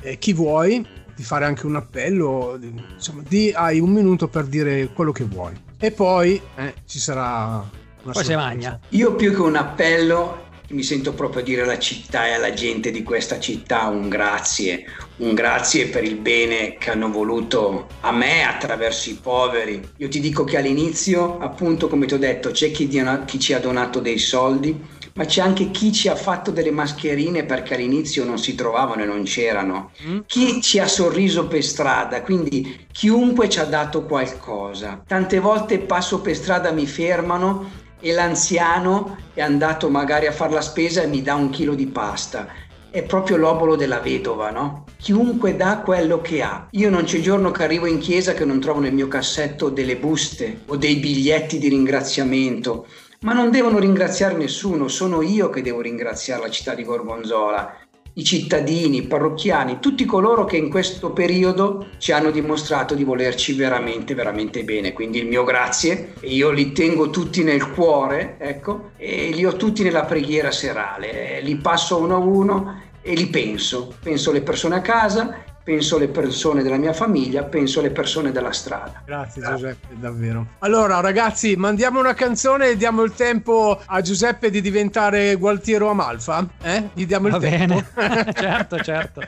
eh, 0.00 0.18
chi 0.18 0.32
vuoi, 0.32 0.86
di 1.14 1.22
fare 1.22 1.44
anche 1.44 1.66
un 1.66 1.76
appello, 1.76 2.56
di- 2.58 2.72
insomma, 2.94 3.22
di, 3.26 3.52
hai 3.54 3.80
un 3.80 3.90
minuto 3.90 4.28
per 4.28 4.44
dire 4.44 4.88
quello 4.94 5.12
che 5.12 5.24
vuoi. 5.24 5.52
E 5.78 5.90
poi 5.90 6.40
eh, 6.56 6.74
ci 6.86 6.98
sarà 6.98 7.68
una 8.02 8.12
Poi 8.12 8.24
si 8.24 8.34
magna. 8.34 8.78
Io 8.90 9.14
più 9.14 9.32
che 9.32 9.40
un 9.40 9.56
appello 9.56 10.46
mi 10.70 10.82
sento 10.82 11.14
proprio 11.14 11.42
dire 11.42 11.62
alla 11.62 11.78
città 11.78 12.26
e 12.26 12.32
alla 12.32 12.52
gente 12.52 12.90
di 12.90 13.02
questa 13.02 13.40
città 13.40 13.86
un 13.86 14.08
grazie, 14.08 14.84
un 15.18 15.32
grazie 15.32 15.86
per 15.86 16.04
il 16.04 16.16
bene 16.16 16.76
che 16.76 16.90
hanno 16.90 17.10
voluto 17.10 17.86
a 18.00 18.12
me 18.12 18.44
attraverso 18.44 19.08
i 19.08 19.18
poveri. 19.20 19.92
Io 19.96 20.08
ti 20.08 20.20
dico 20.20 20.44
che 20.44 20.58
all'inizio, 20.58 21.38
appunto 21.38 21.88
come 21.88 22.06
ti 22.06 22.14
ho 22.14 22.18
detto, 22.18 22.50
c'è 22.50 22.70
chi, 22.70 22.86
chi 23.24 23.38
ci 23.38 23.54
ha 23.54 23.60
donato 23.60 24.00
dei 24.00 24.18
soldi, 24.18 24.78
ma 25.18 25.24
c'è 25.24 25.40
anche 25.40 25.72
chi 25.72 25.92
ci 25.92 26.06
ha 26.06 26.14
fatto 26.14 26.52
delle 26.52 26.70
mascherine 26.70 27.44
perché 27.44 27.74
all'inizio 27.74 28.24
non 28.24 28.38
si 28.38 28.54
trovavano 28.54 29.02
e 29.02 29.06
non 29.06 29.24
c'erano. 29.24 29.90
Mm? 30.06 30.20
Chi 30.26 30.62
ci 30.62 30.78
ha 30.78 30.86
sorriso 30.86 31.48
per 31.48 31.64
strada, 31.64 32.22
quindi 32.22 32.86
chiunque 32.92 33.48
ci 33.48 33.58
ha 33.58 33.64
dato 33.64 34.04
qualcosa. 34.04 35.02
Tante 35.04 35.40
volte 35.40 35.80
passo 35.80 36.20
per 36.20 36.36
strada, 36.36 36.70
mi 36.70 36.86
fermano 36.86 37.68
e 37.98 38.12
l'anziano 38.12 39.16
è 39.34 39.40
andato 39.40 39.90
magari 39.90 40.28
a 40.28 40.32
fare 40.32 40.52
la 40.52 40.60
spesa 40.60 41.02
e 41.02 41.08
mi 41.08 41.20
dà 41.20 41.34
un 41.34 41.50
chilo 41.50 41.74
di 41.74 41.86
pasta. 41.86 42.66
è 42.90 43.02
proprio 43.02 43.36
l'obolo 43.36 43.76
della 43.76 43.98
vedova, 43.98 44.50
no? 44.50 44.86
Chiunque 44.96 45.56
dà 45.56 45.78
quello 45.78 46.20
che 46.20 46.42
ha. 46.42 46.68
Io 46.70 46.90
non 46.90 47.04
c'è 47.04 47.20
giorno 47.20 47.50
che 47.50 47.64
arrivo 47.64 47.86
in 47.86 47.98
chiesa 47.98 48.34
che 48.34 48.44
non 48.44 48.60
trovo 48.60 48.80
nel 48.80 48.94
mio 48.94 49.08
cassetto 49.08 49.68
delle 49.68 49.96
buste 49.96 50.60
o 50.66 50.76
dei 50.76 50.96
biglietti 50.96 51.58
di 51.58 51.68
ringraziamento. 51.68 52.86
Ma 53.20 53.32
non 53.32 53.50
devono 53.50 53.80
ringraziare 53.80 54.36
nessuno, 54.36 54.86
sono 54.86 55.22
io 55.22 55.50
che 55.50 55.60
devo 55.60 55.80
ringraziare 55.80 56.42
la 56.42 56.50
città 56.50 56.74
di 56.74 56.84
Gorgonzola, 56.84 57.76
i 58.14 58.22
cittadini, 58.22 58.98
i 58.98 59.06
parrocchiani, 59.06 59.78
tutti 59.80 60.04
coloro 60.04 60.44
che 60.44 60.56
in 60.56 60.70
questo 60.70 61.12
periodo 61.12 61.88
ci 61.98 62.12
hanno 62.12 62.30
dimostrato 62.30 62.94
di 62.94 63.02
volerci 63.02 63.54
veramente, 63.54 64.14
veramente 64.14 64.62
bene. 64.62 64.92
Quindi 64.92 65.18
il 65.18 65.26
mio 65.26 65.42
grazie, 65.42 66.14
io 66.22 66.50
li 66.50 66.72
tengo 66.72 67.10
tutti 67.10 67.42
nel 67.42 67.70
cuore, 67.70 68.36
ecco, 68.38 68.90
e 68.96 69.30
li 69.32 69.44
ho 69.44 69.54
tutti 69.56 69.82
nella 69.82 70.04
preghiera 70.04 70.52
serale. 70.52 71.40
Li 71.40 71.56
passo 71.56 71.98
uno 71.98 72.16
a 72.16 72.18
uno 72.18 72.82
e 73.00 73.14
li 73.14 73.26
penso. 73.26 73.94
Penso 74.00 74.30
alle 74.30 74.42
persone 74.42 74.76
a 74.76 74.80
casa, 74.80 75.44
penso 75.68 75.96
alle 75.96 76.08
persone 76.08 76.62
della 76.62 76.78
mia 76.78 76.94
famiglia, 76.94 77.42
penso 77.42 77.80
alle 77.80 77.90
persone 77.90 78.32
della 78.32 78.52
strada. 78.52 79.02
Grazie 79.04 79.42
Giuseppe, 79.42 79.88
davvero. 79.96 80.46
Allora 80.60 81.00
ragazzi, 81.00 81.56
mandiamo 81.56 82.00
una 82.00 82.14
canzone 82.14 82.70
e 82.70 82.76
diamo 82.78 83.02
il 83.02 83.12
tempo 83.12 83.78
a 83.84 84.00
Giuseppe 84.00 84.48
di 84.48 84.62
diventare 84.62 85.34
Gualtiero 85.34 85.90
Amalfa. 85.90 86.46
Eh? 86.62 86.88
Gli 86.94 87.04
diamo 87.04 87.26
il 87.26 87.34
Va 87.34 87.38
tempo. 87.40 87.84
bene. 87.94 88.32
certo, 88.32 88.78
certo. 88.80 89.20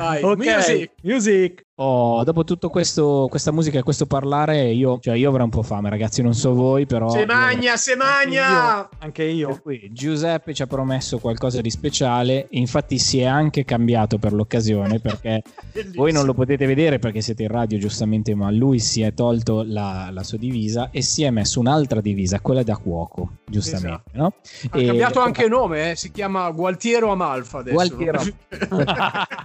Dai, 0.00 0.22
Ok, 0.22 0.36
music. 0.38 0.90
music. 1.02 1.64
Oh, 1.82 2.22
dopo 2.24 2.44
tutto 2.44 2.68
questo, 2.68 3.26
questa 3.30 3.52
musica 3.52 3.78
e 3.78 3.82
questo 3.82 4.04
parlare, 4.04 4.70
io, 4.70 4.98
cioè 5.00 5.14
io 5.14 5.30
avrei 5.30 5.44
un 5.44 5.50
po' 5.50 5.62
fame, 5.62 5.88
ragazzi. 5.88 6.20
Non 6.20 6.34
so 6.34 6.52
voi, 6.52 6.84
però. 6.84 7.08
Se 7.08 7.24
magna, 7.24 7.76
se 7.78 7.96
magna! 7.96 8.86
Anche 8.98 9.24
io. 9.24 9.48
Per 9.48 9.62
cui 9.62 9.88
Giuseppe 9.90 10.52
ci 10.52 10.60
ha 10.60 10.66
promesso 10.66 11.18
qualcosa 11.18 11.62
di 11.62 11.70
speciale. 11.70 12.48
Infatti, 12.50 12.98
si 12.98 13.20
è 13.20 13.24
anche 13.24 13.64
cambiato 13.64 14.18
per 14.18 14.34
l'occasione 14.34 15.00
perché 15.00 15.42
voi 15.94 16.12
non 16.12 16.26
lo 16.26 16.34
potete 16.34 16.66
vedere 16.66 16.98
perché 16.98 17.22
siete 17.22 17.44
in 17.44 17.48
radio, 17.48 17.78
giustamente. 17.78 18.34
Ma 18.34 18.50
lui 18.50 18.78
si 18.78 19.00
è 19.00 19.14
tolto 19.14 19.62
la, 19.66 20.10
la 20.12 20.22
sua 20.22 20.36
divisa 20.36 20.90
e 20.90 21.00
si 21.00 21.22
è 21.22 21.30
messo 21.30 21.60
un'altra 21.60 22.02
divisa, 22.02 22.40
quella 22.40 22.62
da 22.62 22.76
cuoco, 22.76 23.36
giustamente. 23.46 24.02
No? 24.12 24.34
Ha 24.70 24.78
E- 24.78 24.84
cambiato 24.84 25.20
anche 25.20 25.48
nome, 25.48 25.92
eh? 25.92 25.96
si 25.96 26.10
chiama 26.12 26.50
Gualtiero 26.50 27.10
Amalfa 27.10 27.60
adesso. 27.60 27.74
Gualtiero. 27.74 28.22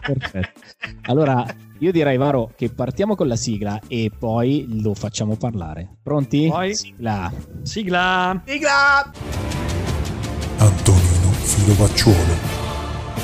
Perfetto. 0.06 0.45
Allora, 1.08 1.46
io 1.80 1.92
direi, 1.92 2.18
Varo, 2.18 2.52
che 2.56 2.70
partiamo 2.70 3.16
con 3.16 3.28
la 3.28 3.36
sigla 3.36 3.80
e 3.88 4.12
poi 4.18 4.82
lo 4.82 4.94
facciamo 4.94 5.36
parlare. 5.36 5.98
Pronti? 6.02 6.48
Poi? 6.48 6.74
Sigla. 6.74 7.32
Sigla. 7.64 8.42
Sigla! 8.46 9.12
Antonino 10.58 11.32
Filovacciuolo, 11.32 12.34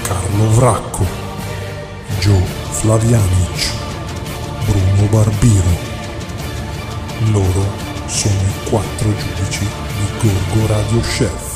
Carlo 0.04 0.50
Vracco, 0.52 1.06
Gio 2.20 2.36
Flavianic, 2.36 3.74
Bruno 4.66 5.10
Barbiro. 5.10 5.90
Loro 7.32 7.66
sono 8.08 8.34
i 8.34 8.70
quattro 8.70 9.10
giudici 9.16 9.66
di 9.66 10.28
Gorgo 10.28 10.68
Radio 10.68 11.00
Chef. 11.00 11.51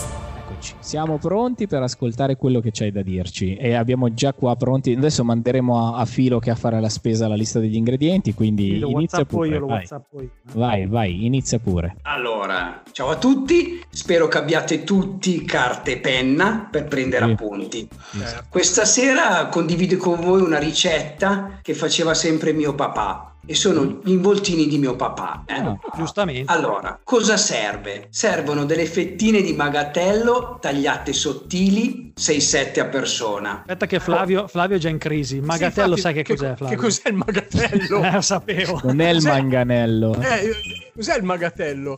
Siamo 0.86 1.18
pronti 1.18 1.66
per 1.66 1.82
ascoltare 1.82 2.36
quello 2.36 2.60
che 2.60 2.70
c'hai 2.72 2.92
da 2.92 3.02
dirci 3.02 3.56
e 3.56 3.74
abbiamo 3.74 4.14
già 4.14 4.34
qua 4.34 4.56
pronti. 4.56 4.94
Adesso 4.94 5.24
manderemo 5.24 5.96
a, 5.96 5.98
a 5.98 6.06
Filo 6.06 6.38
che 6.38 6.52
a 6.52 6.56
fare 6.56 6.80
la 6.80 6.90
spesa 6.90 7.28
la 7.28 7.34
lista 7.34 7.58
degli 7.60 7.76
ingredienti, 7.76 8.36
quindi 8.36 8.78
Lo 8.78 8.90
inizia 8.90 9.18
WhatsApp 9.26 9.30
pure. 9.30 9.48
io, 9.50 9.60
lo 9.60 9.66
vai. 9.66 9.88
Io. 9.90 10.30
vai, 10.54 10.86
vai, 10.86 11.26
inizia 11.26 11.58
pure. 11.58 11.96
Allora, 12.04 12.84
ciao 12.92 13.10
a 13.10 13.16
tutti, 13.18 13.84
spero 13.90 14.28
che 14.28 14.38
abbiate 14.38 14.84
tutti 14.84 15.44
carta 15.44 15.90
e 15.90 15.98
penna 15.98 16.68
per 16.70 16.88
prendere 16.88 17.26
Sì. 17.26 17.32
appunti. 17.32 17.80
Eh, 17.80 18.44
Questa 18.48 18.86
sera 18.86 19.48
condivido 19.48 19.98
con 19.98 20.20
voi 20.22 20.42
una 20.42 20.60
ricetta 20.60 21.60
che 21.64 21.74
faceva 21.74 22.14
sempre 22.14 22.54
mio 22.54 22.76
papà 22.76 23.35
e 23.46 23.54
sono 23.56 24.00
gli 24.04 24.12
involtini 24.12 24.68
di 24.68 24.78
mio 24.78 24.96
papà. 24.96 25.44
eh. 25.48 25.54
Ah. 25.54 25.78
Giustamente. 25.96 26.52
Allora, 26.52 27.00
cosa 27.04 27.38
serve? 27.38 28.08
Servono 28.10 28.66
delle 28.66 28.86
fettine 28.86 29.42
di 29.42 29.54
magatello 29.54 30.58
tagliate 30.60 31.14
sottili, 31.14 32.12
6-7 32.20 32.80
a 32.80 32.86
persona. 32.86 33.60
Aspetta 33.60 33.86
che 33.86 34.00
Flavio, 34.00 34.48
Flavio 34.48 34.78
è 34.78 34.80
già 34.80 34.90
in 34.90 34.98
crisi. 34.98 35.40
Magatello 35.42 35.96
sì, 35.96 36.02
sai 36.02 36.14
che, 36.14 36.20
infatti, 36.20 36.38
cos'è 36.38 36.50
Che 36.52 36.58
Flavio? 36.58 36.78
cos'è 36.78 37.10
il 37.10 37.16
magatello? 37.16 38.02
Eh, 38.06 38.12
lo 38.12 38.22
sapevo. 38.22 38.82
Non 38.84 39.00
è 39.02 39.10
il 39.10 39.16
Cos'è? 39.16 39.30
manganello. 39.30 40.14
Eh, 40.22 40.52
cos'è 40.96 41.18
il 41.18 41.24
magatello? 41.24 41.98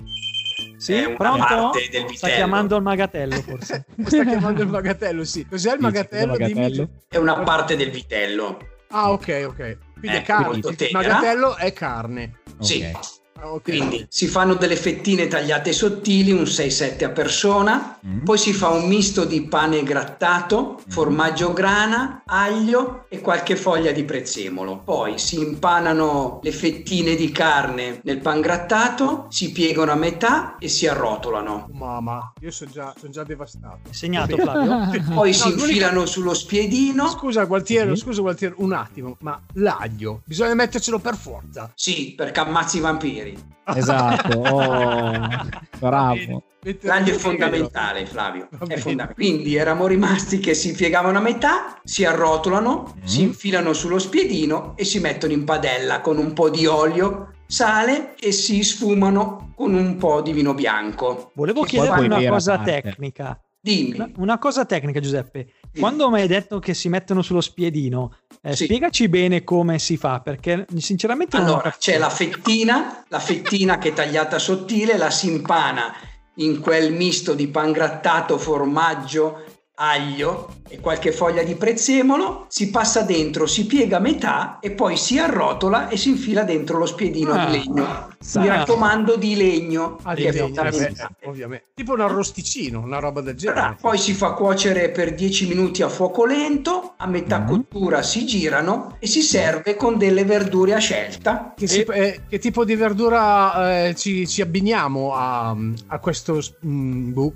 Sì, 0.77 0.93
È 0.93 1.05
una 1.05 1.15
pronto? 1.15 1.45
parte 1.45 1.87
del 1.89 2.01
Sta 2.01 2.07
vitello. 2.27 2.33
chiamando 2.35 2.75
il 2.77 2.83
magatello 2.83 3.35
forse. 3.41 3.85
Sta 4.05 4.23
chiamando 4.25 4.61
il 4.61 4.67
magatello, 4.69 5.23
sì. 5.23 5.45
Cos'è 5.47 5.73
il 5.73 5.79
magatello? 5.79 6.33
il 6.33 6.37
Dimmi. 6.37 6.53
magatello. 6.53 6.89
È 7.07 7.17
una 7.17 7.39
parte 7.39 7.75
del 7.75 7.89
vitello. 7.89 8.57
Ah, 8.89 9.11
ok, 9.11 9.45
ok. 9.47 9.77
Quindi 9.99 10.17
Eh, 10.17 10.21
è 10.21 10.23
carne. 10.23 10.59
magatello 10.91 11.55
è 11.55 11.73
carne. 11.73 12.39
Sì. 12.59 12.91
Ah, 13.39 13.51
ok. 13.53 13.61
Quindi 13.63 14.05
si 14.09 14.27
fanno 14.27 14.55
delle 14.55 14.75
fettine 14.75 15.27
tagliate 15.27 15.71
sottili, 15.71 16.31
un 16.31 16.43
6-7 16.43 17.03
a 17.05 17.09
persona, 17.09 17.99
Mm. 18.05 18.23
poi 18.23 18.37
si 18.37 18.53
fa 18.53 18.69
un 18.69 18.87
misto 18.87 19.25
di 19.25 19.41
pane 19.43 19.83
grattato, 19.83 20.79
formaggio 20.87 21.51
grana, 21.53 22.21
aglio 22.25 23.05
e 23.09 23.19
qualche 23.21 23.55
foglia 23.55 23.91
di 23.91 24.03
prezzemolo. 24.03 24.81
Poi 24.83 25.19
si 25.19 25.39
impanano 25.39 26.39
le 26.41 26.51
fettine 26.51 27.15
di 27.15 27.31
carne 27.31 27.99
nel 28.03 28.19
pan 28.19 28.41
grattato, 28.41 29.27
si 29.29 29.51
piegano 29.51 29.91
a 29.91 29.95
metà 29.95 30.55
e 30.57 30.67
si 30.67 30.87
arrotolano. 30.87 31.67
Mamma, 31.73 32.33
io 32.41 32.51
sono 32.51 32.71
già, 32.71 32.93
sono 32.97 33.11
già 33.11 33.23
devastato. 33.23 33.79
Segnato 33.91 34.37
Flavio. 34.37 34.89
Poi 35.13 35.29
No, 35.29 35.33
si 35.35 35.49
l'unica- 35.49 35.65
infilano 35.67 36.05
sullo 36.05 36.33
spiedino. 36.33 37.07
Scusa 37.09 37.43
Gualtiero, 37.43 37.93
Sì. 37.95 38.01
scusa 38.01 38.21
Gualtiero, 38.21 38.55
un 38.59 38.73
attimo, 38.73 39.15
ma 39.19 39.39
l'aglio, 39.53 40.21
bisogna 40.25 40.53
mettercelo 40.55 40.99
per 40.99 41.15
forza. 41.15 41.71
Sì, 41.75 42.13
perché 42.15 42.39
ammazzi 42.39 42.77
i 42.77 42.81
vampiri. 42.81 43.26
Esatto. 43.75 44.39
Oh, 45.77 45.79
bravo. 45.79 46.43
L'aglio 46.81 47.13
è 47.13 47.17
fondamentale, 47.17 48.05
Flavio. 48.05 48.47
È 48.49 48.55
fondamentale. 48.77 49.13
Quindi 49.13 49.55
eravamo 49.55 49.87
rimasti 49.87 50.39
che 50.39 50.53
si 50.53 50.73
piegavano 50.73 51.17
a 51.17 51.21
metà, 51.21 51.79
si 51.83 52.03
arrotolano, 52.05 52.93
Mm. 52.97 53.03
si 53.05 53.21
infilano 53.21 53.73
sullo 53.73 53.99
spiedino 53.99 54.73
e 54.75 54.83
si 54.83 54.99
mettono 54.99 55.33
in 55.33 55.43
padella 55.43 56.01
con 56.01 56.17
un 56.17 56.33
po' 56.33 56.49
di 56.49 56.65
olio, 56.65 57.33
sale 57.45 58.15
e 58.19 58.31
si 58.31 58.63
sfumano 58.63 59.53
con 59.55 59.73
un 59.73 59.95
po' 59.97 60.21
di 60.21 60.31
vino 60.33 60.53
bianco. 60.53 61.31
Volevo 61.35 61.63
poi 61.65 62.05
una 62.05 62.27
cosa 62.27 62.55
parte. 62.57 62.81
tecnica. 62.81 63.41
Dimmi. 63.59 63.95
Una- 63.95 64.09
Una 64.17 64.37
cosa 64.39 64.65
tecnica, 64.65 64.99
Giuseppe. 64.99 65.47
Quando 65.79 66.09
mi 66.09 66.21
hai 66.21 66.27
detto 66.27 66.59
che 66.59 66.73
si 66.73 66.89
mettono 66.89 67.21
sullo 67.21 67.41
spiedino, 67.41 68.13
eh, 68.41 68.55
Sì. 68.55 68.65
spiegaci 68.65 69.07
bene 69.09 69.43
come 69.43 69.79
si 69.79 69.97
fa, 69.97 70.19
perché 70.19 70.65
sinceramente 70.77 71.37
Allora, 71.37 71.75
c'è 71.77 71.97
la 71.97 72.09
fettina, 72.09 73.03
la 73.07 73.19
fettina 73.19 73.77
che 73.77 73.89
è 73.89 73.93
tagliata 73.93 74.39
sottile, 74.39 74.97
la 74.97 75.09
si 75.09 75.27
impana 75.31 75.93
in 76.35 76.59
quel 76.59 76.91
misto 76.93 77.33
di 77.33 77.47
pan 77.47 77.71
grattato, 77.71 78.37
formaggio, 78.37 79.43
aglio 79.79 80.55
e 80.67 80.79
qualche 80.79 81.11
foglia 81.11 81.43
di 81.43 81.55
prezzemolo, 81.55 82.45
si 82.49 82.69
passa 82.69 83.01
dentro, 83.03 83.45
si 83.45 83.65
piega 83.65 83.97
a 83.97 83.99
metà 84.01 84.57
e 84.59 84.71
poi 84.71 84.97
si 84.97 85.17
arrotola 85.19 85.87
e 85.87 85.97
si 85.97 86.09
infila 86.09 86.43
dentro 86.43 86.77
lo 86.77 86.85
spiedino 86.85 87.31
Ah. 87.33 87.45
di 87.45 87.51
legno. 87.51 88.07
Sa- 88.19 88.41
Mi 88.41 88.47
raccomando 88.47 89.15
di 89.15 89.35
legno, 89.35 89.99
Ah, 90.01 90.15
di 90.15 90.23
che 90.23 90.29
è 90.29 90.31
legno, 90.33 90.63
eh, 90.63 90.69
beh, 90.71 90.95
ovviamente. 91.25 91.65
Tipo 91.75 91.93
un 91.93 92.01
arrosticino, 92.01 92.79
una 92.81 92.97
roba 92.99 93.21
del 93.21 93.35
genere. 93.35 93.59
Allora, 93.59 93.77
Poi 93.79 93.97
si 93.99 94.13
fa 94.13 94.31
cuocere 94.31 94.89
per 94.89 95.13
10 95.13 95.47
minuti 95.47 95.83
a 95.83 95.89
fuoco 95.89 96.25
lento, 96.25 96.95
a 96.97 97.05
metà 97.07 97.39
Mhm. 97.39 97.47
cottura 97.47 98.01
si 98.01 98.25
girano 98.25 98.95
e 98.99 99.05
si 99.07 99.21
serve 99.21 99.75
con 99.75 99.97
delle 99.97 100.25
verdure 100.25 100.73
a 100.73 100.79
scelta. 100.79 101.53
Che, 101.55 101.67
si- 101.67 101.81
eh, 101.81 102.21
che 102.27 102.39
tipo 102.39 102.65
di 102.65 102.75
verdura 102.75 103.85
eh, 103.85 103.95
ci, 103.95 104.27
ci 104.27 104.41
abbiniamo 104.41 105.13
a, 105.13 105.55
a 105.87 105.99
questo 105.99 106.41
mm, 106.65 107.13
boh, 107.13 107.33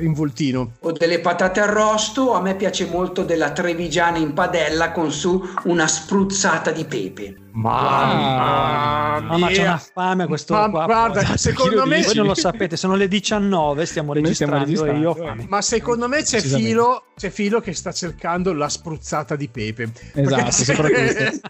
involtino? 0.00 0.72
o 0.80 0.92
delle 0.92 1.18
patate 1.20 1.60
arrosto, 1.80 2.34
a 2.34 2.42
me 2.42 2.56
piace 2.56 2.86
molto 2.86 3.24
della 3.24 3.52
trevigiana 3.52 4.18
in 4.18 4.34
padella 4.34 4.92
con 4.92 5.10
su 5.10 5.42
una 5.64 5.88
spruzzata 5.88 6.70
di 6.70 6.84
pepe. 6.84 7.36
Mamma 7.52 9.20
Mamma, 9.20 9.46
c'è 9.48 9.60
mia. 9.60 9.70
una 9.70 9.78
fame 9.92 10.26
questo 10.26 10.54
Ma 10.54 10.70
qua. 10.70 10.84
guarda, 10.86 11.36
secondo 11.36 11.86
me, 11.86 12.02
Voi 12.02 12.14
non 12.14 12.26
lo 12.26 12.34
sapete, 12.34 12.76
sono 12.76 12.94
le 12.96 13.08
19, 13.08 13.86
stiamo 13.86 14.12
registrando 14.12 14.64
e 14.66 14.70
io 14.70 14.80
ho 14.80 14.84
registrando. 14.84 15.14
fame. 15.14 15.46
ma 15.48 15.62
secondo 15.62 16.08
me 16.08 16.22
c'è. 16.22 16.40
Filo, 16.40 17.04
c'è 17.16 17.30
Filo 17.30 17.60
che 17.60 17.72
sta 17.74 17.92
cercando 17.92 18.52
la 18.52 18.68
spruzzata 18.68 19.36
di 19.36 19.48
pepe. 19.48 19.90
Esatto, 20.14 20.50
soprattutto. 20.50 21.48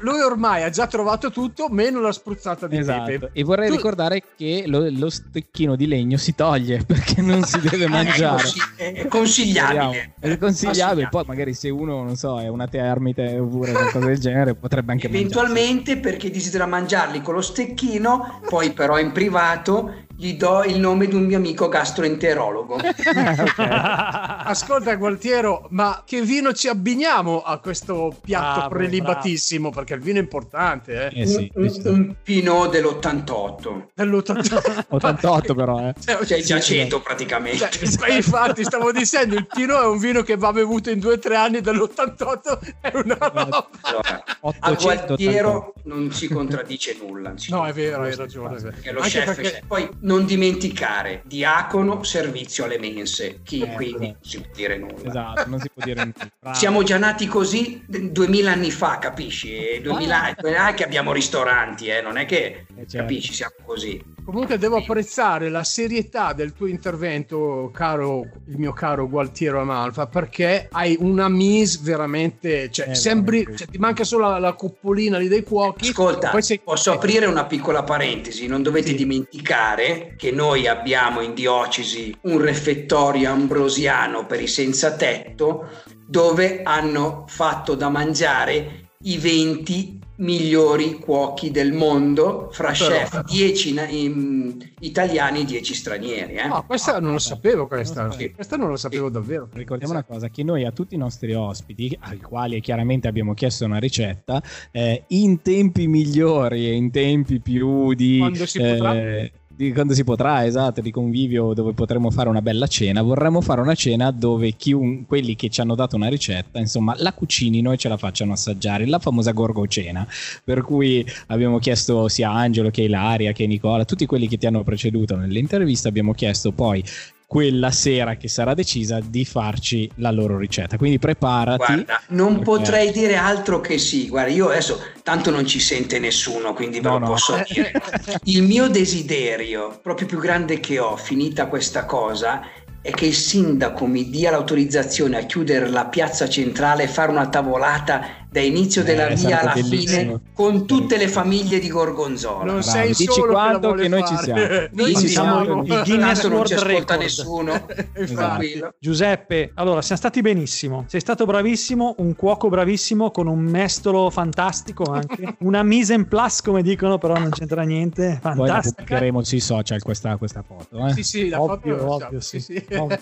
Lui 0.00 0.20
ormai 0.20 0.62
ha 0.64 0.70
già 0.70 0.86
trovato 0.86 1.30
tutto, 1.30 1.68
meno 1.68 2.00
la 2.00 2.12
spruzzata 2.12 2.66
di 2.66 2.76
Esatto. 2.78 3.04
pepe. 3.04 3.30
E 3.32 3.42
vorrei 3.44 3.68
Tu- 3.68 3.76
ricordare 3.76 4.22
che 4.36 4.64
lo, 4.66 4.88
lo 4.90 5.10
stecchino 5.10 5.76
di 5.76 5.86
legno 5.86 6.16
si 6.16 6.34
toglie 6.34 6.82
perché 6.86 7.20
non 7.20 7.42
si 7.44 7.60
deve 7.60 7.84
È, 7.84 7.88
mangiare. 7.88 8.42
consi- 8.42 8.60
è 8.76 9.06
consigliabile. 9.06 10.14
È 10.18 10.38
consigliabile. 10.38 11.08
Poi 11.10 11.24
magari 11.26 11.54
se 11.54 11.68
uno, 11.68 12.02
non 12.02 12.16
so, 12.16 12.40
è 12.40 12.48
una 12.48 12.66
termite 12.68 13.38
oppure 13.38 13.72
qualcosa 13.72 14.06
del 14.06 14.18
genere, 14.18 14.54
potrebbe 14.54 14.92
anche 14.92 15.08
mangiare. 15.08 15.28
Eventualmente 15.38 15.98
per 15.98 16.16
desidera 16.30 16.66
mangiarli 16.66 17.22
con 17.22 17.34
lo 17.34 17.42
stecchino, 17.42 18.40
poi 18.48 18.72
però 18.72 18.98
in 18.98 19.12
privato 19.12 20.06
gli 20.20 20.34
do 20.34 20.64
il 20.64 20.80
nome 20.80 21.06
di 21.06 21.14
un 21.14 21.22
mio 21.26 21.36
amico 21.36 21.68
gastroenterologo. 21.68 22.76
Ascolta 23.56 24.96
Gualtiero, 24.96 25.68
ma 25.70 26.02
che 26.04 26.22
vino 26.22 26.52
ci 26.52 26.66
abbiniamo 26.66 27.42
a 27.42 27.58
questo 27.58 28.12
piatto 28.20 28.58
Bravo, 28.58 28.74
prelibatissimo? 28.74 29.70
Perché 29.70 29.94
il 29.94 30.00
vino 30.00 30.18
è 30.18 30.22
importante, 30.22 31.10
eh. 31.12 31.20
Eh 31.22 31.26
sì, 31.26 31.50
un, 31.54 31.64
un, 31.84 31.92
un 31.92 32.14
Pinot 32.20 32.68
dell'88. 32.70 33.82
Dell'88. 33.94 34.84
88 34.88 35.54
però, 35.54 35.88
eh. 35.88 35.94
Cioè 36.26 36.40
già 36.42 36.58
ceto 36.58 37.00
praticamente. 37.00 37.68
Cioè, 37.70 38.12
infatti 38.12 38.64
stavo 38.64 38.90
dicendo 38.90 39.36
il 39.36 39.46
Pinot 39.46 39.82
è 39.82 39.86
un 39.86 39.98
vino 39.98 40.22
che 40.22 40.36
va 40.36 40.52
bevuto 40.52 40.90
in 40.90 40.98
due 40.98 41.12
o 41.14 41.18
tre 41.20 41.36
anni 41.36 41.60
dell'88 41.60 42.58
è 42.80 42.90
una 42.94 43.16
roba 43.20 43.68
Allora, 43.82 44.24
a 44.26 44.36
888. 44.40 44.82
Gualtiero 44.82 45.72
non 45.84 46.10
ci 46.10 46.26
contraddice 46.28 46.96
nulla. 47.00 47.28
non 47.30 47.36
no 47.50 47.66
è 47.66 47.72
vero 47.72 48.02
hai 48.02 48.14
ragione 48.16 48.56
è 48.56 48.58
vero. 48.58 48.70
Perché 48.72 48.92
lo 48.92 49.00
Anche 49.00 49.10
chef 49.10 49.34
perché- 49.36 49.62
poi 49.66 49.88
non 50.08 50.24
dimenticare 50.24 51.20
diacono 51.26 52.02
servizio 52.02 52.64
alle 52.64 52.78
mense 52.78 53.40
chi 53.44 53.60
Eh, 53.60 53.74
quindi 53.74 54.06
esatto. 54.06 54.16
non 54.16 54.18
si 54.22 54.40
può 54.40 54.50
dire 54.54 54.78
nulla 54.78 55.08
Esatto, 55.08 55.48
non 55.48 55.60
si 55.60 55.70
può 55.70 55.84
dire 55.84 56.04
nulla. 56.04 56.54
Siamo 56.56 56.82
già 56.82 56.96
nati 56.96 57.26
così 57.26 57.82
d- 57.86 58.10
2000 58.10 58.50
anni 58.50 58.70
fa 58.70 58.98
capisci 58.98 59.54
E 59.54 59.80
2000 59.82 60.34
non 60.42 60.54
è 60.54 60.74
che 60.74 60.84
abbiamo 60.84 61.12
ristoranti 61.12 61.88
eh, 61.88 62.00
non 62.00 62.16
è 62.16 62.24
che 62.24 62.64
Eh, 62.74 62.86
certo. 62.88 62.96
capisci 62.96 63.34
siamo 63.34 63.54
così 63.66 64.02
Comunque 64.28 64.58
devo 64.58 64.76
apprezzare 64.76 65.48
la 65.48 65.64
serietà 65.64 66.34
del 66.34 66.52
tuo 66.52 66.66
intervento, 66.66 67.70
caro 67.72 68.26
il 68.48 68.58
mio 68.58 68.74
caro 68.74 69.08
Gualtiero 69.08 69.58
Amalfa, 69.58 70.06
perché 70.06 70.68
hai 70.70 70.98
una 71.00 71.30
mise 71.30 71.78
veramente, 71.80 72.70
cioè, 72.70 72.90
Eh, 72.90 72.94
sembri, 72.94 73.38
veramente. 73.38 73.64
cioè, 73.64 73.72
ti 73.72 73.78
manca 73.78 74.04
solo 74.04 74.28
la, 74.28 74.38
la 74.38 74.52
coppolina 74.52 75.16
lì 75.16 75.28
dei 75.28 75.42
cuochi. 75.42 75.88
Ascolta, 75.88 76.28
poi 76.28 76.42
sei- 76.42 76.60
posso 76.62 76.92
aprire 76.92 77.24
una 77.24 77.46
piccola 77.46 77.82
parentesi? 77.84 78.46
Non 78.46 78.62
dovete 78.62 78.88
Sì. 78.88 78.96
dimenticare 78.96 80.12
che 80.18 80.30
noi 80.30 80.66
abbiamo 80.66 81.22
in 81.22 81.32
diocesi 81.32 82.14
un 82.24 82.38
refettorio 82.38 83.30
ambrosiano 83.32 84.26
per 84.26 84.42
i 84.42 84.46
senza 84.46 84.92
tetto 84.94 85.70
dove 86.06 86.60
hanno 86.64 87.24
fatto 87.28 87.74
da 87.74 87.88
mangiare 87.88 88.90
i 89.04 89.16
20 89.16 89.97
migliori 90.20 90.94
cuochi 90.98 91.50
del 91.50 91.72
mondo 91.72 92.48
fra 92.52 92.72
Però- 92.72 92.88
chef 92.90 93.24
10 93.24 93.72
na- 93.74 93.88
in- 93.88 94.56
italiani 94.80 95.40
e 95.40 95.44
10 95.44 95.74
stranieri. 95.74 96.34
eh. 96.34 96.46
No, 96.48 96.64
questa 96.66 96.98
non 97.00 97.12
lo 97.12 97.18
sapevo, 97.18 97.66
questa, 97.66 98.02
Non 98.02 98.12
so. 98.12 98.18
questa 98.34 98.56
non 98.56 98.68
lo 98.68 98.76
sapevo 98.76 99.08
davvero. 99.10 99.48
Ricordiamo 99.52 99.92
una 99.92 100.04
cosa, 100.04 100.28
che 100.28 100.42
noi 100.42 100.64
a 100.64 100.72
tutti 100.72 100.94
i 100.94 100.98
nostri 100.98 101.34
ospiti, 101.34 101.96
ai 102.00 102.18
quali 102.20 102.60
chiaramente 102.60 103.06
abbiamo 103.08 103.34
chiesto 103.34 103.64
una 103.64 103.78
ricetta, 103.78 104.42
eh, 104.72 105.04
in 105.08 105.40
tempi 105.42 105.86
migliori 105.86 106.66
e 106.68 106.72
in 106.72 106.90
tempi 106.90 107.40
più 107.40 107.94
di... 107.94 108.18
Quando 108.18 108.46
si 108.46 108.58
potrà. 108.58 109.26
Di 109.58 109.72
quando 109.72 109.92
si 109.92 110.04
potrà, 110.04 110.46
esatto, 110.46 110.80
di 110.80 110.92
convivio 110.92 111.52
dove 111.52 111.72
potremo 111.72 112.12
fare 112.12 112.28
una 112.28 112.40
bella 112.40 112.68
cena, 112.68 113.02
vorremmo 113.02 113.40
fare 113.40 113.60
una 113.60 113.74
cena 113.74 114.12
dove 114.12 114.52
chiun- 114.52 115.04
quelli 115.04 115.34
che 115.34 115.48
ci 115.48 115.60
hanno 115.60 115.74
dato 115.74 115.96
una 115.96 116.06
ricetta, 116.06 116.60
insomma, 116.60 116.94
la 116.98 117.12
cucinino 117.12 117.72
e 117.72 117.76
ce 117.76 117.88
la 117.88 117.96
facciano 117.96 118.34
assaggiare, 118.34 118.86
la 118.86 119.00
famosa 119.00 119.32
gorgocena, 119.32 120.06
per 120.44 120.62
cui 120.62 121.04
abbiamo 121.26 121.58
chiesto 121.58 122.06
sia 122.06 122.30
Angelo 122.30 122.70
che 122.70 122.82
Ilaria 122.82 123.32
che 123.32 123.48
Nicola, 123.48 123.84
tutti 123.84 124.06
quelli 124.06 124.28
che 124.28 124.38
ti 124.38 124.46
hanno 124.46 124.62
preceduto 124.62 125.16
nell'intervista, 125.16 125.88
abbiamo 125.88 126.12
chiesto 126.12 126.52
poi 126.52 126.80
quella 127.28 127.70
sera 127.70 128.16
che 128.16 128.26
sarà 128.26 128.54
decisa 128.54 129.00
di 129.04 129.26
farci 129.26 129.88
la 129.96 130.10
loro 130.10 130.38
ricetta. 130.38 130.78
Quindi 130.78 130.98
preparati. 130.98 131.58
Guarda, 131.58 132.00
non 132.08 132.28
perché- 132.38 132.44
potrei 132.44 132.90
dire 132.90 133.16
altro 133.16 133.60
che 133.60 133.76
sì. 133.76 134.08
Guarda, 134.08 134.30
io 134.32 134.48
adesso 134.48 134.80
tanto 135.02 135.28
non 135.30 135.46
ci 135.46 135.60
sente 135.60 135.98
nessuno, 135.98 136.54
quindi 136.54 136.80
ve 136.80 136.88
No, 136.88 136.94
lo 136.94 136.98
no. 137.00 137.06
posso 137.10 137.38
dire. 137.46 137.70
Il 138.24 138.42
mio 138.44 138.68
desiderio, 138.68 139.78
proprio 139.82 140.06
più 140.06 140.18
grande 140.18 140.58
che 140.58 140.78
ho, 140.78 140.96
finita 140.96 141.48
questa 141.48 141.84
cosa, 141.84 142.40
è 142.80 142.90
che 142.92 143.06
il 143.06 143.14
sindaco 143.14 143.84
mi 143.86 144.08
dia 144.08 144.30
l'autorizzazione 144.30 145.18
a 145.18 145.26
chiudere 145.26 145.68
la 145.68 145.84
piazza 145.86 146.26
centrale 146.28 146.84
e 146.84 146.88
fare 146.88 147.10
una 147.10 147.28
tavolata 147.28 148.17
da 148.30 148.40
inizio 148.40 148.82
Eh, 148.82 148.84
della 148.84 149.06
via 149.08 149.40
alla 149.40 149.52
bellissimo. 149.54 150.00
fine 150.00 150.20
con 150.34 150.66
tutte 150.66 150.96
le 150.98 151.08
famiglie 151.08 151.58
di 151.58 151.68
Gorgonzola. 151.68 152.44
Non 152.44 152.60
Bravi, 152.60 152.62
sei 152.62 152.86
dici 152.88 153.04
solo 153.04 153.22
che 153.26 153.32
quando 153.32 153.58
vuole 153.68 153.82
che 153.82 153.88
noi 153.88 154.04
ci 154.06 154.16
siamo. 154.16 154.40
Noi 154.72 154.96
ci 154.96 155.08
siamo 155.08 155.42
siamo. 155.44 155.62
il 155.62 155.82
Guinness 155.84 156.26
non 156.26 156.44
ci 156.46 156.54
ascolta 156.54 156.66
Record. 156.94 157.00
nessuno. 157.00 157.66
Tranquillo. 158.14 158.74
Giuseppe, 158.78 159.50
allora 159.54 159.80
siamo 159.82 160.00
stati 160.00 160.20
benissimo. 160.20 160.84
Sei 160.88 161.00
stato 161.00 161.24
bravissimo, 161.24 161.94
un 161.98 162.14
cuoco 162.14 162.48
bravissimo 162.48 163.10
con 163.10 163.26
un 163.28 163.38
mestolo 163.38 164.10
fantastico 164.10 164.84
anche. 164.84 165.36
Una 165.48 165.62
mise 165.62 165.94
en 165.94 166.06
place, 166.06 166.42
come 166.44 166.62
dicono, 166.62 166.98
però 166.98 167.16
non 167.18 167.30
c'entra 167.30 167.62
niente. 167.62 168.18
Poi 168.20 168.30
la 168.32 168.44
Fantastica. 168.44 168.74
pubblicheremo 168.82 169.22
sui 169.22 169.40
social 169.40 169.82
questa, 169.82 170.16
questa 170.18 170.42
foto. 170.42 170.86
Eh? 170.86 170.92
Sì, 170.92 171.02
sì, 171.02 171.28
la 171.28 171.40
Ovvio, 171.40 171.78
foto- 171.78 172.04
ovvio, 172.06 172.20
sì. 172.20 172.40
sì. 172.40 172.62
Ovvio. 172.76 172.98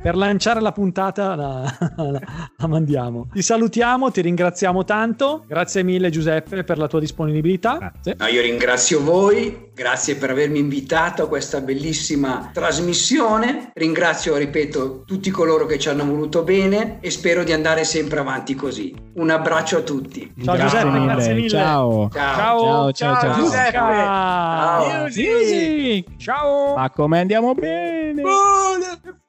per 0.00 0.16
lanciare 0.16 0.60
la 0.60 0.72
puntata 0.72 1.34
la, 1.34 1.76
la- 1.96 2.20
la 2.56 2.66
mandiamo. 2.66 3.28
Ti 3.32 3.42
salutiamo, 3.42 4.10
ti 4.10 4.20
ringraziamo 4.22 4.52
tanto. 4.84 5.44
Grazie 5.46 5.82
mille 5.82 6.10
Giuseppe 6.10 6.64
per 6.64 6.78
la 6.78 6.86
tua 6.86 7.00
disponibilità. 7.00 7.76
Grazie. 7.78 8.16
No, 8.18 8.26
io 8.26 8.40
ringrazio 8.42 9.02
voi, 9.02 9.70
grazie 9.74 10.16
per 10.16 10.30
avermi 10.30 10.58
invitato 10.58 11.24
a 11.24 11.28
questa 11.28 11.60
bellissima 11.60 12.50
trasmissione. 12.52 13.70
Ringrazio, 13.74 14.36
ripeto, 14.36 15.04
tutti 15.04 15.30
coloro 15.30 15.66
che 15.66 15.78
ci 15.78 15.88
hanno 15.88 16.04
voluto 16.04 16.42
bene 16.42 16.98
e 17.00 17.10
spero 17.10 17.44
di 17.44 17.52
andare 17.52 17.84
sempre 17.84 18.20
avanti 18.20 18.54
così. 18.54 18.94
Un 19.14 19.30
abbraccio 19.30 19.78
a 19.78 19.80
tutti. 19.82 20.32
Ciao 20.42 20.56
Giuseppe, 20.56 21.00
grazie 21.04 21.34
mille. 21.34 21.48
Ciao. 21.48 22.08
Ciao. 22.12 22.60
Ciao, 22.64 22.92
ciao, 22.92 23.20
ciao. 23.20 23.34
Giuseppe. 23.34 23.72
Ciao. 23.72 25.02
Music. 25.02 25.26
Music. 25.26 26.16
Ciao. 26.18 26.74
Ma 26.76 26.90
come 26.90 27.20
andiamo 27.20 27.54
bene? 27.54 28.22
Che 28.22 29.22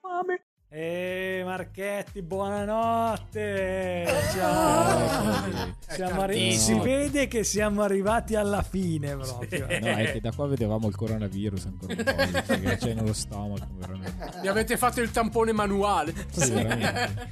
fame. 0.76 1.40
E 1.40 1.42
Marchetti, 1.44 2.22
buonanotte. 2.22 4.06
Ciao. 4.34 5.74
Siamo 5.88 6.22
arri- 6.22 6.54
si 6.54 6.78
vede 6.80 7.28
che 7.28 7.44
siamo 7.44 7.82
arrivati 7.82 8.36
alla 8.36 8.62
fine 8.62 9.16
proprio. 9.16 9.66
No, 9.68 9.96
è 9.96 10.12
che 10.12 10.20
da 10.20 10.32
qua 10.34 10.48
vedevamo 10.48 10.88
il 10.88 10.96
coronavirus 10.96 11.66
ancora 11.66 11.94
un 11.94 12.04
po', 12.04 12.14
perché 12.46 12.78
c'è 12.78 12.94
nello 12.94 13.14
stomaco, 13.14 13.68
veramente. 13.78 14.40
Mi 14.42 14.48
avete 14.48 14.78
fatto 14.78 15.02
il 15.02 15.12
tampone 15.12 15.54
manuale. 15.54 16.14
Sì, 16.32 16.52
veramente. 16.52 17.30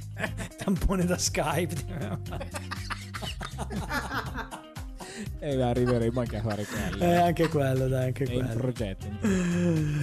Tampone 0.56 1.04
da 1.04 1.18
Skype. 1.18 1.82
E 5.38 5.60
arriveremo 5.62 6.20
anche 6.20 6.36
a 6.38 6.42
fare 6.42 6.64
quello. 6.64 7.02
Eh, 7.04 7.16
anche 7.16 7.48
quello, 7.48 7.88
dai, 7.88 8.06
anche 8.06 8.24
È 8.24 8.32
in 8.32 8.40
quello. 8.44 8.54
progetto. 8.60 9.06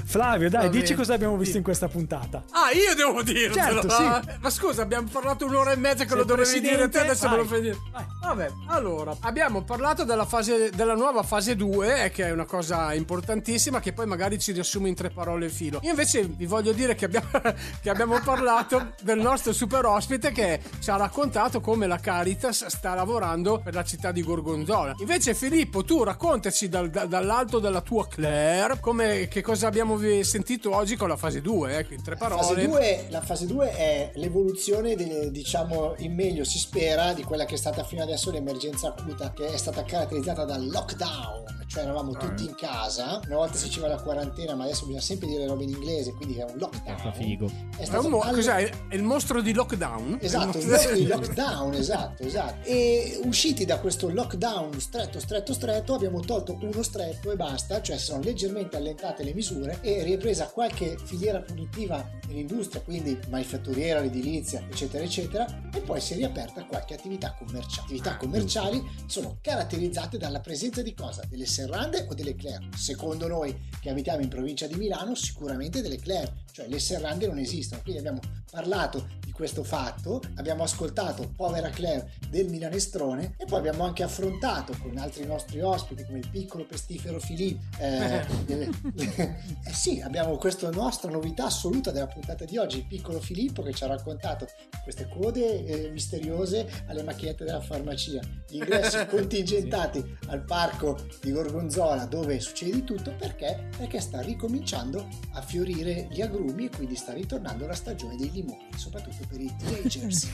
Flavio, 0.05 0.49
dai, 0.49 0.64
Va 0.66 0.68
dici 0.70 0.84
bene. 0.84 0.95
cosa 0.95 1.14
abbiamo 1.14 1.38
visto 1.38 1.57
in 1.57 1.64
questa 1.64 1.88
puntata. 1.88 2.43
Ah, 2.51 2.72
io 2.72 2.95
devo 2.95 3.22
dirlo. 3.24 3.53
Certo, 3.55 3.89
sì. 3.89 4.03
Ma 4.39 4.49
scusa, 4.49 4.82
abbiamo 4.82 5.07
parlato 5.12 5.45
un'ora 5.45 5.72
e 5.72 5.76
mezza 5.78 6.03
che 6.03 6.09
Sei 6.09 6.18
lo 6.18 6.24
dovevi 6.26 6.59
dire 6.59 6.76
presidente, 6.76 6.97
te, 6.99 7.05
adesso 7.05 7.30
me 7.30 7.36
lo 7.38 7.45
vai. 7.45 7.47
fai 7.47 7.62
dire. 7.62 7.78
Vai. 7.91 8.05
Vabbè, 8.22 8.49
allora, 8.68 9.16
abbiamo 9.22 9.64
parlato 9.64 10.03
della, 10.03 10.26
fase, 10.26 10.70
della 10.70 10.95
nuova 10.95 11.24
fase 11.24 11.55
2, 11.55 12.05
eh, 12.05 12.12
che 12.12 12.26
è 12.26 12.32
una 12.32 12.45
cosa 12.45 12.93
importantissima, 12.93 13.80
che 13.80 13.93
poi 13.93 14.05
magari 14.05 14.39
ci 14.39 14.51
riassume 14.51 14.89
in 14.89 14.95
tre 14.95 15.09
parole 15.09 15.45
il 15.45 15.51
filo. 15.51 15.80
Io 15.84 15.89
invece 15.89 16.24
vi 16.24 16.45
voglio 16.45 16.72
dire 16.72 16.95
che 16.95 17.05
abbiamo, 17.05 17.30
che 17.82 17.89
abbiamo 17.89 18.20
parlato 18.24 18.93
del 19.01 19.20
nostro 19.20 19.53
super 19.53 19.86
ospite 19.86 20.32
che 20.32 20.59
ci 20.80 20.89
ha 20.89 20.95
raccontato 20.97 21.59
come 21.62 21.88
la 21.88 21.97
Caritas 21.97 22.66
sta 22.68 22.93
lavorando 22.95 23.59
per 23.59 23.74
la 23.74 23.84
città 23.84 24.12
di 24.12 24.24
Gorgonzola. 24.24 24.95
Invece 25.01 25.33
Filippo, 25.33 25.83
tu 25.83 26.03
raccontaci 26.03 26.69
dal- 26.69 26.91
da- 26.91 27.05
dall'alto 27.05 27.57
della 27.57 27.81
tua 27.81 28.07
Claire 28.07 28.79
come, 28.79 29.27
che 29.27 29.41
cosa 29.41 29.65
abbiamo 29.65 29.97
sentito 30.23 30.75
oggi 30.75 30.95
con 30.95 31.07
la 31.07 31.17
fase 31.17 31.41
2, 31.41 31.75
ecco, 31.79 31.93
in 31.95 32.03
tre 32.03 32.15
La 32.19 32.27
parole. 32.27 32.41
fase, 32.53 32.67
2, 32.67 33.05
la 33.09 33.21
fase 33.21 33.45
2 33.47 33.71
è 33.71 34.11
l'evoluzione, 34.15 34.95
delle- 34.95 35.31
diciamo, 35.31 35.95
in 35.97 36.13
meglio 36.13 36.43
si 36.43 36.59
spera, 36.59 37.13
di 37.13 37.23
quella 37.23 37.45
che 37.45 37.55
è 37.55 37.57
stata 37.57 37.83
fino 37.83 38.03
adesso 38.03 38.29
l'emergenza 38.29 38.89
acuta, 38.95 39.33
che 39.33 39.47
è 39.47 39.57
stata 39.57 39.83
caratterizzata 39.83 40.45
dal 40.45 40.67
lockdown, 40.69 41.65
cioè 41.67 41.81
eravamo 41.81 42.11
tutti 42.11 42.43
in 42.43 42.53
casa, 42.55 43.21
una 43.25 43.37
volta 43.37 43.57
si 43.57 43.65
diceva 43.69 43.87
la 43.87 43.99
quarantena, 43.99 44.53
ma 44.53 44.65
adesso 44.65 44.81
bisogna 44.85 45.01
sempre 45.01 45.25
dire 45.27 45.39
le 45.39 45.47
robe 45.47 45.63
in 45.63 45.69
inglese, 45.69 46.13
quindi 46.13 46.35
è 46.37 46.43
un 46.43 46.57
lockdown. 46.59 46.97
Fa 46.99 47.11
figo. 47.11 47.49
È 47.75 47.81
È, 47.81 47.85
stato 47.85 48.05
un 48.05 48.11
mo- 48.11 48.19
alle- 48.21 48.35
cos'è? 48.35 48.69
È 48.87 48.93
il 48.95 49.03
mostro 49.03 49.41
di 49.41 49.51
lockdown? 49.53 50.19
Esatto, 50.21 50.57
Il 50.59 50.63
il 50.65 50.69
mostro- 50.69 50.89
mostro 50.91 50.95
di 50.95 51.07
lockdown, 51.07 51.73
esatto, 51.73 52.23
esatto. 52.23 52.67
E 52.67 53.19
usciti 53.23 53.65
da 53.65 53.79
questo 53.79 54.09
lockdown 54.11 54.79
stretto, 54.91 55.21
stretto, 55.21 55.53
stretto, 55.53 55.93
abbiamo 55.93 56.19
tolto 56.19 56.57
uno 56.59 56.83
stretto 56.83 57.31
e 57.31 57.37
basta, 57.37 57.81
cioè 57.81 57.97
sono 57.97 58.21
leggermente 58.21 58.75
allentate 58.75 59.23
le 59.23 59.33
misure 59.33 59.77
e 59.79 60.03
ripresa 60.03 60.47
qualche 60.47 60.97
filiera 61.01 61.39
produttiva 61.39 62.05
nell'industria, 62.27 62.81
quindi 62.81 63.17
manifatturiera, 63.29 64.01
l'edilizia, 64.01 64.61
eccetera, 64.69 65.01
eccetera, 65.05 65.69
e 65.73 65.79
poi 65.79 66.01
si 66.01 66.11
è 66.11 66.15
riaperta 66.17 66.65
qualche 66.65 66.95
attività 66.95 67.33
commerciale. 67.33 67.85
Attività 67.85 68.17
commerciali 68.17 68.83
sono 69.05 69.37
caratterizzate 69.39 70.17
dalla 70.17 70.41
presenza 70.41 70.81
di 70.81 70.93
cosa? 70.93 71.23
Delle 71.25 71.45
serrande 71.45 72.05
o 72.09 72.13
delle 72.13 72.35
Claire? 72.35 72.67
Secondo 72.75 73.29
noi 73.29 73.57
che 73.79 73.89
abitiamo 73.89 74.21
in 74.21 74.27
provincia 74.27 74.67
di 74.67 74.75
Milano, 74.75 75.15
sicuramente 75.15 75.81
delle 75.81 75.99
Claire, 75.99 76.43
cioè 76.51 76.67
le 76.67 76.79
serrande 76.79 77.27
non 77.27 77.37
esistono. 77.37 77.81
Quindi 77.81 77.99
abbiamo 78.01 78.19
parlato 78.49 79.07
di 79.23 79.31
questo 79.31 79.63
fatto, 79.63 80.21
abbiamo 80.35 80.63
ascoltato 80.63 81.31
Povera 81.33 81.69
Claire 81.69 82.11
del 82.29 82.49
Milanestrone 82.49 83.35
e 83.37 83.45
poi 83.45 83.59
abbiamo 83.59 83.85
anche 83.85 84.03
affrontato 84.03 84.79
con 84.82 84.97
altri 84.97 85.25
nostri 85.25 85.61
ospiti 85.61 86.05
come 86.05 86.19
il 86.19 86.29
piccolo 86.29 86.65
pestifero 86.65 87.19
Filippo. 87.19 87.61
Eh, 87.79 88.25
eh, 88.47 88.69
eh 89.65 89.73
sì, 89.73 90.01
abbiamo 90.01 90.38
questa 90.38 90.69
nostra 90.69 91.09
novità 91.09 91.45
assoluta 91.45 91.91
della 91.91 92.07
puntata 92.07 92.45
di 92.45 92.57
oggi, 92.57 92.77
il 92.77 92.86
piccolo 92.86 93.19
Filippo 93.19 93.61
che 93.61 93.73
ci 93.73 93.84
ha 93.84 93.88
raccontato 93.88 94.47
queste 94.84 95.07
code 95.07 95.65
eh, 95.65 95.89
misteriose 95.91 96.67
alle 96.88 97.03
macchiette 97.03 97.43
della 97.43 97.61
farmacia, 97.61 98.19
gli 98.47 98.55
ingressi 98.55 99.05
contingentati 99.07 100.17
al 100.27 100.43
parco 100.43 100.97
di 101.21 101.32
Gorgonzola 101.32 102.05
dove 102.05 102.39
succede 102.39 102.71
di 102.71 102.84
tutto 102.84 103.13
perché? 103.17 103.69
Perché 103.77 103.99
sta 103.99 104.21
ricominciando 104.21 105.07
a 105.34 105.41
fiorire 105.41 106.07
gli 106.09 106.21
agrumi 106.21 106.65
e 106.65 106.69
quindi 106.69 106.95
sta 106.95 107.13
ritornando 107.13 107.65
la 107.67 107.73
stagione 107.73 108.15
dei 108.15 108.32
limoni, 108.32 108.69
soprattutto 108.75 109.25
per 109.27 109.39
i 109.39 109.53
teenagers. 109.57 110.32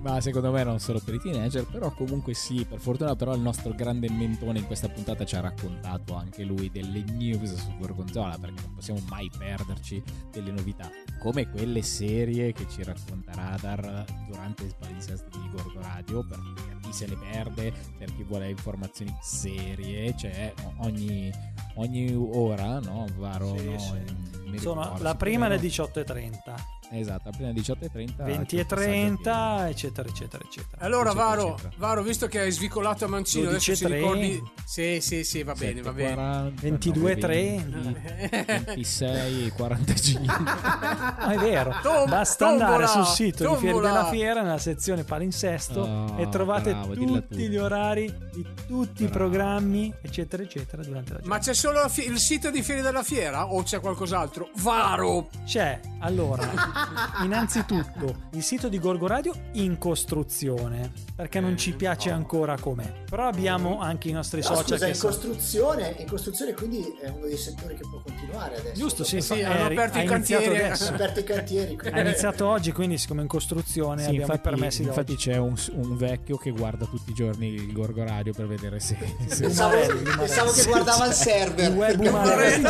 Ma 0.00 0.20
secondo 0.20 0.50
me 0.50 0.64
non 0.64 0.78
solo 0.78 1.00
per 1.00 1.14
i 1.14 1.20
teenager, 1.20 1.64
però 1.66 1.92
comunque 1.92 2.34
sì, 2.34 2.55
per 2.64 2.78
fortuna 2.78 3.14
però 3.16 3.34
il 3.34 3.40
nostro 3.40 3.72
grande 3.74 4.10
mentone 4.10 4.58
in 4.60 4.66
questa 4.66 4.88
puntata 4.88 5.24
ci 5.24 5.36
ha 5.36 5.40
raccontato 5.40 6.14
anche 6.14 6.42
lui 6.44 6.70
delle 6.70 7.02
news 7.02 7.54
su 7.54 7.76
Gorgonzola, 7.78 8.38
perché 8.38 8.62
non 8.62 8.74
possiamo 8.74 9.00
mai 9.08 9.30
perderci 9.36 10.02
delle 10.30 10.50
novità, 10.52 10.88
come 11.20 11.48
quelle 11.50 11.82
serie 11.82 12.52
che 12.52 12.66
ci 12.68 12.82
racconta 12.82 13.32
Radar 13.32 14.04
durante 14.28 14.64
il 14.64 14.74
palinsesto 14.78 15.38
di 15.38 15.48
Gorgo 15.50 15.80
Radio, 15.80 16.24
per 16.24 16.38
chi 16.82 16.92
se 16.92 17.06
le 17.06 17.16
perde, 17.16 17.72
per 17.98 18.14
chi 18.14 18.22
vuole 18.22 18.48
informazioni 18.50 19.14
serie, 19.20 20.14
c'è 20.14 20.52
ogni, 20.78 21.30
ogni 21.74 22.14
ora, 22.14 22.78
no? 22.80 23.06
Varo, 23.16 23.56
Sì, 23.56 23.64
no? 23.64 23.78
sì. 23.78 24.24
Sono 24.58 24.82
ricordo, 24.82 25.02
la 25.02 25.14
prima 25.16 25.46
alle 25.46 25.58
più 25.58 25.68
18.30, 25.68 26.54
Esatto, 26.90 27.30
prima 27.30 27.50
18.30. 27.50 28.24
20.30, 28.24 29.68
eccetera, 29.68 30.08
eccetera, 30.08 30.44
eccetera. 30.44 30.84
Allora, 30.84 31.10
Eccetera, 31.10 31.26
Varo, 31.28 31.48
eccetera. 31.54 31.72
Varo, 31.78 32.02
visto 32.02 32.26
che 32.28 32.40
hai 32.40 32.50
svicolato 32.52 33.04
a 33.04 33.08
mancino, 33.08 33.48
adesso 33.48 33.74
ci 33.74 33.84
12.30. 33.84 33.92
ricordi. 33.94 34.42
Sì, 34.64 34.98
sì, 35.00 35.24
sì, 35.24 35.42
va 35.42 35.54
bene, 35.54 35.82
va 35.82 35.92
bene. 35.92 36.52
22.30. 36.60 38.64
26 38.66 39.50
45 39.50 40.34
Ah, 40.36 41.32
è 41.32 41.36
vero, 41.38 41.74
Tom- 41.82 42.08
basta 42.08 42.46
tombola, 42.46 42.66
andare 42.66 42.86
sul 42.86 43.04
sito 43.06 43.48
di 43.48 43.56
Fieri 43.56 43.72
tombola. 43.72 43.88
della 43.92 44.08
Fiera 44.10 44.42
nella 44.42 44.58
sezione 44.58 45.04
palinsesto 45.04 45.80
Oh, 45.80 46.14
e 46.18 46.28
trovate 46.28 46.72
bravo, 46.72 46.94
tutti 46.94 47.44
tu. 47.44 47.50
gli 47.50 47.56
orari 47.56 48.12
di 48.32 48.46
tutti 48.66 49.02
i 49.02 49.06
Bravo. 49.06 49.28
programmi, 49.28 49.92
eccetera, 50.02 50.42
eccetera, 50.42 50.82
durante 50.82 51.12
la 51.12 51.18
Ma 51.24 51.38
giornata. 51.38 51.44
c'è 51.44 51.54
solo 51.54 51.80
il 52.12 52.18
sito 52.18 52.50
di 52.50 52.62
Fieri 52.62 52.82
della 52.82 53.02
Fiera 53.02 53.46
o 53.52 53.62
c'è 53.62 53.80
qualcos'altro? 53.80 54.48
Varo! 54.58 55.28
C'è 55.44 55.80
allora, 56.00 56.44
innanzitutto, 57.22 58.14
il 58.32 58.42
sito 58.42 58.68
di 58.68 58.78
Gorgo 58.78 59.06
Radio 59.06 59.32
in 59.52 59.78
costruzione, 59.78 60.92
perché 61.14 61.40
non 61.40 61.56
ci 61.56 61.72
piace 61.74 62.10
ancora 62.10 62.56
com'è. 62.58 63.02
Però 63.08 63.26
abbiamo 63.28 63.80
anche 63.80 64.08
i 64.08 64.12
nostri 64.12 64.40
No, 64.40 64.46
social 64.48 64.64
scusa, 64.64 64.84
che 64.84 64.90
in 64.90 64.96
sono- 64.96 65.12
costruzione, 65.12 65.96
in 65.98 66.06
costruzione 66.06 66.52
quindi 66.54 66.84
è 67.00 67.08
uno 67.08 67.26
dei 67.26 67.36
settori 67.36 67.74
che 67.74 67.82
può 67.88 68.00
continuare 68.02 68.56
adesso. 68.58 68.74
Giusto, 68.74 69.04
sì, 69.04 69.20
Sì, 69.20 69.38
eh, 69.40 69.44
hanno 69.44 69.64
aperto 69.66 69.98
i 69.98 70.04
cantieri. 70.04 70.46
adesso. 70.46 70.84
Sono 70.84 70.96
aperti 70.96 71.20
i 71.20 71.24
cantieri. 71.24 71.78
Ha 71.90 72.00
iniziato 72.00 72.46
oggi, 72.46 72.72
quindi 72.72 72.98
siccome 72.98 73.22
in 73.22 73.28
costruzione 73.28 74.02
Sì, 74.02 74.08
abbiamo 74.08 74.26
i 74.26 74.30
infatti, 74.36 74.40
permessi 74.48 74.82
infatti 74.82 75.12
oggi. 75.12 75.30
c'è 75.30 75.36
un, 75.36 75.54
un 75.72 75.96
vecchio 75.96 76.36
che 76.36 76.50
guarda 76.50 76.84
tutti 76.86 77.10
i 77.10 77.14
giorni 77.14 77.48
il 77.54 77.72
Gorgo 77.72 78.04
Radio 78.04 78.32
per 78.32 78.46
vedere 78.46 78.80
se, 78.80 78.96
se 79.26 79.40
Pensavo, 79.42 79.76
pensavo 80.16 80.52
che 80.52 80.64
guardava 80.64 81.06
il 81.06 81.12
server. 81.12 81.70
Il 81.70 81.76
web 81.76 82.00
Umarelli. 82.00 82.64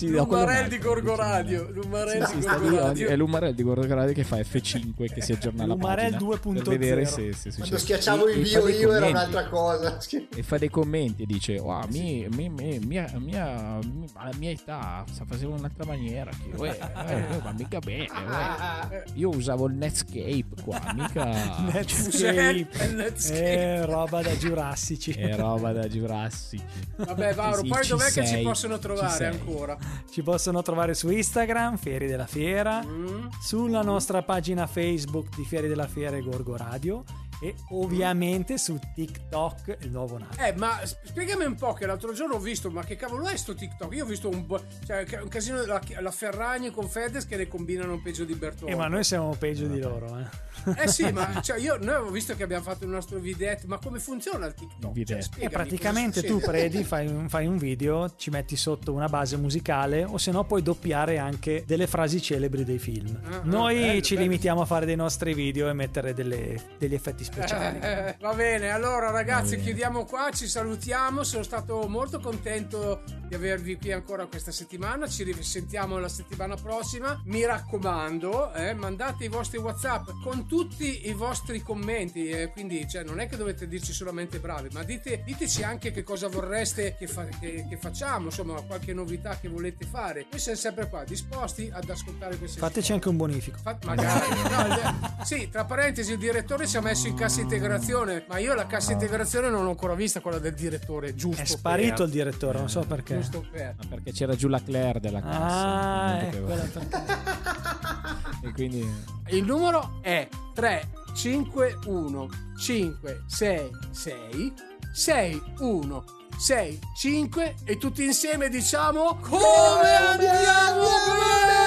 Sì, 0.00 0.08
L'Umarel 0.08 0.68
di 0.68 0.78
Gorgo 0.78 1.14
Radio. 1.14 1.68
L'Umarel 1.72 2.26
Sì, 2.26 2.38
di 2.38 2.46
Gorgo 2.46 2.76
Radio. 2.78 3.08
è 3.08 3.16
l'Umarel 3.16 3.54
di 3.54 3.62
Gorgo 3.62 3.94
Radio 3.94 4.12
che 4.14 4.24
fa 4.24 4.36
F5 4.38 5.12
che 5.12 5.20
si 5.20 5.32
aggiorna 5.32 5.66
la 5.66 5.74
L'Umarel 5.74 6.12
pagina 6.12 6.30
2.0. 6.30 6.52
per 6.52 6.62
vedere 6.78 7.04
se, 7.04 7.32
se 7.34 7.50
Quando 7.56 7.76
schiacciavo 7.78 8.28
il 8.30 8.40
bio 8.40 8.68
io 8.68 8.92
era 8.92 9.06
un'altra 9.08 9.46
cosa. 9.48 9.98
e 10.34 10.42
fa 10.42 10.56
dei 10.56 10.70
commenti 10.70 11.22
e 11.24 11.26
dice 11.26 11.58
wow, 11.58 11.82
mi, 11.90 12.26
mi- 12.34 12.48
mi- 12.48 12.78
mia, 12.78 13.12
mia, 13.18 13.78
alla 14.14 14.30
mia 14.38 14.50
età 14.50 15.04
in 15.40 15.46
un'altra 15.48 15.84
maniera 15.84 16.30
che, 16.30 16.56
uè, 16.56 16.78
eh, 17.08 17.40
ma 17.42 17.52
mica 17.56 17.78
bene 17.80 18.06
uè. 18.10 19.02
io 19.14 19.28
usavo 19.28 19.66
il 19.66 19.74
Netscape 19.74 20.46
qua 20.64 20.80
mica 20.94 21.24
Netscape. 21.72 22.10
Cos'è? 22.10 22.66
Netscape. 22.94 23.38
Eh, 23.52 23.84
roba 23.86 24.22
da 24.22 24.34
giurassici. 24.38 25.12
è 25.12 25.36
roba 25.36 25.72
da 25.72 25.86
Jurassic 25.88 26.62
Vabbè, 26.96 27.34
Vauro, 27.34 27.62
Sì, 27.62 27.68
poi 27.68 27.86
dov'è 27.86 28.04
che 28.10 28.20
ci 28.22 28.26
sei, 28.26 28.42
possono 28.42 28.78
trovare 28.78 29.14
sei. 29.14 29.26
ancora? 29.26 29.76
Ci 30.10 30.22
possono 30.22 30.62
trovare 30.62 30.94
su 30.94 31.08
Instagram, 31.10 31.76
Fieri 31.76 32.06
della 32.06 32.26
Fiera, 32.26 32.82
Mm? 32.84 33.26
sulla 33.40 33.82
nostra 33.82 34.22
pagina 34.22 34.66
Facebook 34.66 35.34
di 35.36 35.44
Fieri 35.44 35.68
della 35.68 35.86
Fiera 35.86 36.16
e 36.16 36.22
Gorgo 36.22 36.56
Radio 36.56 37.04
e 37.40 37.54
ovviamente 37.70 38.58
su 38.58 38.78
TikTok, 38.94 39.78
il 39.80 39.90
nuovo 39.90 40.18
nato. 40.18 40.38
Eh, 40.42 40.52
ma 40.56 40.80
sp- 40.84 40.98
spiegami 41.04 41.44
un 41.44 41.54
po' 41.54 41.72
che 41.72 41.86
l'altro 41.86 42.12
giorno 42.12 42.34
ho 42.34 42.38
visto, 42.38 42.70
ma 42.70 42.84
che 42.84 42.96
cavolo 42.96 43.26
è 43.26 43.36
sto 43.36 43.54
TikTok? 43.54 43.94
Io 43.94 44.04
ho 44.04 44.06
visto 44.06 44.28
un, 44.28 44.46
cioè, 44.86 45.06
un 45.22 45.28
casino 45.28 45.64
la, 45.64 45.80
la 46.00 46.10
Ferragni 46.10 46.70
con 46.70 46.88
Fedez 46.88 47.26
che 47.26 47.36
ne 47.36 47.48
combinano 47.48 48.00
peggio 48.02 48.24
di 48.24 48.34
Bertone. 48.34 48.70
Eh, 48.72 48.76
ma 48.76 48.88
noi 48.88 49.04
siamo 49.04 49.34
peggio 49.38 49.66
di 49.66 49.80
loro, 49.80 50.18
eh. 50.18 50.48
Eh 50.76 50.88
sì, 50.88 51.10
ma 51.10 51.40
cioè, 51.42 51.58
io, 51.58 51.76
noi 51.76 51.94
avevo 51.94 52.10
visto 52.10 52.34
che 52.36 52.42
abbiamo 52.42 52.62
fatto 52.62 52.84
il 52.84 52.90
nostro 52.90 53.18
videtto, 53.18 53.66
ma 53.66 53.78
come 53.78 53.98
funziona 53.98 54.44
il 54.46 54.54
TikTok? 54.54 54.96
Il. 54.96 55.06
Cioè, 55.06 55.16
E 55.18 55.22
spiegami 55.22 55.52
praticamente 55.54 56.20
cosa 56.20 56.34
tu 56.34 56.40
predi, 56.40 56.84
fai 56.84 57.06
un, 57.06 57.28
fai 57.28 57.46
un 57.46 57.56
video, 57.56 58.14
ci 58.16 58.28
metti 58.30 58.56
sotto 58.56 58.92
una 58.92 59.08
base 59.08 59.36
musicale 59.38 60.04
o 60.04 60.18
se 60.18 60.30
no 60.30 60.44
puoi 60.44 60.62
doppiare 60.62 61.16
anche 61.18 61.64
delle 61.66 61.86
frasi 61.86 62.20
celebri 62.20 62.64
dei 62.64 62.78
film. 62.78 63.18
Ah, 63.24 63.36
ah, 63.36 63.40
Noi 63.44 63.80
bello, 63.80 64.00
ci 64.02 64.14
bello. 64.14 64.26
limitiamo 64.28 64.60
a 64.60 64.64
fare 64.66 64.84
dei 64.84 64.96
nostri 64.96 65.32
video 65.32 65.68
e 65.68 65.72
mettere 65.72 66.12
delle- 66.12 66.60
degli 66.78 66.94
effetti 66.94 67.24
speciali. 67.30 67.78
Eh, 67.80 67.88
eh, 68.08 68.16
va 68.20 68.34
bene, 68.34 68.70
allora 68.70 69.10
ragazzi 69.10 69.50
bene. 69.52 69.62
chiudiamo 69.62 70.04
qua, 70.04 70.30
ci 70.32 70.46
salutiamo, 70.48 71.22
sono 71.24 71.42
stato 71.42 71.86
molto 71.88 72.20
contento 72.20 73.02
di 73.28 73.34
avervi 73.36 73.76
qui 73.76 73.92
ancora 73.92 74.26
questa 74.26 74.50
settimana, 74.50 75.06
ci 75.08 75.22
risentiamo 75.22 75.98
la 75.98 76.08
settimana 76.08 76.56
prossima, 76.56 77.20
mi 77.26 77.44
raccomando 77.44 78.52
eh, 78.54 78.74
mandate 78.74 79.24
i 79.24 79.28
vostri 79.28 79.58
whatsapp 79.58 80.08
con 80.24 80.46
tutti 80.46 81.08
i 81.08 81.12
vostri 81.12 81.62
commenti, 81.62 82.28
eh, 82.28 82.48
quindi 82.48 82.88
cioè, 82.88 83.04
non 83.04 83.20
è 83.20 83.28
che 83.28 83.36
dovete 83.36 83.68
dirci 83.68 83.92
solamente 83.92 84.40
bravi, 84.40 84.68
ma 84.72 84.82
dite, 84.82 85.22
diteci 85.24 85.62
anche 85.62 85.92
che 85.92 86.02
cosa 86.02 86.26
vorreste 86.28 86.96
che, 86.98 87.06
fa- 87.06 87.26
che- 87.38 87.66
che 87.68 87.76
facciamo, 87.76 88.26
insomma 88.26 88.60
qualche 88.62 88.92
novità 88.92 89.38
che 89.38 89.48
volete 89.48 89.86
fare, 89.86 90.26
noi 90.28 90.40
siamo 90.40 90.58
sempre 90.58 90.88
qua 90.88 91.04
disposti 91.04 91.70
ad 91.72 91.88
ascoltare 91.88 92.36
queste 92.36 92.58
Fateci 92.58 92.92
anche 92.92 93.08
un 93.08 93.16
bonifico. 93.16 93.58
Fa- 93.62 93.78
magari 93.84 94.28
No, 94.50 94.66
il- 94.66 95.24
sì 95.24 95.48
tra 95.50 95.64
parentesi 95.64 96.12
il 96.12 96.18
direttore 96.18 96.66
ci 96.66 96.76
ha 96.76 96.80
messo 96.80 97.06
in 97.06 97.14
cassa 97.20 97.40
integrazione 97.42 98.24
ma 98.28 98.38
io 98.38 98.54
la 98.54 98.66
cassa 98.66 98.92
integrazione 98.92 99.50
non 99.50 99.64
l'ho 99.64 99.68
ancora 99.70 99.92
vista 99.94 100.20
quella 100.20 100.38
del 100.38 100.54
direttore 100.54 101.14
giusto 101.14 101.42
È 101.42 101.44
sparito 101.44 101.96
per- 101.96 102.06
il 102.06 102.10
direttore, 102.12 102.58
non 102.58 102.70
so 102.70 102.80
perché. 102.80 103.16
giusto 103.16 103.44
per 103.50 103.74
Ma 103.78 103.84
perché 103.90 104.12
c'era 104.12 104.34
giù 104.34 104.48
la 104.48 104.62
Claire 104.62 105.00
della 105.00 105.20
cassa 105.20 105.54
Ah, 105.54 106.12
non 106.12 106.20
ecco 106.24 106.38
poteva. 106.38 106.62
perché. 108.40 108.48
e 108.48 108.52
quindi 108.52 108.88
il 109.28 109.44
numero 109.44 109.98
è 110.00 110.26
351 110.54 112.28
566 112.58 114.52
61 114.92 116.04
65 116.38 117.54
e 117.64 117.76
tutti 117.76 118.02
insieme 118.02 118.48
diciamo 118.48 119.18
come 119.20 119.94
andiamo 119.94 120.88
bene 121.04 121.58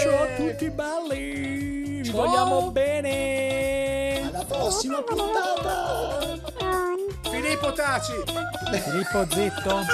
Ciao 0.00 0.22
a 0.22 0.26
tutti 0.36 0.70
belli! 0.70 1.57
Vi 2.08 2.14
vogliamo 2.14 2.70
bene! 2.70 4.30
Alla 4.32 4.42
prossima 4.46 5.02
puntata. 5.02 6.18
Filippo 7.30 7.70
Taci 7.72 8.12
Filippo 8.82 9.26
zitto. 9.28 9.84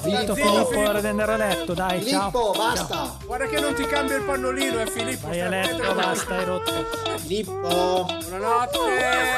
Zitto 0.00 0.34
Filippo, 0.36 0.64
Filippo. 0.66 0.78
ora 0.78 1.00
di 1.00 1.06
andare 1.08 1.32
a 1.32 1.36
letto, 1.36 1.74
dai, 1.74 2.06
ciao. 2.06 2.30
Filippo, 2.30 2.54
basta. 2.56 3.16
guarda 3.26 3.46
che 3.46 3.58
non 3.58 3.74
ti 3.74 3.82
cambia 3.84 4.16
il 4.16 4.22
pannolino 4.22 4.78
eh 4.78 4.86
Filippo 4.86 5.26
Vai 5.26 5.40
a 5.40 5.48
letto, 5.48 5.92
basta, 5.92 6.36
hai 6.36 6.44
rotto. 6.44 6.72
Filippo. 7.16 8.06
buonanotte 8.06 8.78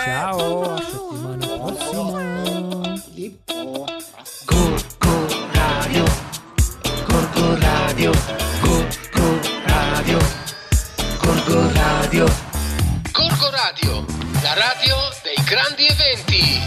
Ciao, 0.05 0.73
a 0.75 0.83
settimana 0.83 1.47
prossima. 1.57 2.97
Filippo. 3.11 3.90
Radio. 12.11 12.27
Gorgo 13.13 13.51
Radio, 13.51 14.05
la 14.43 14.55
radio 14.55 14.97
dei 15.23 15.45
grandi 15.45 15.87
eventi. 15.87 16.61